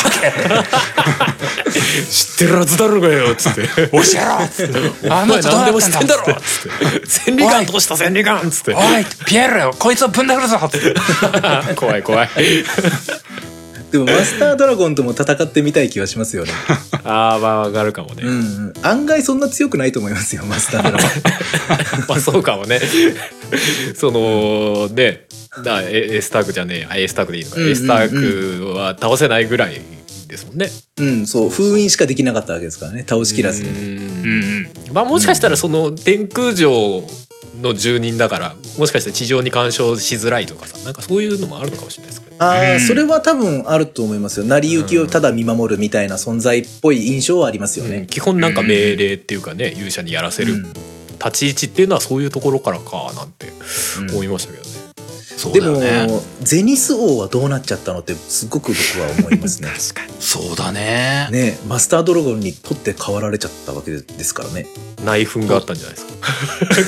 [2.11, 3.63] 知ってるはずだろうがよっつって。
[3.63, 5.11] 教えろっつって。
[5.11, 7.07] あおの人何でも知なってんだろっつって。
[7.07, 8.75] 千里眼どうした千里眼っつって。
[8.75, 9.75] おいピエールよ。
[9.79, 10.95] こいつをぶん殴るぞっつって。
[11.77, 12.29] 怖い怖い
[13.91, 16.53] でもマスタードラゴンとも戦ってみたい気はしますよね。
[17.05, 18.35] ああまあ上がるかもね、うんう
[18.69, 18.73] ん。
[18.83, 21.11] 案外そんな強くないと思いますよ、マスタードラゴン。
[22.09, 22.81] まあそうかもね
[23.97, 25.27] そのね
[25.65, 29.81] だエエスタークじゃねえエスタークでいいのか、うんうんうんエスタークは倒せないぐらい
[30.29, 31.51] ですもんねうん、そう。
[31.51, 33.05] 封印しかできなかったわけですからね。
[33.09, 33.69] 倒しきらずに。
[33.69, 33.81] うんう
[34.59, 37.05] んまあもしかしたらその天空城
[37.61, 42.81] の住人だからもしかして地上に干渉しづらいとかさなんかそういうのもあるのかもしれないですけどああ、うん。
[42.81, 44.47] それは多分あると思いますよ。
[44.47, 47.91] 成り行きをただ見守るみたいな存在っぽい印象はありますようん。
[47.91, 48.07] ね。
[48.09, 50.73] 基本なんか命令っていうかね勇者にやらせるうん。
[51.23, 53.49] 立ち位置っていうのはそういうところからかなんて
[53.99, 54.11] うん。
[54.13, 54.65] 思いましたけど
[55.49, 59.69] でも、だよねゼニス王はどうなっちゃったのってすごく僕は思いますね。
[59.95, 64.67] 確かにそうだねねマスタードラゴンに取って代わられちゃったわけですからね。
[65.05, 66.07] 内紛があったんじゃないです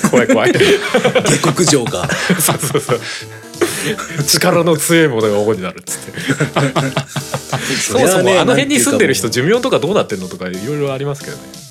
[0.02, 0.08] か。
[0.10, 0.52] 怖い怖い。
[0.52, 2.08] 下克上が。
[2.40, 3.00] そうそうそう。
[4.26, 6.12] 力の強いものが王になるっつって。
[7.92, 11.61] そもそもあの辺に住んでる人寿命とかどうなってんのとかいろいろありますけどね。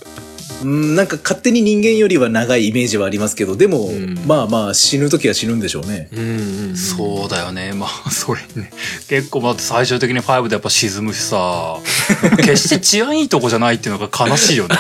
[0.64, 4.16] うん、なんか勝手に人間よりは長いイメージはありますけど、でも、うん。
[4.26, 6.10] まあまあ死ぬ時は死ぬんでしょうね。
[6.12, 7.74] うんうんそうだよね。
[7.74, 8.72] まあそれね。
[9.08, 11.78] 結構だって最終的に5でやっぱ沈むしさ。
[12.38, 14.76] 決して治安いいとこじゃないっていうのが悲しいよね。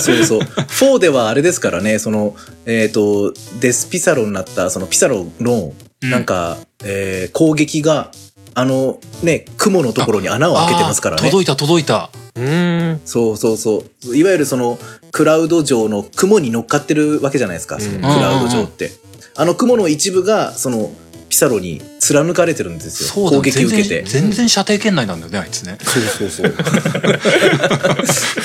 [0.00, 0.40] そうそう。
[0.40, 2.36] 4ではあれですからね、その、
[2.66, 5.72] えっ、と、デスピサロになった、そのピサロの、
[6.02, 6.10] うん。
[6.10, 8.10] なんか、えー攻撃が、
[8.54, 11.22] あの、ね、雲のところに穴を開けてますからね。
[11.22, 13.00] 届いた届いたうん。
[13.04, 14.16] そうそうそう。
[14.16, 14.78] いわゆるその、
[15.10, 18.92] クラウド上の雲に乗っかってるわけじゃないですか、そのうんクラウド上って。
[19.34, 20.92] あの雲の一部が、その、
[21.32, 23.28] ピサロに貫かれてるんですよ。
[23.30, 24.02] 攻撃受けて。
[24.02, 26.52] 全然全然射程圏内なんだよねあいつねそうそうそう。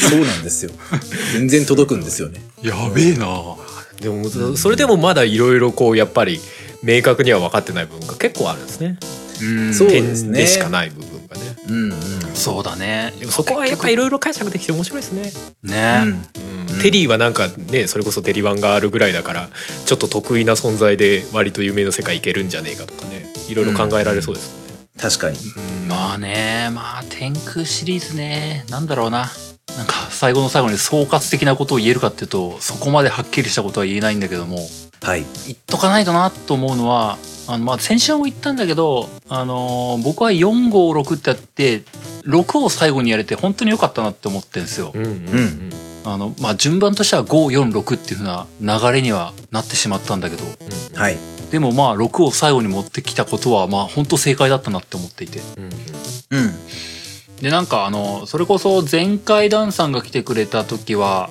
[0.10, 0.72] そうなんですよ。
[1.34, 2.42] 全然届くんですよね。
[2.62, 3.28] やべえな
[4.00, 6.40] でもそれでもまだいろいろこうやっぱり
[6.82, 8.98] 明確には分かってない部分が結構あるんですね。
[9.42, 9.74] うん。
[9.74, 10.40] そう点ですね。
[10.40, 11.42] でしかない部分がね。
[11.70, 12.00] うんうん。
[12.34, 13.14] そうだね。
[13.20, 15.32] でもそこはやっぱいろいろ解釈できて面白いですね、
[15.64, 16.10] ね、うん。
[16.72, 16.82] うん。
[16.82, 19.50] テリーはなんかねそれこそテリワンがあるぐらいだから
[19.86, 23.28] ちょっと得意な存在で割と夢の世界いけるんじゃねえかとかね。
[23.50, 25.38] いろいろ考えられそうですもんね、確かに。
[25.88, 28.66] まあねまあ天空シリーズね。
[28.70, 29.32] なんだろうな。
[29.78, 34.58] なんか最後の最後に総括的なことを言えるかっていうとそこまではっきりしたことは言えないんだけども。
[35.02, 35.26] はい。
[35.46, 37.18] 言っとかないとなと思うのは
[37.48, 41.84] あのまあ先週も言ったんだけど、あのー僕は456ってやって
[42.26, 44.92] 6を最後にやれて本当に良かったなって思ってるんですよ。
[44.94, 45.70] うんうんうん
[46.06, 50.44] あのまあ順番としては546っていう風な流れにはなってしまったんだけど。
[50.96, 51.18] はい。
[51.52, 55.42] でもまあ6を最後に持ってきたことはまあ本当正解だったなって思っていて。
[55.58, 56.46] うんうん。
[56.46, 56.54] うん。
[57.42, 61.30] でなんかあのそれこそ前回ダンさんが来てくれた時は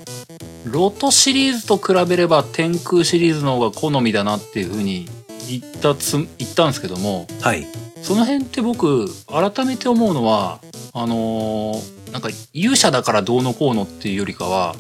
[0.65, 5.09] ロトシリーズと比べれば天空シリーズの方が好みだなっていう風に
[5.49, 7.67] 言ったつ言ったんですけどもはい。
[8.03, 10.61] その辺って僕改めて思うのは
[10.93, 14.75] あのーなんか勇者だからどうのこうのっていうよりかは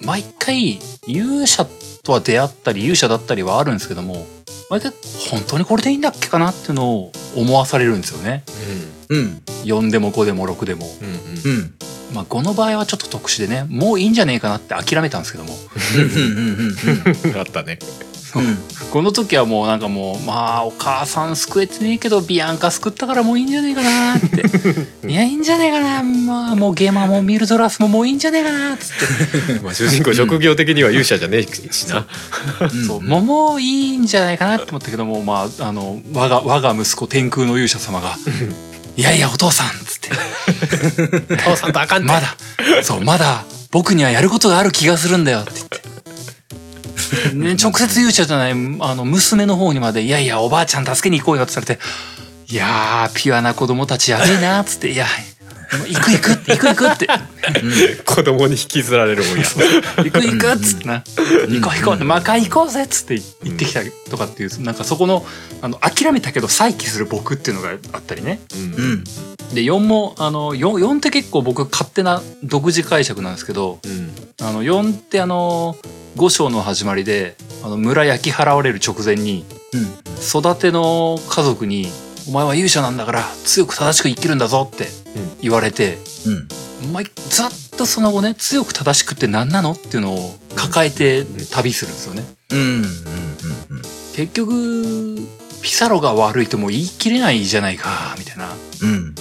[0.00, 1.66] 毎回勇者
[2.02, 4.26] とは出会ったり勇者だったりはあるんですけども
[4.70, 4.92] 毎回
[5.30, 8.44] 本当にこれでいいんだっけかなっていうのを思わされるんですよね。
[9.08, 9.42] うん。
[9.64, 10.86] 4でも5でも6でも。
[10.86, 11.52] うん。
[11.52, 11.58] うん。
[11.58, 11.74] うん
[12.14, 15.54] まあ、5の場合はちょっと特殊でね、もういいんじゃねえかなって諦めたんですけども、
[15.96, 16.02] うん。
[16.02, 16.04] う
[16.70, 16.74] ん
[18.38, 18.58] うん
[18.90, 24.42] この時はもうなんかもう、まあ、お母さん救えてねえけど、ビアンカ救ったからもういいんじゃねえかなって。
[25.06, 26.02] いや、いいんじゃねえかな。
[26.02, 29.60] まあ、もうゲーマーもミルドラスももういいんじゃねえかな、つって。
[29.62, 32.04] まあ主人公職業的には勇者じゃねえしな
[32.60, 38.18] うんそう、もうもういいんじゃないかなって思ったけども、まあ、あの、我が、我が息子天空の勇者様が、
[38.96, 40.10] いやいや、お父さん、つって。
[41.44, 42.36] 父さんとあかんてまだ、
[42.82, 45.89] そう、まだ、僕にはやることがある気がするんだよって言って。
[47.34, 51.78] ね、直接勇者じゃない、あの、娘の方にまで、いやいや、おばあちゃん助けに行こうよってされて、
[52.48, 55.06] いやー、ピュアな子供たちやべえな、っつって、いや、
[55.70, 57.08] 行く行く行く行くって、
[58.04, 59.44] 子供に引きずられるもんや。
[59.98, 61.04] 行く行くっつってな、
[61.48, 65.24] 行こう行こう、魔界行こうぜっつって言ってきたりとかっていう、なんかそこの、
[65.62, 68.40] あの、諦めたけど再起する僕っていうのがあったりね。
[68.54, 68.74] うん。
[68.74, 69.04] うん
[69.54, 74.12] で、4も、あの、4, 4って結構僕勝手な独自解釈なんですけど、うん。
[74.42, 75.76] あの4ってあの
[76.16, 79.44] 五章の始まりであの村焼き払われる直前に
[79.74, 79.82] うん。
[80.20, 81.90] 育ての家族に
[82.28, 84.88] 「お前は勇者なんだから強く正しく生きるんだぞ」って
[85.40, 86.48] 言われて、うん。
[86.82, 92.24] お前ずっとその後ね強く正しくって何なのっていうのを抱えて旅するんですよね。
[92.50, 92.84] うんうん
[94.14, 95.16] 結局
[95.62, 98.54] ピサロが悪いとも言い切れないじゃないかみたいな。
[98.82, 99.14] うんうん。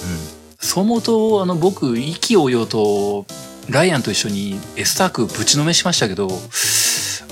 [0.59, 3.25] そう思うとあの僕意気揚々と
[3.69, 6.29] ライアンと一緒にエスタークぶちのめしましたけど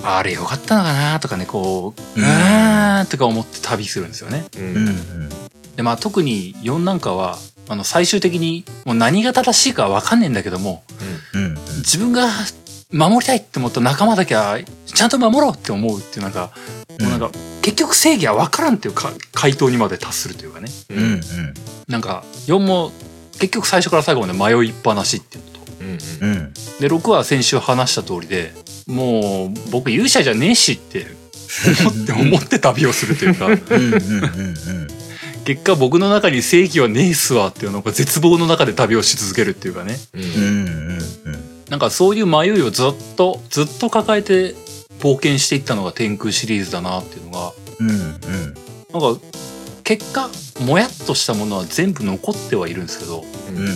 [0.04, 4.46] あれよかったのかなとかねこうううんーんとか思って旅するんですよね。
[4.58, 5.30] うん
[5.78, 7.38] でまあ特に4なんかは
[7.70, 10.84] あの最終的にもう何が正しいかわかんねえんだけども
[11.34, 11.56] うん。
[11.78, 12.28] 自分が
[12.92, 16.52] 守りたいって思った仲間だけはちゃんと守ろうって思うっていうなんか、
[17.02, 17.32] もうなんか
[17.62, 20.70] 結局正義はわからんっていうか回答にまで達するというかね。
[20.90, 21.22] うんうん。
[21.88, 22.92] なんか4も
[23.34, 25.60] 結局最初から最後まで迷いっぱなしっていうこと。
[25.82, 26.54] うんうん。
[26.80, 28.54] で6は先週話した通りで
[28.88, 31.08] もう僕勇者じゃねえしって
[31.82, 33.48] 思って 思って旅をするというか。
[33.48, 33.98] うんうんうんう
[34.94, 34.97] ん
[35.48, 39.96] 結果僕の中に正義はねえっすわっていうのが絶望の中で旅をし続けるっていうかね。
[40.14, 40.22] うん。
[40.22, 40.30] うん。
[40.98, 41.66] うん。
[41.70, 44.56] なんかそういう迷いをずっとずっと抱えて
[45.00, 47.54] 冒険していったのが天空シリーズだなっていうのが。
[47.80, 47.90] うん。
[47.90, 47.98] うん。
[48.92, 49.22] なんか
[49.86, 50.30] 結果
[50.66, 53.22] もやっとしたものは全部残ってはいるんですけど。
[53.22, 53.68] うん。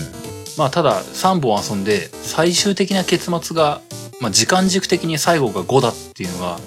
[0.57, 3.80] まあただ3本遊んで最終的な結末が、
[4.19, 6.60] まあ、時間軸的に最後が5だっていうのが、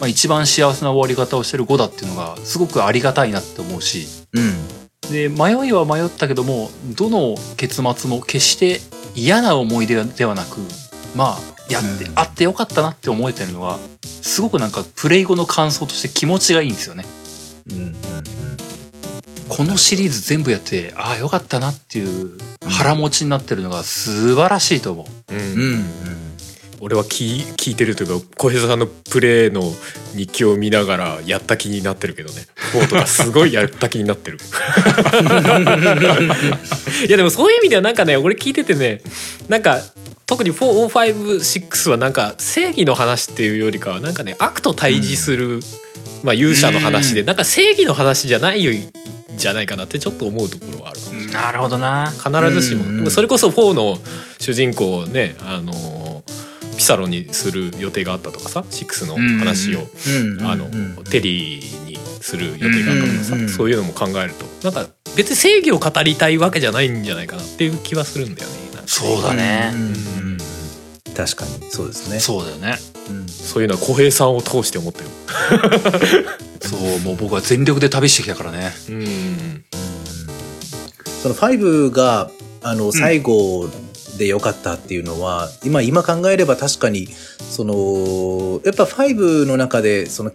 [0.00, 4.06] まあ、一番幸せな終わり方をしてる5だっていうのがすごくありがたいなって思うし。
[4.32, 4.54] うん。
[5.12, 8.80] で迷いは迷ったけどもどの結末も決して
[9.16, 10.60] 嫌な思い出ではなく
[11.16, 12.12] まあやって、うん。
[12.14, 17.04] あってよかったなって思えてるのがすごくなんかプレイ後の感想として気持ちがいいんですよね。
[17.70, 17.96] うん
[19.48, 25.34] このシリーズ全部やってああよかったなっていう腹持ちになってるのが素晴らしいと思う。
[25.34, 25.46] うんうん。
[25.56, 26.29] うん
[26.82, 29.60] 俺は聞聞いてるというか小平さんのプレイの
[30.16, 32.46] 日記を見ながらやった気になってるけどね。
[32.72, 34.38] 4とかすごいやった気になってる。
[37.06, 39.02] いやでもそういう意味ではなんかね俺聞いててね
[39.48, 39.82] なんか
[40.24, 45.60] 特に456はなんか正義の話っていうよりかはなんかね悪と対峙する、
[46.22, 48.72] まあ、勇者の話でなんか正義の話じゃないよ
[49.36, 51.42] じゃないかなってちょっと思うところはあるかもしれない。
[51.42, 52.10] なるほどな。
[52.10, 53.10] 必ずしも、うんうん。
[53.10, 53.98] それこそ4の
[54.38, 56.49] 主人公をねあのピ
[56.90, 60.44] サロにする予定があったとかさ6の話を、うん。
[60.44, 61.04] あのうん。
[61.04, 69.70] テリーにする予定があったとかさ、うんうんそういうのも考えるとなんか別に正義を語りたいわけじゃないんじゃないかなっていう気はするんだよねなんかそうだね。
[69.72, 69.80] うん。
[69.80, 69.88] うん。
[69.88, 69.90] う
[70.34, 70.38] ん。
[71.14, 72.18] 確かにそうですね。
[72.18, 72.76] そうだよね。
[73.08, 73.28] うん。
[73.28, 75.10] そういうのは小平さんを通して思ったよ
[76.60, 78.72] そうもう僕は全力で旅してきたからね。
[78.88, 79.64] うん。
[81.22, 82.30] その5が
[82.62, 83.70] あの最後
[84.20, 90.30] で良かったっていうのは、今今考えれば確かにそのやっぱ5の中でその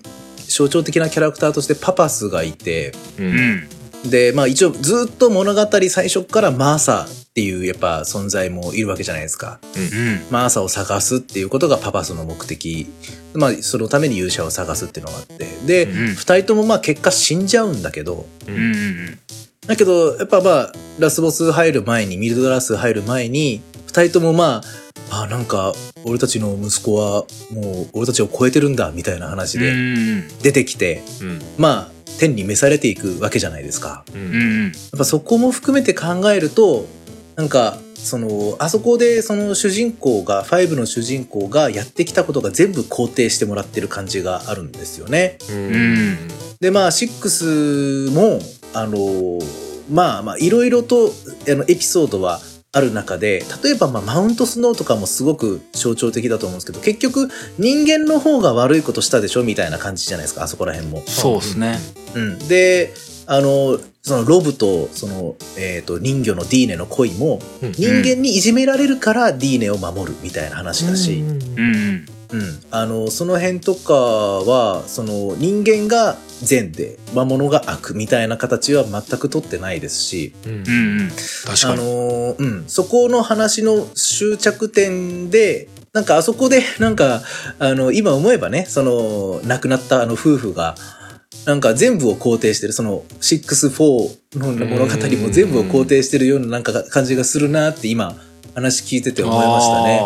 [0.48, 3.56] 象徴的なキャラクターとしてパパスがいてううん。
[3.57, 3.70] ん
[4.10, 9.60] でまあ一応ずっと物語最初からマーサっていうやっぱ存在もいるわけじゃないですか。
[9.76, 10.26] うん。
[10.32, 12.88] マーサを探すっていうことがパパスの目的。
[13.36, 15.45] まあそのために勇者を探すっていうのがあって。
[15.66, 16.16] で、うん。
[16.16, 18.56] 二人ともまあ結果死んじゃうんだけど、うん。
[18.56, 19.20] うん。
[19.68, 24.61] だけど、やっぱまあ、ラスボス入る前に、ミルドラス入る前に、二人ともま
[25.11, 25.73] あ、あなんか、
[26.03, 34.03] 俺たちの息子は、もう、俺たちを超えてるんだ、みたいな話でん出てきて、うんまあ、天に召されていくわけじゃないですか。
[34.13, 34.19] や
[34.95, 36.88] っぱそこも含めて考えると、
[37.35, 45.38] なんか、その、あそこでその主人公が、5の主人公がやってきたことが全部肯定してもらってる感じがあるんですよね。
[45.49, 46.17] うん
[46.59, 48.39] で、まあ、6も、
[48.73, 49.39] あの、
[49.91, 51.11] まあまあ、いろいろと、
[51.47, 52.39] あの、エピソードは
[52.76, 61.02] ある中で、例えば、まあ、マウントスノーとかもすごく象徴的だと思うんですけど、結局、人間の方が悪いことしたでしょみたいな感じじゃないですか、あそこら辺も。
[61.07, 61.80] そうですね。
[62.15, 62.47] うん。
[62.49, 62.93] で、
[63.27, 67.72] あの、そのロブと、その、えっ、と、人魚のディーネの恋も、うん。
[67.72, 72.06] 人間にいじめられるからディーネを守るみたいな話だし、うんうん。
[72.31, 80.52] うん、あのその辺とかはその人間が善で魔物が悪みたいな形は全く取ってないですし、うん。
[80.52, 81.10] うんうん。
[81.10, 81.84] 確あかに。
[81.84, 87.22] のうん、そこの話の終着点でなんかあそこでなんか
[87.57, 90.76] あの今思えばねその亡くなったあの夫婦が
[91.45, 98.16] なんか全部を肯定してるその64の物語も全部を肯定してるようななんか感じがするなって今
[98.56, 100.02] 話聞いてて思いましたね。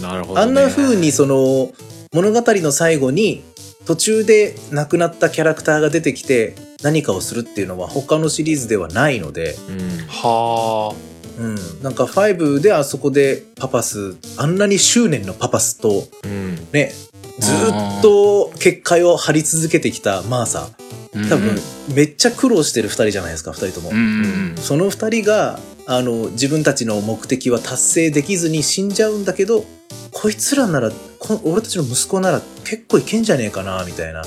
[0.00, 1.72] なるほど、ね、あんな風にその
[2.12, 3.42] 物語の最後に
[3.84, 10.06] 途中で亡くなったキャラクターが出てきて何かをするっていうのは他のシリーズではないので、うん。
[10.08, 10.94] は
[11.38, 16.56] うん、なんか5であそこでパパスあんなに執念のパパスとうん。
[16.72, 16.92] ね
[17.38, 20.68] ずっと結界を張り続けてきたマーサ。
[20.68, 21.58] あ多分
[21.94, 23.90] めっちゃ苦労してる2人じゃないですか2人とも。
[23.90, 23.96] うん。
[23.96, 29.64] うんその2人があの自分たちの目的は達成できずに死んじゃうんだけど
[30.12, 34.22] こいつらならこ俺たちの息子なら結構いけんじゃねえかなみたいな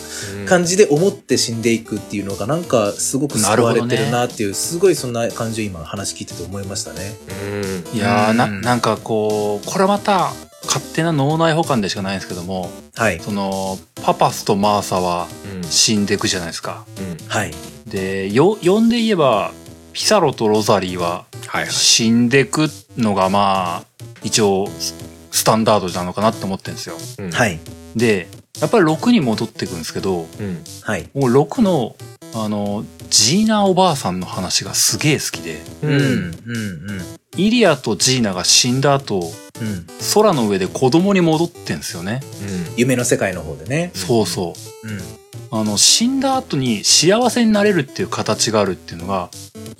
[0.47, 7.15] 感じで思って死んでいくっていうのがなんかすごく救われてるなっていうすごいそんな感じを今話聞いてて思いましたね。
[7.93, 7.97] うん。
[7.97, 8.61] いやーなうん。
[8.61, 10.31] なんかこうこれまた
[10.65, 13.19] 勝手な脳内補完でしかないんですけどもはい。
[13.19, 15.63] そのパパスとマーサはうん。
[15.63, 16.85] 死んでいくじゃないですか。
[17.27, 17.53] はい。
[17.85, 19.51] でよ呼んで言えば
[19.95, 21.23] ピサロとロザリーは
[21.69, 22.67] 死んでく
[22.97, 23.85] のがまあ
[24.23, 24.93] 一応ス
[25.31, 26.97] スタンダードなのかなって思ってるんですよ。
[27.95, 28.27] で
[28.59, 30.63] やっぱり6に戻っていくんですけどうん。
[30.81, 31.09] はい。
[31.13, 31.95] もう6の
[32.33, 36.33] あのジーナおばあさんの話がすげえ好きでううんんうん。
[37.37, 39.19] イリアとジーナが死んだ後
[39.61, 42.19] うんうん空の上で子供に戻ってんですよね。
[42.75, 43.91] 夢の世界の方でね。
[43.93, 44.53] そうそ
[44.83, 44.87] う。
[44.89, 44.99] うん
[45.51, 49.29] あの死んだ後に幸せになれるっていう形があるっていうのが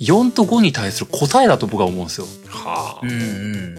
[0.00, 2.26] 4と5に対する答えだと僕は思うんですよ。
[2.48, 3.78] はうんうんうんうんうん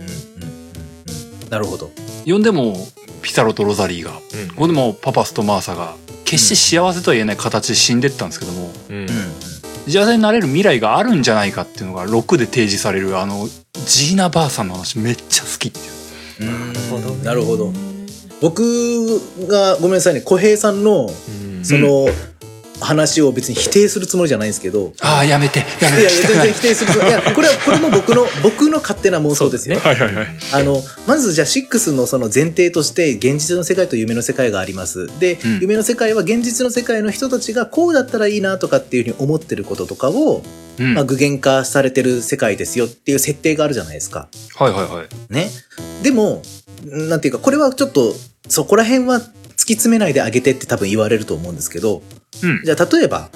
[1.43, 1.49] うん。
[1.49, 1.91] なるほど。
[2.25, 2.75] 4でも
[3.21, 4.21] ピサロとロザリーがあ
[4.57, 5.95] 5でもパパスとマーサが
[6.25, 8.95] 決して幸せとは言えない形で死んでったんですけどもうん。
[8.95, 9.07] うんうん。
[9.91, 13.47] 幸せになれる未来があるんじゃないかっていうのが6で提示されるあの
[13.85, 15.79] ジーナばあさんの話めっちゃ好きって
[16.43, 16.51] いう。
[16.51, 17.23] うん。
[17.23, 17.71] なるほど。
[18.41, 18.61] 僕
[19.47, 21.65] がごめんなさいね小平さんのうん。
[21.65, 22.07] その
[22.79, 25.59] 話を別に否定するつもりじゃないんですけど、ああやめて。
[25.59, 26.03] やめて。
[26.05, 29.79] い全然否定するつもりいやこれはこれも僕の 僕の勝手な妄想ですよ。
[29.79, 30.27] はいはいはい。
[30.53, 35.09] あのまずじゃあ6のその前提として現実の世界と夢の世界があります。
[35.19, 35.59] で、うん。
[35.61, 40.43] 夢の世界は現実の世界の人たちがこうだったらいいなとかっていうふうに思ってることとかを、
[40.79, 40.93] うん。
[40.93, 44.27] まあ、具現化されてる世界ですよっていう設定があるじゃないですか。
[44.55, 45.33] はいはいはい。
[45.33, 45.49] ね。
[46.03, 46.43] でも、
[46.83, 48.13] なんていうか、これはちょっと、
[48.47, 52.01] そこら辺は突き詰めないであげてって多分言われると思うんですけど、
[52.43, 52.61] うん。
[52.63, 53.29] じゃあ例えば、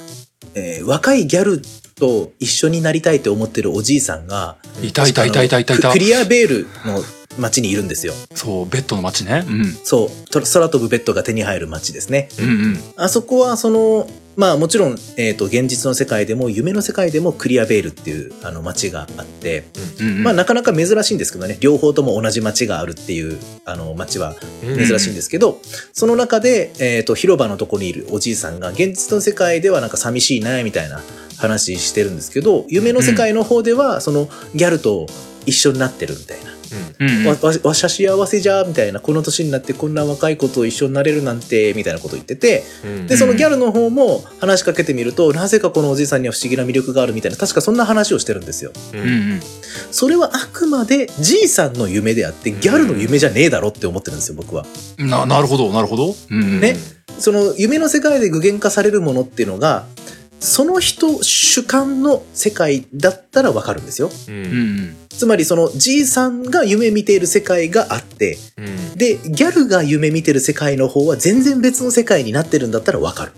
[0.54, 1.62] えー若いギャル
[1.96, 5.80] と一緒になりたいと思ってるおじいさんが、いたいたいたいたいたい。
[5.80, 7.04] たククリアベールの
[7.38, 8.14] 街にいるんですよ。
[8.36, 9.46] そうベッドの街ね。
[9.48, 9.66] うん。
[9.84, 12.30] そう、と空飛ぶベッドが手に入る街ですね。
[12.40, 12.80] うんうん。
[12.98, 19.66] あそこはその、まあもちろん、えっ、と、現実の世界でも夢の世界でもクリアベールっていうあの街があって、
[20.00, 25.60] うんうんまあなかなか珍しいんですけどね、両方とも同じ街があるっていうあの街はうん珍しいんですけど、
[25.94, 31.02] その中で、えっ、と、広場のとこにいるおじいさんが、現実の世界ではなんか寂しいな、みたいな
[31.38, 35.08] 話してるんですけど、夢の世界の方では、そのギャルと
[35.46, 36.61] 一緒になってるみたいな。
[37.00, 43.08] うんわ、わ、わしゃ幸せじゃ、みたいな、この年になってこんな若い子と一緒になれるなんて、みたいなこと言ってて、うん。
[43.08, 48.72] で、そのギャルの方も話しかけてみると、なぜかこのおじいさんには不思議な魅力があるみたいな、確かそんな話をしてるんですよ。
[48.94, 49.06] ううん。
[49.36, 49.42] ん
[49.92, 54.66] それはあくまでじいさんの夢であって、ギャルの夢じゃねえだろって思ってるんですよ、僕は。
[54.98, 56.16] うんななるほどなるほど。
[56.30, 56.60] うんうん。
[56.62, 56.76] ね。
[57.20, 59.86] その夢の世界で具現化されるものっていうのが、
[60.42, 64.10] その人主観の世界だったらわかるんですよ。
[64.28, 73.34] ううんうんんつまりそのじいさんが夢見ている世界があって、うんで、ギャルが夢見てる世界の方は全然別の世界になってるんだったらわかる。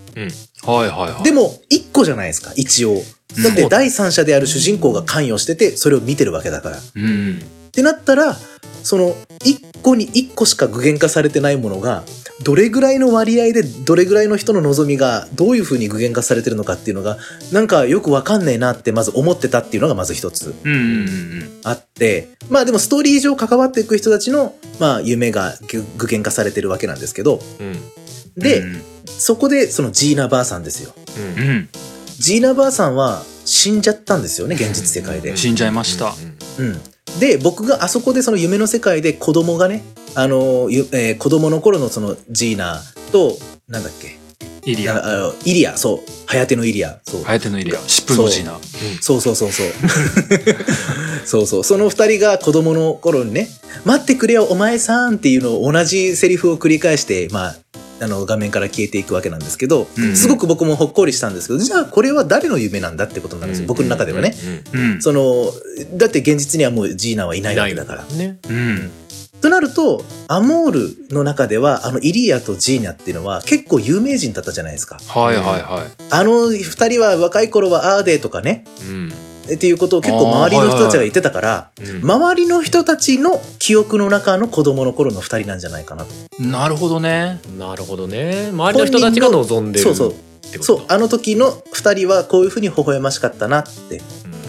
[0.62, 3.02] はいはいはいでも、一個じゃないですか、一応。
[3.42, 6.78] だって第三者である主人公が関与してて、それを見てるわけだから。
[6.78, 8.36] っうんうんてなったら、
[8.84, 12.04] その、一個に一個しか具現化されてないものが、
[12.42, 17.16] どれぐらいの割合で、どれぐらいの人の望みが、どういう風に具現化されてるのかっていうのが、
[17.52, 20.52] なんかよくわかんねえなってまず思ってたっていうのがまず一つ
[21.62, 27.76] あって、まあでもストーリー上関わっていく人たちの、まあ夢が具具現化されてるわけなんですけど、うん
[28.36, 30.92] で、うんそこでそのジーナばあさんですよ。
[31.16, 31.68] うんうん
[32.18, 35.36] ジーナばあさんは死んじゃったんですよね、現実世界で。
[35.36, 36.14] 死んじゃいました
[36.58, 36.80] うん。
[37.20, 39.82] で、僕があそこでその夢の世界で子供がね、
[40.14, 42.80] あの、ゆえー子供の頃のそのジーナ
[43.12, 43.36] と、
[43.68, 44.18] なんだっけ、
[44.64, 45.32] イリア。
[45.44, 47.22] イリア、そう、ハヤテのイリア、そう。
[47.22, 47.80] ハヤテのイリア。
[47.80, 48.58] 疾風のジーナ。
[49.00, 49.20] そう。
[49.20, 49.68] そうそうそう。
[51.24, 51.64] そう そう。
[51.64, 53.48] その二人が子供の頃にね、
[53.84, 57.56] 待ってくれよ、お前さんっていうのを同じセリフを繰り返して、まあ、
[58.04, 63.66] あの、画面から消えていくわけなんですけど、うんすごく僕もほっこりしたんですけど、じゃあこれは誰の夢なんだってことなんですよ。
[63.66, 64.34] 僕の中ではね。
[64.72, 65.52] うんその、
[65.96, 68.04] だって現実にはもうジーナはいないわけだから。
[68.04, 68.38] ね。
[68.48, 68.90] うん。
[69.40, 74.98] となると、アモールの中では、あの、イリアとジーナっていうのは結構有名人だったじゃないですか。
[75.06, 76.02] はいはいはい。
[76.10, 79.12] あの二人は若い頃はアーデーとかね、うん
[79.52, 82.10] っていうことを結構周りの人たちが言ってたから、うん。
[82.10, 86.42] 周りの人たちの記憶の中の子供の頃の二人なんじゃないかなと。
[86.42, 87.40] なるほどね。
[87.58, 88.48] なるほどね。
[88.52, 90.14] 周りの人たちが望んでるそうそう。
[90.62, 94.00] そう、あの時の二人はこういうふうに微笑ましかったなって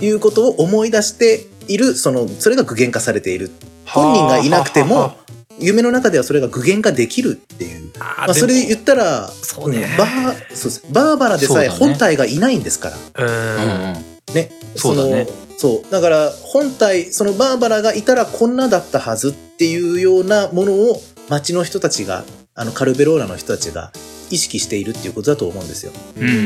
[0.01, 0.05] うん。
[0.05, 3.51] いうことを思い出している、その、それが具現化されている。
[3.85, 7.91] 本人がいなくてもはあはあはあ、夢の中ではそれが具現化できるっていう。
[7.99, 9.79] あまあ、それで言ったら、そうね。
[9.79, 10.85] んバーそうです。
[10.91, 13.25] バーバラでさえ本体がいないんですから。
[13.25, 13.27] うん。
[13.27, 14.51] うんうんね。
[14.75, 15.91] そうだねのそう。
[15.91, 22.25] だから、本体、そのバーバラがいたらこんなだったはずっていうようなものを街の人たちが、
[22.55, 23.91] あの、カルベローラの人たちが
[24.29, 25.91] 意識しているっていうことだと思うんですよ。
[26.17, 26.39] うんうんう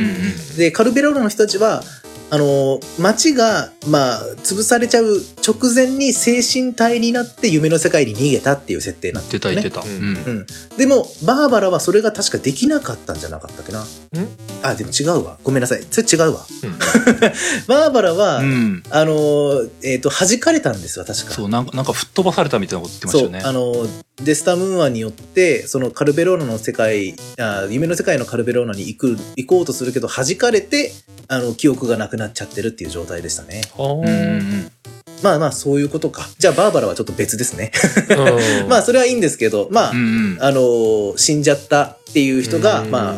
[0.54, 1.84] んで、カルベローラの人たちは、
[2.32, 9.50] あの、街が、まあ、潰されちゃう直前に精神体になって夢の世界に逃げたっていう設定なん言ってた。
[9.50, 10.46] 言ってたうんうんうん。
[10.78, 13.84] でも、バーバラはそれが確かできなかったんじゃなかったっけな？
[14.62, 15.40] あ、でも違うわ。
[15.44, 15.84] ごめんなさい。
[15.90, 16.46] それ違うわ。
[17.68, 21.32] バーバラは、うんあのー、えっ、と、弾かれたんですよ、確か。
[21.32, 30.92] そうなんかなんか吹っ飛ばされたみたいなこと言ってましたよねそうあのーデスタムーアによって、そのカルベローナの世界、あ夢の世界のカルベローナに行く、行こうとするけど、弾かれて、
[31.28, 33.62] あの、記憶がなくなっちゃってるっていう状態でしたね。
[33.78, 34.72] うんうん
[35.22, 36.30] まあまあ、そういうことか。
[36.38, 37.72] じゃあ、バーバラはちょっと別ですね。
[38.64, 43.18] うん まあ、それはいいんですけど、まあ、うんうんあのー死んじゃったっていう人が、うんま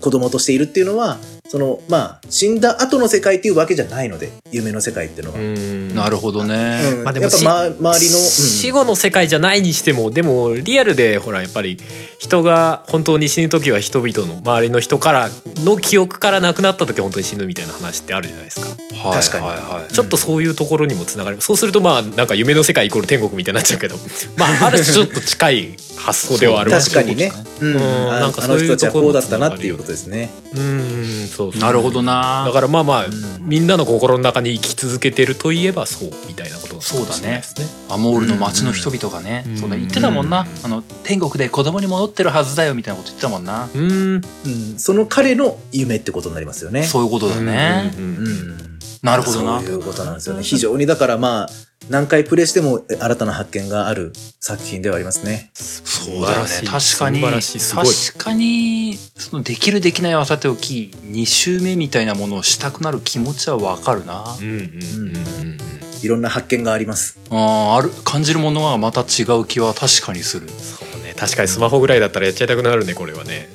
[0.00, 5.38] 子供としているっていうのは、その、まあ、死んだ後の世界っていうわけじゃないので、夢の世界っていうのは。
[5.38, 5.94] うん。
[5.94, 6.80] なるほどね。
[6.96, 7.04] うん。
[7.04, 8.00] まあでもやっぱ、ま、周りの、うん。
[8.00, 11.78] 死後の世界じゃないにしてもでもリアルでほらやっぱり
[12.18, 18.78] 人が本当に死ぬ時は人々の周りの人からの記憶からなくなった時は本当に死ぬみたいな話ってあるじゃないですか、はい
[19.14, 19.56] 確かにはい。
[19.56, 21.40] はいちょっとそういうところにもつながる。
[21.40, 23.96] そうするとまあなんか夢の世界イコール天国みたいになっちゃうけど。
[24.36, 27.32] まあある種ちょっと近い発想ではある確かにね。
[27.60, 27.74] うん。
[27.74, 30.28] なんかあそういうところの人たちはこうだったなっていうことですね。
[30.54, 32.44] うんそうなるほどな。
[32.46, 33.10] だからまあまあ、ん。
[33.40, 37.42] みんなの心の中に生き続けてるといえばそうみたいなことそうだね。
[37.88, 39.56] アモールの街の人々がね、うん。
[39.56, 44.14] そうだ言ってたもんな、うんあの天国で子供に戻ってるはずだよみたいなこと言ってたもんな、うん。
[44.14, 44.78] うん。
[44.78, 46.82] その彼の夢ってことになりますよね。
[46.82, 48.78] そういうことだね、うん。
[49.02, 49.60] なるほどな。
[49.60, 50.42] そういうことなんですよね。
[50.42, 51.50] 非常にだからまあ、
[51.90, 55.50] 何回プレイしても新たな発見がある作品ではありますね。
[55.54, 57.60] そうだよね確かに素晴らしい。
[57.60, 57.86] すごい。
[57.86, 65.58] 確かにそのできるできないはさておき2周目みたいなものをしたくなる気持ちはわかるな、うんうんうんうん
[66.02, 67.18] いろんな発見があります。
[67.30, 70.50] あーある感じるものはまた違う気は確かにする。
[70.50, 73.48] そうね確かにスマホぐらいだったらやっちゃいたくなるねこれはね。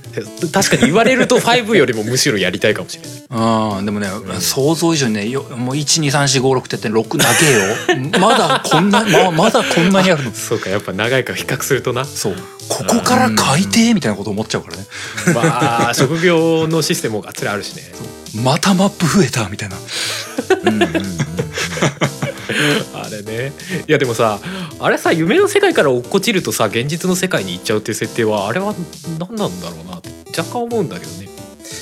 [0.51, 3.77] 確かに言われると5よりもむしろやりたいかもしれない。
[3.77, 4.07] うんでもね、
[4.39, 8.09] 想像以上にねよもう12345ってやって6投げよ。
[8.19, 10.33] まだこんなままだこんなにあるの？
[10.33, 12.05] そうかやっぱ長いから比較するとな。
[12.05, 12.35] そう。
[12.69, 14.85] ここから海底みたいなこと思っちゃうからね。
[15.33, 17.83] まあ職業のシステムもがっつりあるしね。
[18.35, 19.77] またマップ増えたみたいな。
[20.63, 20.89] うんうんうん
[22.93, 23.53] あれね。
[23.87, 24.39] いやでもさ
[24.79, 28.75] あれさ夢の世界から落っこちるとさ現実の世界に行っちゃうっていう設定はあれは
[29.19, 31.29] 何なんだろうなって若干思うんだけどね。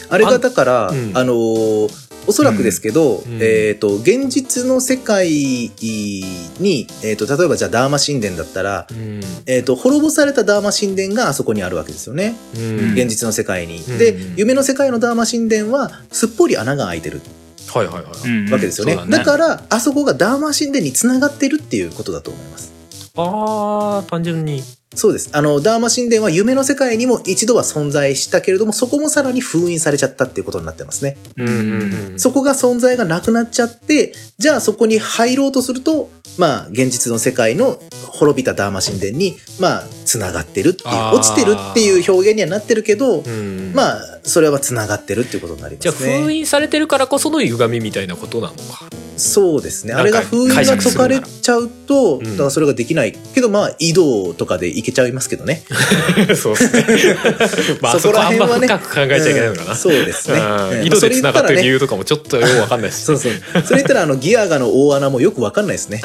[0.09, 1.13] あれがだから、あ,、うん。
[1.13, 9.21] のーおそらくですけど、うんえっ、と、現実の世界に、えっ、と、例えばじゃあダーマ神殿だったら、うん。
[9.45, 12.35] えっ、と、滅ぼされたダーマ神殿があそこにあるわけですよね。
[12.57, 12.93] うん。
[12.95, 13.77] 現実の世界に。
[13.77, 13.97] うん。
[13.97, 17.21] で、夢の世界のダーマ神殿は、すっぽり穴が開いてる
[17.67, 18.95] はいはいはい、うんわけですよね。
[18.95, 22.73] そうだから、あそこがダーマ神殿につながってるっていうことだと思います。
[23.15, 24.61] あー単純に
[24.95, 25.29] そうです。
[25.33, 31.17] あの、ダーマ神殿は夢の世界にも一度は存在したけれども、そこもさらに封印されちゃったっていうことになってますね。
[31.37, 31.81] うんうん
[32.11, 46.21] うんそこが存在がなくなっちゃって、じゃあそこに入ろうとすると、まあ、現実の世界の滅びたダーマ神殿に、まあ、繋がってるっていう、落ちてるっていう表現にはなってるけど、うんまあ、それは繋がってるっていうことになりまじゃあすね。
[46.21, 49.93] 封印されてるからこその歪みみたいなことなのかそうですね。
[49.93, 53.13] あれが封印が解かれちゃうと、うんだからそれができない。
[53.33, 55.63] けど、まあ、移動とかでいけちゃいますけどね。
[56.37, 57.17] そうですね
[57.81, 60.37] まああそこはあんま深く考えちゃいけないのかな、うんそうですね。
[60.85, 63.31] 井戸で繋がってる理由とかもちょっとよくわかんないしそうそう。
[63.65, 66.01] それ言ったら、あの、ギアガの大穴もよくわかんないですね。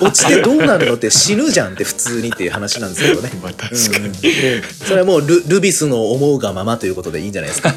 [0.00, 3.30] 落ちてどうなるのって死ぬじゃんって普通にっていう話なんですけどね。
[3.42, 3.92] まあ確うん。
[3.92, 4.12] かに、
[4.86, 7.74] それはもうルルビスの思うがままということでいいんじゃないですか。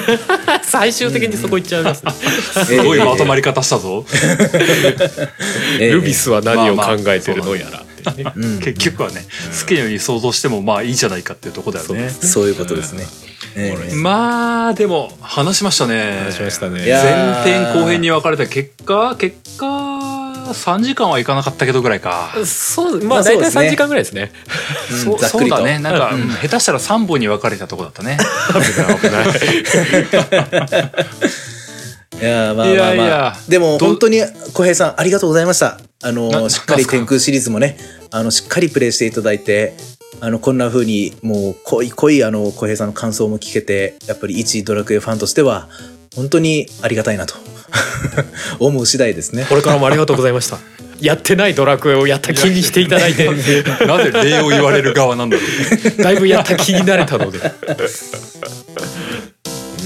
[0.62, 2.12] 最終的にそこ行っちゃいますね、
[2.66, 4.04] すごいまとまり方したぞ、
[5.80, 5.90] ええ。
[5.90, 7.78] ルビスは何を考えてるのやら
[8.10, 8.58] ってね、うん。
[8.60, 9.26] 結局はね
[9.60, 12.10] 好きなように想像してもまあいいじゃないかっていうところだよね。
[12.10, 13.06] そういうことですね。
[13.56, 13.94] ええ。
[13.94, 16.20] まあでも話しましたね。
[16.24, 16.80] 話しましたね。
[16.86, 20.17] 前編後編に分かれた結果結果
[20.50, 22.32] 3時間はいかなかったけどぐらいか。
[22.44, 23.66] そうままああ大体そうですね。
[23.66, 24.32] 3時間ぐらいですね。
[24.90, 25.56] うんそうざっくりと。
[25.56, 25.78] そうだね。
[25.78, 26.28] なんか、うん。
[26.28, 28.18] 下手したら3本に分かれたとこだったね。
[32.20, 32.24] いい。
[32.24, 32.72] やまあまあまあ。
[32.72, 33.36] いやいや。
[33.48, 34.22] でもど本当に
[34.52, 35.78] 小平さんありがとうございました。
[36.02, 37.76] あなのしっかり天空シリーズもね
[38.12, 39.74] あのしっかりプレイしていただいて
[40.20, 45.68] あのこんな風にもう濃い濃いあの小平さんの感想も聞けてやっぱり一ドラクエファンとしては
[46.16, 47.34] 本当にありがたいなと。
[48.58, 49.46] 思う次第ですね。
[49.48, 50.58] これからもありがとうございました。
[51.00, 53.24] やってないドラクエをやった気にしていただいて。
[53.86, 55.42] なぜ礼を言われる側なんだろ
[55.98, 56.02] う。
[56.02, 57.38] だいぶやった気になれたので。
[57.38, 57.42] う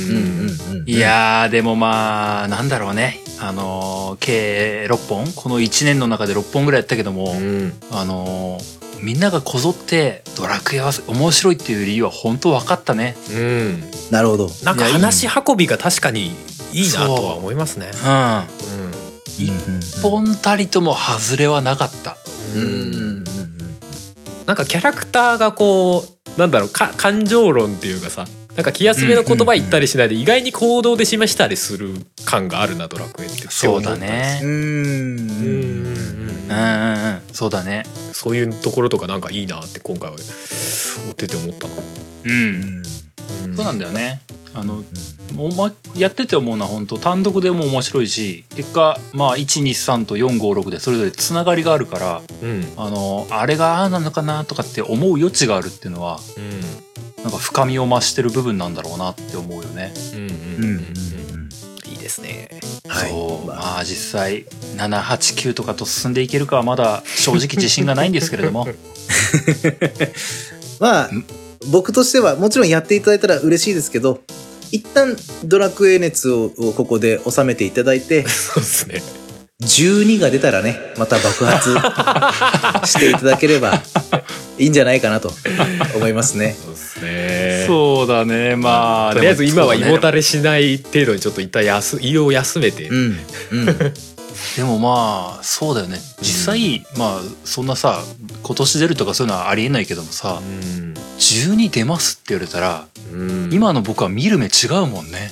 [0.00, 3.20] んうんうんいやーでもまあなんだろうね。
[3.38, 5.32] あのー計6本？
[5.34, 7.72] この1年の中で6本ぐらいやったけども、うん。
[7.90, 13.16] あのーみんながこぞってドラクエは面白いっていう理由は本当分かったね。
[13.34, 13.82] うん。
[14.12, 14.48] なるほど。
[14.62, 16.28] なんか話し運びが確かに
[16.72, 17.90] いいなとは思いますね。
[18.04, 18.08] う。
[18.08, 18.38] ん。
[18.38, 18.92] う
[19.38, 19.50] 一
[20.02, 22.16] 本たりとも外れはなかった。
[22.56, 23.24] んうんうんうん。
[24.46, 26.04] なんかキャラクターがこ
[26.36, 28.24] うなんだろうか感情論っていうかさ
[28.56, 31.94] なんか気休めの言葉言ったりしないで意外に行動で示したりする
[32.26, 33.48] 感があるなドラクエって。
[33.48, 34.40] そうだね。
[34.42, 37.20] うんうんうんうんうんうんうん。
[37.32, 37.84] そうだね。
[38.12, 41.74] そういうところとかなんかいいなって今回は追ってて思ったな、
[42.24, 42.84] うん。
[43.44, 43.56] うん。
[43.56, 44.20] そうなんだよね
[44.54, 44.84] あの
[45.38, 52.72] おまやってて思うのは本当単独でも面白いし結果まあ123と456でそれぞれつながりがあるからうん。
[52.76, 56.92] あのあれがああなのかなとかって思う余地があるっていうのはうん。
[57.22, 59.92] なんか深みを増してる部分なんだろうなって思うよね。
[60.14, 61.48] うんうんうんうんうん。
[61.90, 62.48] いいですね。
[62.88, 63.10] はい。
[63.10, 63.46] そう。
[63.46, 63.56] まあ。
[63.56, 64.44] まあ実際
[64.76, 68.66] 789とかと進んでいけるかはまだ正直自信がないんですけれども。
[70.80, 71.10] まあ
[71.70, 74.20] 僕としてはもちろんやっていただいたら嬉しいですけど
[74.70, 79.02] 一旦ドラクエ熱ををここで収めていただいてそうですね。
[79.62, 81.74] 12が出たらねまた爆発
[82.88, 83.80] していただければ
[84.58, 85.30] いいんじゃないかなと
[85.94, 86.52] 思いますね。
[86.52, 87.64] そうですね。
[87.66, 88.56] そうだね。
[88.56, 93.18] まあとりあえず今は胃もたれしない程度にちょっと一旦休胃を休めて、うん
[93.52, 93.66] うん。
[94.56, 96.00] でもまあそうだよね。
[96.20, 98.02] 実際、まあそんなさ
[98.42, 103.50] 今年出るとかそういうのはありえないけどもさうん12出ますって言われたらうん。
[103.52, 105.30] 今の僕は見る目違うもんね。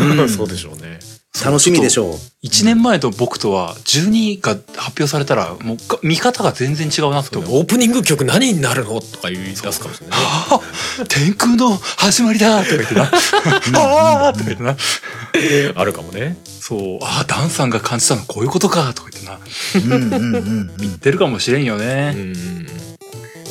[0.00, 0.98] う んそうでしょうね
[1.44, 2.14] 楽しみでしょう。
[2.44, 7.58] 1年前と僕とは12が発表されたらもうか見方が全然違うなって思う。
[7.58, 10.18] オープニング曲何になるのとか言い出すかもしれない。
[10.18, 10.60] ねあ
[11.08, 13.10] 天空の始まりだとか言ってな。
[13.74, 14.76] あーとか言ってな。
[15.74, 16.36] あるかもね。
[16.44, 16.98] そう。
[17.02, 19.38] あダンさんが感じたのこういうことかとか言ってな。
[19.96, 22.66] うんうんうん言ってるかもしれんよね、うん。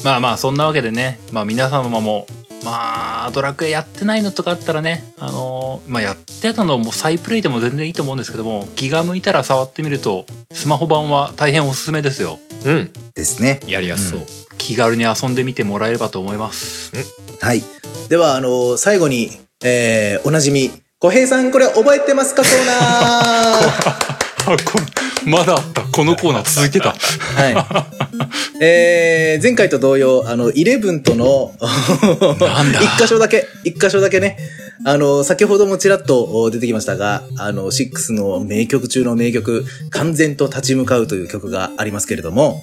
[0.04, 1.20] まあまあそんなわけでね。
[1.32, 2.28] まあ皆様も
[2.66, 12.40] まあドラクエやってないのとかあったらねあのーまあやってたのも再プレイでも全然いいと思うんですけども気が向いたら触ってみるとスマホ版は大変おすすめですよ。
[12.66, 12.92] うん。
[13.14, 13.60] ですね。
[13.68, 14.22] やりやすそう、
[14.58, 16.92] 気軽に遊んでみてもらえればと思います。
[17.40, 17.62] はい。
[18.10, 19.30] では、あの、最後に、
[19.64, 24.15] えーおなじみ、小小平さん、これ覚えてますかコーナー？
[24.48, 24.80] あ こ
[25.26, 25.82] まだあった。
[25.82, 26.90] このコーナー続いてた。
[26.90, 27.56] はい。
[28.62, 31.54] えー、前回と同様、あの、11との、
[32.40, 34.38] なんだ一箇所だけ、一箇所だけね、
[34.84, 42.62] あの、先ほどもちらっと出てきましたが、あの、6の名曲中の名曲、完全と立ち向かうという曲がありますけれども、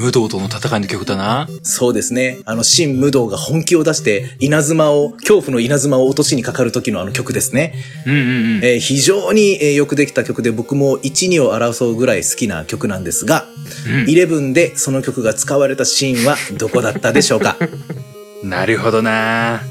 [0.00, 1.48] 武道との戦いの曲だな。
[1.62, 2.38] そうですね。
[2.44, 7.74] あの、新武道が本気を出して、稲妻を、恐怖の稲妻を落としにかかる時のあの曲ですね。
[8.06, 8.22] うんうんう
[8.60, 8.64] ん。
[8.64, 13.46] えー非常に、えーよくできた曲で僕も1、2を争うぐらい好きな曲なんですが、
[13.86, 17.56] うん11でその曲が使われたシーンはどこだったでしょうか？
[18.42, 19.62] なるほどな。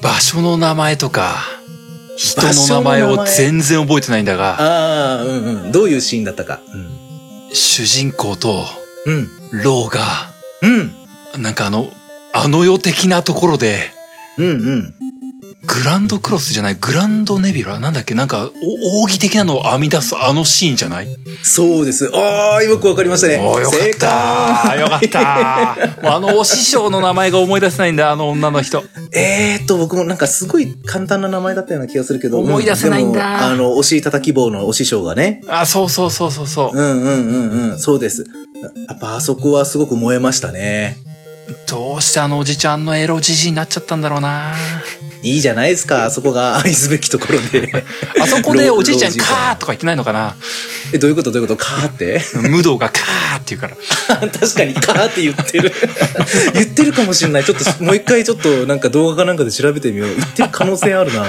[0.00, 1.36] 場所の名前とか、
[2.16, 5.72] 人の名前前を全然覚えてないんだが、ああ、うんうん。
[5.72, 6.60] どういうシーンだったか？
[7.52, 8.64] 主人公と
[9.06, 9.28] うん。
[9.64, 10.92] ローが、うん。
[11.34, 11.42] うん。
[11.42, 11.92] なんかあの、
[12.32, 13.90] あの世的なところで、
[14.38, 14.94] うんうん。
[15.64, 17.78] グランドクロスじゃない、グランドネビュラ？
[17.78, 18.14] なんだっけ？
[18.14, 21.16] なんか、お奥義的なのを編み出すあのシーンじゃない？
[21.42, 22.10] そうです。
[22.12, 23.38] ああ、よくわかりましたね。
[23.38, 28.82] おーよか正った解よかったもうあのお師匠の名前が思い出せないんだ、あの女の人。
[29.12, 32.40] えーっと、僕もなんかすごい簡単な名前だったような気がするけど。
[32.40, 35.42] 思い出せないんだあの、おし叩き棒のお師匠がね。
[35.46, 36.76] あ、そうそうそうそうそう。
[36.76, 37.78] うんうんうんうん。
[37.78, 38.24] そうです。
[38.88, 40.96] やっぱあそこはすごく燃えましたね。
[41.68, 44.54] どうしてあのおじちゃんのエロじじいになっちゃったんだろうな。
[45.22, 46.06] いいじゃないですか。
[46.06, 47.72] あそこが愛すべきところで。
[48.20, 50.34] あそこでおじいちゃん老カーとか言ってないのかな？
[50.92, 51.30] え、どういうこと？
[51.30, 51.64] どういうこと？
[51.64, 52.20] カーって？
[52.50, 53.76] 武道がカーって言うから。
[54.28, 55.72] 確かにカーって言ってる。
[56.54, 57.44] 言ってるかもしれない。
[57.44, 60.08] ちょっと、もう一回ちょっとなんか動画かなんかで調べてみよう。
[60.16, 61.24] 言ってる可能性あるな。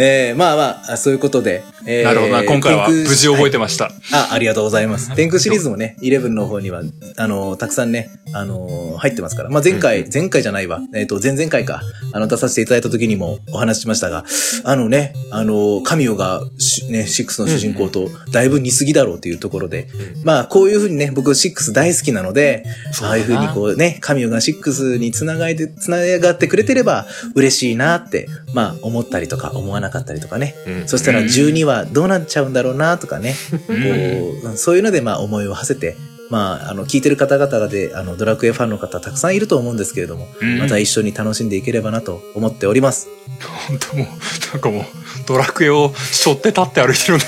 [0.00, 1.62] えー、まあまあ、そういうことで。
[1.86, 2.44] えーなるほどな。
[2.44, 3.90] 今回は無事覚えてはいました。
[4.12, 5.14] あ、ありがとうございます。
[5.14, 6.82] 天空シリーズもね、11の方には、
[7.16, 9.50] あの、たくさんね、あの、入ってますから。
[9.50, 10.80] まあ、前回、前回じゃないわ。
[10.94, 11.82] えっ、と、前々回か。
[12.12, 14.24] あの、出させていただいた時にもお話ししましたが、
[14.64, 19.88] あのね、あの、神代がし、ね、6の主人公とだいぶ似すぎだろうというところで、
[20.24, 22.64] まあ、こういうふうにね、僕6大好きなので、
[23.02, 30.54] ああいうふうにこうね、神代が6につながって、つながってくれてれば嬉しいなって、まあ、思ったりとか思わなかったりとかね。
[30.66, 33.34] うんそしたらうん12はどうなっちゃうんだろうなとかね。
[33.68, 35.96] うんこう、そういうのでまあ思いを馳せて、
[36.30, 43.08] まあ、あの、聞いてる方々で、あの、ドラクエファンの方たくさんいると思うんですけれども、うんまた一緒に楽しんでいければなと思っております。
[43.68, 44.06] 本当もう、
[44.52, 44.84] なんかもう、
[45.28, 47.18] ドラクエを背負って立って歩いてる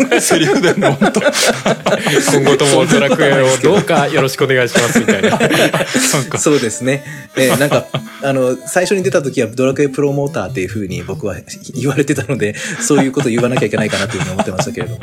[0.00, 5.38] なんか、セリフでも本当今後ともドラクエをどうかよろしくお願いしますみたいな。
[6.38, 7.04] そうですね。
[7.36, 7.86] えー なんか、
[8.22, 11.36] あの、最初に出た時はドラクエプロモーターっていう風に僕は
[11.74, 15.00] 言われてたので、そういうこと言わなきゃいけないかなというふうに思ってましたけれども。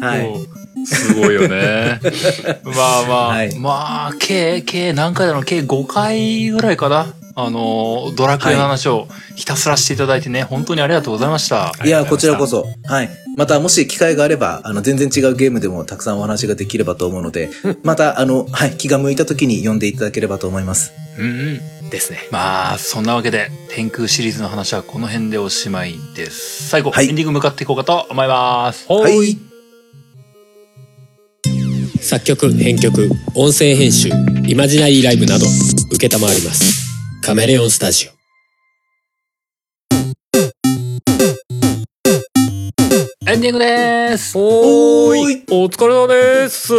[0.00, 0.26] はい。
[0.86, 2.00] すごいよね。
[2.64, 7.14] まあまあ、はいまあ、計、計何回だろう計5回ぐらいかな。
[7.36, 11.72] あの、ドラクエの話をひたすらしていただいてね、本当にありがとうございました。
[11.84, 12.66] いや、こちらこそ。
[12.84, 13.10] はい。
[13.36, 17.50] また、もし機会があれば、あの、全然違うゲームでもたくさんお話ができればと思うので、
[17.82, 20.92] また、あの、はい、気が向いた時に読んでいただければと思います。
[21.18, 21.90] うんうん。
[21.90, 22.18] ですね。
[22.30, 26.68] まあ、そんなわけで、天空シリーズの話はこの辺でおしまいです。
[26.68, 28.86] 最後、はいエンディング向かっていこうかと思います。
[28.88, 29.54] ははい。
[32.04, 34.10] 作曲編曲音声編集
[34.46, 36.83] イマジナリーライブなど承ります
[37.24, 38.23] カメレオンスタジオ。
[43.34, 44.38] エンディングです。
[44.38, 46.76] おーいお疲れ様ですお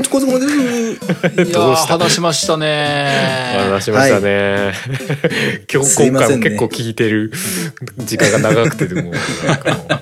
[0.00, 0.56] 疲れ様です。
[0.56, 3.58] いやーどうした話しましたね。
[3.68, 4.72] 話しましたね、
[5.70, 7.30] 今日今回も結構聞いてる
[7.98, 10.00] 時間が長くてでもなんか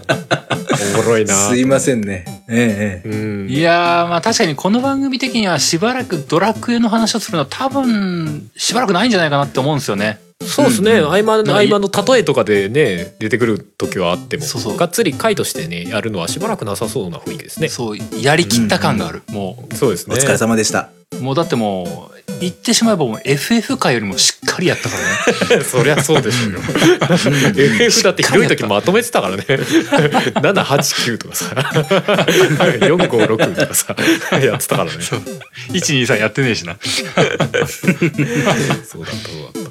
[0.94, 2.44] おもろいなすいませんね。
[2.48, 3.08] ええええ。
[3.08, 3.16] う
[3.46, 10.20] んいやー、まあ確かにこの番組的にはしばらくドラクエの話をするのは多分しばらくないんじゃないかなって思うんですよね。
[10.40, 14.76] そうですね、うん合間ん合間の例えとかでね出てくる時はあってもそうそう。
[14.76, 17.68] がっつり回としてねやるのはしばらくなさそうな雰囲気ですね。
[17.68, 19.22] そう、やりきった感がある。
[19.30, 20.14] もそうですね。
[20.14, 20.90] お疲れ様でした。
[21.12, 24.96] う、もうだってもう、言ってしまえばもう FF 界よりもしっかりやったか
[25.50, 25.64] らね。
[25.66, 26.60] そりゃそうでしょうよ
[27.56, 31.46] FF だってひどい時まとめてたからね 789とかさ
[32.80, 33.96] 456とかさ
[34.40, 35.22] やってたからねそう
[35.72, 36.76] 123やってねえしな。
[38.86, 39.68] そうだった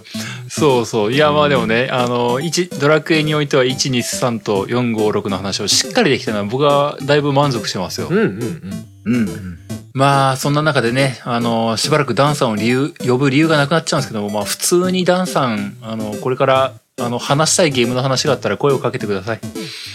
[0.49, 1.13] そうそう。
[1.13, 8.07] いや、まあでもね、あの、1、ドラクエにおいては123と456の話をしっかりできたのは僕はだいぶ満足してますよ。
[8.09, 9.59] うんうんうんうん。
[9.93, 19.39] まあ、そんな中でね、あの、しばらくダンさんを理由、呼ぶ理由がなくなっちゃうんですけども、まあ、普通にダンさん、あの、これから、あの、話したいゲームの話があったら声をかけてください。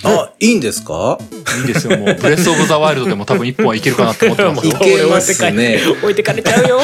[0.05, 1.19] あ、いいんですか？
[1.61, 2.15] いいですよ、もう。
[2.15, 4.73] ブレスオブザワイルドでも多分一本はいけるかなって思ってますよ。
[4.73, 5.81] いけますね。
[6.01, 6.81] 置いてかれちゃうよ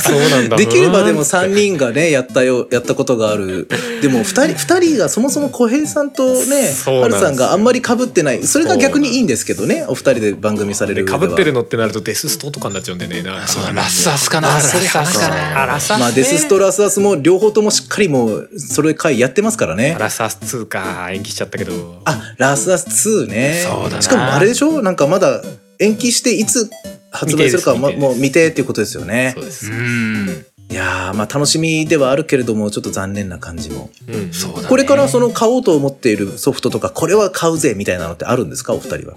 [0.00, 3.68] そうなんだできればでも3人がね、やったよ、やったことがある。
[4.02, 8.42] でも2人、二人がそもそも小平さんとね、はるさんがあんまり被ってない。
[8.42, 11.18] それが逆にいいんですけどね、お二人で番組される上では。
[11.20, 14.48] かぶってるのってなるとデスストとかになっちゃうんでねなそうだ、ラスアスかな。
[14.48, 15.78] ラスアスかな。
[16.00, 19.96] まあデスストラスアスも両方ともしっかりもう、それ回やってますからね。
[19.98, 23.62] ラサス2か延期しちゃったけどあ、ラスアス2ね。
[23.66, 24.82] そうだなしかもあれでしょ？
[24.82, 25.42] なんかまだ
[25.78, 26.70] 延期していつ
[27.10, 29.44] 発売するかはま未定ですもう未定っていうことですよねそう。
[29.44, 30.46] ですうん。
[30.68, 33.90] いやー、まあ楽しみではあるけれども、ちょっと残念な感じも。
[34.08, 34.68] うんそうだね。
[34.68, 38.74] これからその買おうと思っているソフトとか、これは買うぜみたいなのってあるんですか？
[38.74, 39.14] お二人は。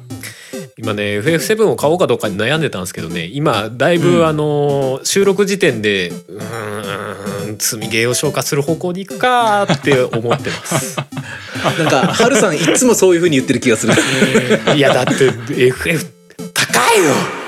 [0.81, 4.25] 今ね FF7 を買おうかどうかに悩んでたんですけどね今だいぶ、うん。
[4.25, 10.97] あのー収録時点でうーん積みゲーを消化する方向に行くかって思ってます。
[11.77, 13.93] なんか、はるさんいつもそういう風に言ってる気がする。
[14.75, 16.05] いやだって FF
[16.53, 17.38] 高いよ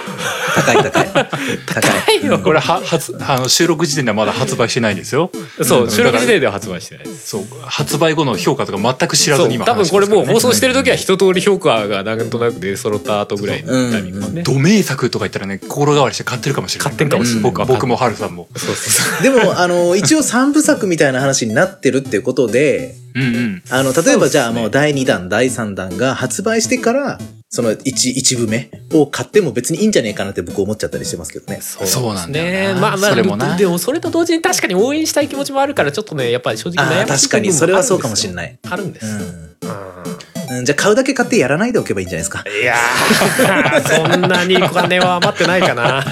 [0.55, 1.07] 高い高い。
[1.11, 1.27] 高い。
[1.65, 5.31] 高いよこれは、初、あの、収録時点ではまだ発売してないんですよ。
[5.63, 14.43] そう収録時点では発売してないですそう、発売後の評価とか全く知らずに今そう多分これもう放話して送してる時は一通り評価がなんとなく出揃った後ぐらいのタイミングね、ますからね。
[14.43, 16.91] ド名作とか言ったらね、心変わりして買ってるかもしれない。
[16.91, 18.47] 買ってんかもしれない僕は、僕もハルさんも。
[18.55, 23.63] そうそうそうでも、あの、一応三部作みたいな話になってるっていうことで、うんうん。
[23.69, 27.19] あの、例えばじゃあもう第2弾、第3弾が発売してから、
[27.53, 31.59] その一一部目を買っても別にいいんじゃねえかなって僕思っちゃったりしてますけどね。
[31.59, 38.57] そうなんだよなまあまあそれもなでもそれと同時に確かに応援したい気持ちもあるからちょっとねやっぱり正直悩ましい確かにそれはそうかもしれれない。
[38.69, 39.50] あるんですようん。
[39.61, 40.65] うん。
[40.65, 42.43] じゃあ買うだけ買ってやらないでおけばいいんじゃないですか。
[42.49, 44.11] いやー。
[44.11, 46.03] そんなにお金は余ってないかな。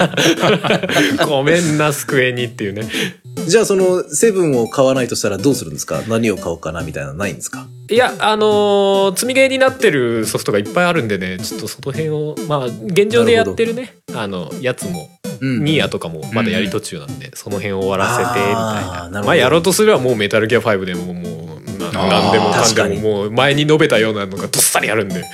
[1.26, 2.88] ごめんな机にっていうね。
[3.46, 6.02] じゃあそのセブンを買わないとしたらどうするんですか？
[6.08, 7.66] 何を買おうかなみたいなのないんですか？
[7.90, 11.38] いやあのー積みゲーになってるソフトがいっぱいあるんでね。
[11.38, 13.94] ちょっとその辺をまあ現状でやってるね。
[14.14, 15.08] あのやつも。
[15.40, 15.64] うん。
[15.64, 19.22] ニーヤとかもまだやり途中なんで、その辺を終わらせてみたいな。
[19.22, 25.24] まあやろうとすればもうメタルギア5でももう何でもかん確かにでももう前に述べたようなのがどっさりあるんで。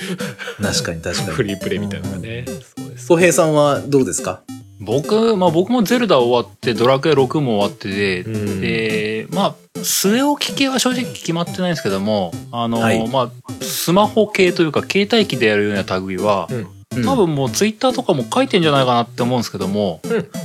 [0.61, 1.49] 確かに確かフに。
[1.49, 2.45] リープレイみたいなのがね。
[2.47, 3.07] そうです。
[3.07, 4.41] 小平さんはどうですか？
[4.79, 8.61] 僕、まあ僕もゼルダ終わって、ドラクエ6も終わってで、うん。
[8.61, 13.07] で、まあ、据え置き系は正直決まってないんですけども、あの、はい。
[13.07, 13.31] まあ、
[13.63, 16.67] スマホ系というか、携帯機でやるような類は、うんうん
[17.05, 20.01] 多分もうツイッターとかも書いてんじゃないかなって思うんですけども、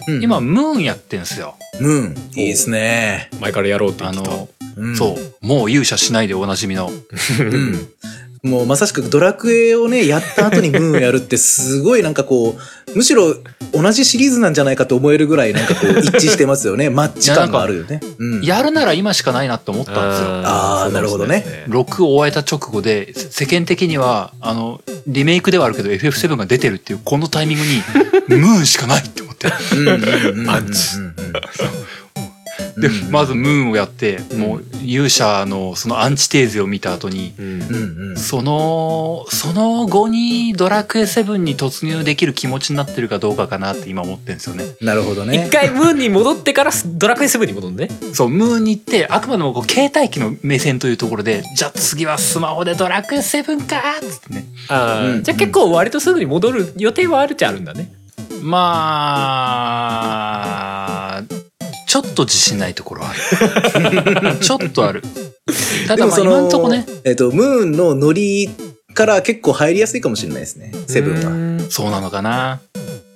[0.07, 1.57] うん今、ムーンやってんすよ。
[1.81, 2.31] ムーン。
[2.35, 3.31] いいですね。
[3.41, 6.91] 前からやろうって言あってたの、うんそう、もう勇者しないでおなじみの。
[6.91, 7.89] うん。
[8.43, 13.37] もうまさしくドラクエをね、やった後にムーンやるってすごいなんかこう、むしろ
[13.73, 16.91] 同じシリーズなんじゃないかと思えるぐらいなんかこう一致してますよね。
[16.91, 18.01] マッチ感があるよね。
[18.19, 18.43] うん。
[18.43, 20.29] やるなら今しかないなって思ったんですよ。
[20.45, 29.53] あーなるほどね6を終えた直後で、せ世間的には、あの、リメイクではあるけど FF7 が出てるっていうこのタイミングに、ムーンしかないって思って。
[29.73, 30.97] うんうんうんうんマッチ
[32.83, 44.65] で、うんまずムーンをやって、もう勇者のそのアンチテーゼを見た後に、うんうんうんその、その後にドラクエ7に突入できる気持ちになってるかどうかかなって今思ってるんですよね。
[44.81, 45.51] なるほどね一。
[45.51, 54.45] 回ムーンに戻ってからドラクエ7に戻るねそう、ムーンに行って、あくまでもこう携帯機の目線というところで、じゃあ次はスマホでドラクエ7かーっつってね。
[54.69, 57.93] あー、うんじゃあ結構割とすぐに戻る予定はあるっちゃあるんだね
[58.43, 58.59] ま
[60.59, 60.72] あ、
[61.93, 64.39] ちょっと自信ないところはある。
[64.41, 65.03] ちょっとある。
[65.87, 68.49] ただまあ今んとこね、えっと、ムーンのノリ
[68.95, 70.73] から結構入りやすいかもしれないですね。
[70.87, 71.61] セブンは。
[71.61, 72.63] はそうなのかな。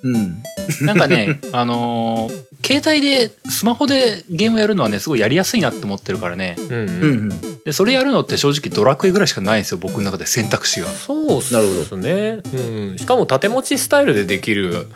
[0.03, 0.43] うん。
[0.83, 6.57] なんかね、 あのー携帯で、スマホでゲームやるのはね、すごいやりやすいなって思ってるからね。
[6.59, 7.63] うん、うん。
[7.65, 10.27] で、それやるのって正直ドラクエぐらいしかないんですよ、僕の中で。
[10.27, 10.89] 選択肢が。
[10.89, 11.55] そうっす。
[11.55, 14.89] なるほね、うん、しかも縦持ちスタイルでできる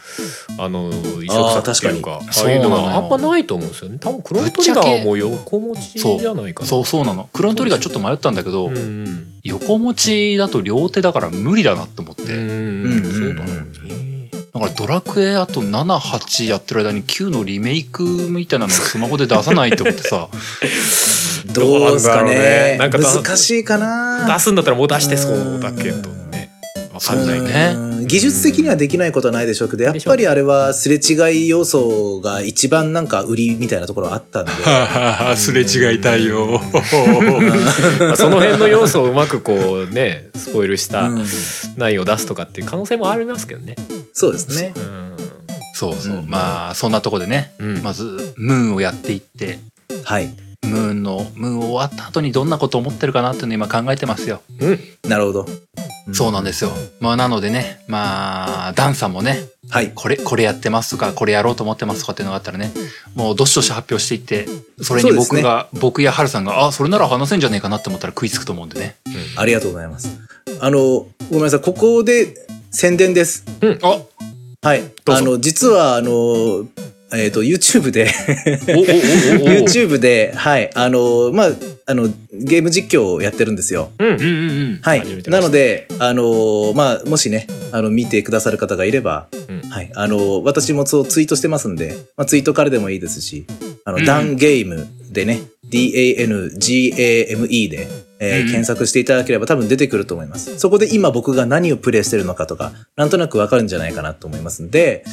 [0.59, 0.90] あの
[1.22, 2.82] 移植作っていうかあーああいうのそうなの。
[2.82, 3.98] よはあんまないと思うんですよね。
[4.01, 6.68] 多分クロノトリガーも横持ちそうじゃないかな。
[6.68, 6.85] そう。
[6.85, 7.28] そうなの。
[7.32, 9.32] クロノトリガーちょっと迷ったんだけど、うんうん。
[9.44, 12.24] 横持ちだと両手だから無理だなって思って。
[12.24, 13.02] うんうん。
[13.05, 14.19] そうだね
[14.52, 20.28] だからドラクエあと7、8やってる間に9のリメイクみたいなのをスマホで出さないって思ってさ。
[21.52, 22.77] どうですかねね。
[22.78, 24.27] なんかだ難しいかな。
[24.35, 26.40] 出すんだったらもう出してそうだけどね
[27.09, 34.52] わかんないねうん技術的にはできないことはないでしょうけど、やっぱりあれはすれ違い要素が一番なんか売りみたいなところあったんで。
[35.36, 36.60] すれ違いたいよ。
[38.01, 41.24] まあその辺の要素をうまくこうねスポイルしたうん
[41.77, 43.77] 内容を出すとかっていう可能性もありますけどね
[44.12, 44.72] そうですね。
[44.77, 45.01] うん
[45.81, 46.16] そうそう。
[46.16, 49.59] うんまあ、そんなとこでね、うんまず、ムーンをやっていって、
[50.05, 50.28] はい。
[50.62, 54.43] ムーンのムーン終わった後にどんなこと思ってるかなっていうのを今考えてますよ。
[55.09, 55.47] なるほど。
[56.12, 56.72] そうなんですよ。
[57.01, 59.93] まあなのでね、まあ、ダンさんもね、はい。
[59.94, 62.72] これ、これやってますとか、これやろうと思ってますとかっていうのがあったらね、
[63.14, 64.48] もうどしどし発表していって、
[64.82, 68.97] それに僕が、僕やハルさんが、あ、それなら話せんじゃねえかなって思ったら食いつくと思うんでね。
[69.36, 70.09] ありがとうございます。
[70.60, 71.60] あの、ごめんなさい。
[71.60, 72.35] ここで
[72.72, 73.44] 宣伝です。
[73.82, 74.01] あ
[74.62, 74.82] はい。
[75.06, 76.66] あの、実は、あの、
[77.12, 78.09] えっ、と、YouTube で、
[78.66, 80.70] YouTube で、はい。
[80.74, 81.51] あの、まあ、
[81.91, 83.91] あの、ゲーム実況をやってるんですよ。
[83.99, 84.23] うんうんうんう
[84.77, 84.79] ん。
[84.81, 89.91] はいなので、あの、まあ、もしね、あの、見てくださる方がいれば、うんはい。
[89.95, 93.45] あの、私もそうツイートしてますんで、まあ、ツイートからでもいいですし、
[93.85, 97.89] あの、うんダンゲームでね、D-A-N-G-A-M-E で、
[98.22, 100.59] えーうん検索していただければ多分出てくると思います。
[100.59, 105.05] そこで今僕が何をプレイしてるのかとか、なんとなくわかるんじゃないかなと思いますんで、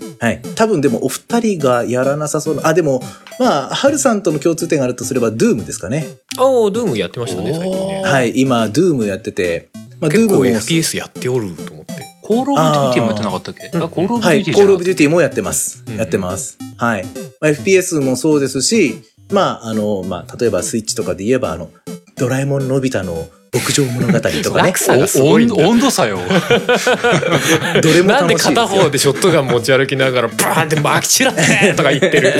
[0.00, 0.16] うん。
[0.20, 0.42] はい。
[0.56, 3.02] 多分でもお二人がやらなさそうな、あ、でも、
[3.38, 6.06] まあ、ハルさんとの共通点があるとすれば、ドゥームですかね。
[6.36, 8.32] ああドゥームやってましたね最近ねはい。
[8.38, 9.70] 今、ドゥームやってて、
[10.00, 11.92] まあ、ドゥ結構ームも FPS やっておると思って
[12.22, 13.70] コールオブデューティーもやってなかったっけ？
[13.74, 15.82] うんあ、コールオブデはい、ューティーコールオブデューティーもやってます。
[15.88, 16.58] うんやってます。
[16.76, 17.04] はい。
[17.40, 21.70] まあ、FPS もそうですし、まあ、あの、まあ、例えばスイッチとかで言えば、あの、
[22.16, 24.30] ドラえもんのび太の牧場物語とか
[24.62, 24.78] ね落。
[24.78, 26.18] 差がすごいんだお温温度差よ。
[27.82, 32.34] どれもなんで楽しいですよ片方でショットガン持ち歩きながらバーンって撒き散らってとか言ってる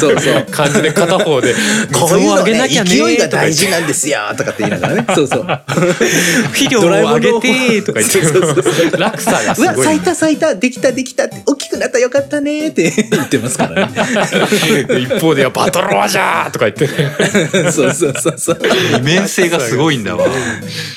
[0.00, 0.46] そうそう。
[0.50, 1.54] 感じで片方で
[1.92, 5.06] 水をあげなきゃね勢いが大事なんですよとかって言いながらね。
[5.14, 5.60] そうそう。
[6.52, 13.92] 肥料をあげてとか言ってそうそうそう落差がすうわ、ごい咲いた咲いた、できたできたって、大きくなったよかったねって言ってますからね。
[15.00, 16.88] 一方ではバトロワじゃーとか言って
[17.70, 18.58] そうそうそうそう。
[18.94, 20.26] 二面性がすごいんだわ。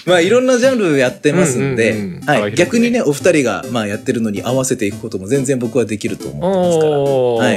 [0.05, 6.91] まあいろんなジャンルやってますんで、うんうんうんは逆にね、お二人がまあやってるのに合わせていくことも全然僕はできると思ってますから。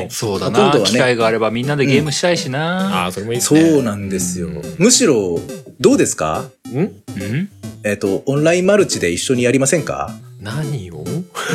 [0.00, 0.10] はい。
[0.10, 0.58] そうだな。
[0.58, 3.04] まあ今度はね機会があればみんなでゲームしたいしな。
[3.04, 3.62] ああそれもいいですそね。
[3.62, 4.48] うなんですよ。
[4.48, 4.62] うん。
[4.78, 5.40] むしろ、
[5.80, 6.46] どうですか？
[6.70, 6.76] ん？
[6.76, 6.92] うん？
[7.84, 10.14] えっ、と、オンラインマルチで一緒にやりませんか？
[10.42, 11.04] 何を？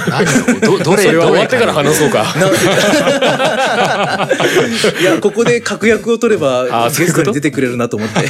[0.09, 0.23] 何
[0.57, 0.77] を？
[0.77, 2.23] ど、 どれ、それは終わってから話そうか。
[4.99, 8.25] いや、ここで確約を取ればゲストに出てくれるなと思って。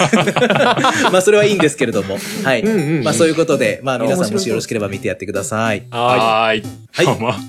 [1.11, 2.17] まあ、それはいいんですけれども。
[2.43, 2.61] はい。
[2.61, 3.03] うんうんうん。
[3.03, 5.83] まあ、そういうことで、まあ、皆さんもしよろしければ見てやってください。
[5.91, 6.63] はい。
[7.05, 7.19] はい。
[7.19, 7.39] まあ、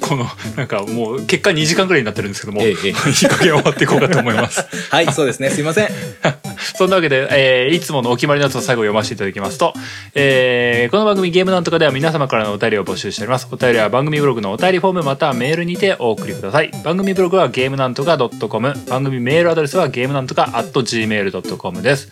[0.00, 0.26] この、
[0.56, 3.10] なんかもう、結果2時間くらいになってるんですけども、ええええ いい加
[3.44, 4.64] 減終わっていこうかと思います。
[4.90, 5.50] はい、そうですね。
[5.50, 5.88] すいません。
[6.76, 9.74] そんなわけで、えーいつものお決まりのやつを最後読ませていただきますと、
[10.14, 13.48] えーこの番組ゲームなんとかでは皆様からのお便りを募集しております。
[13.50, 16.70] お便りは番組ブログのお便りフォームまたはメールにてお送りください。
[16.84, 22.08] 番組ブログはゲームなんとか .com、番組メールアドレスはゲームなんとか .gmail.com です。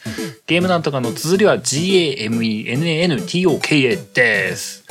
[0.47, 4.85] ゲームなんとかの綴りは GAMENANTOKA です。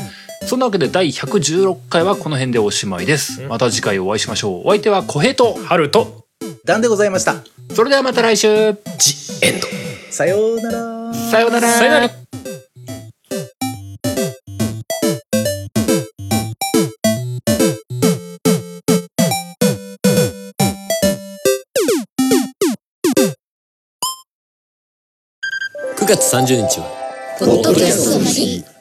[0.46, 3.42] そんなわけで第116回はこの辺でおしまいです。
[3.48, 4.68] また次回お会いしましょう。
[4.68, 6.26] お相手は小平と、春と
[6.66, 7.38] ダンでございました。
[7.74, 8.48] それではまた来週。
[8.48, 9.68] ジエンド。
[10.12, 11.14] さようなら。
[11.14, 11.68] さようなら。
[11.70, 12.10] さよなら。
[25.98, 27.04] 9月30日は。
[27.40, 28.73] ポッドキャストの日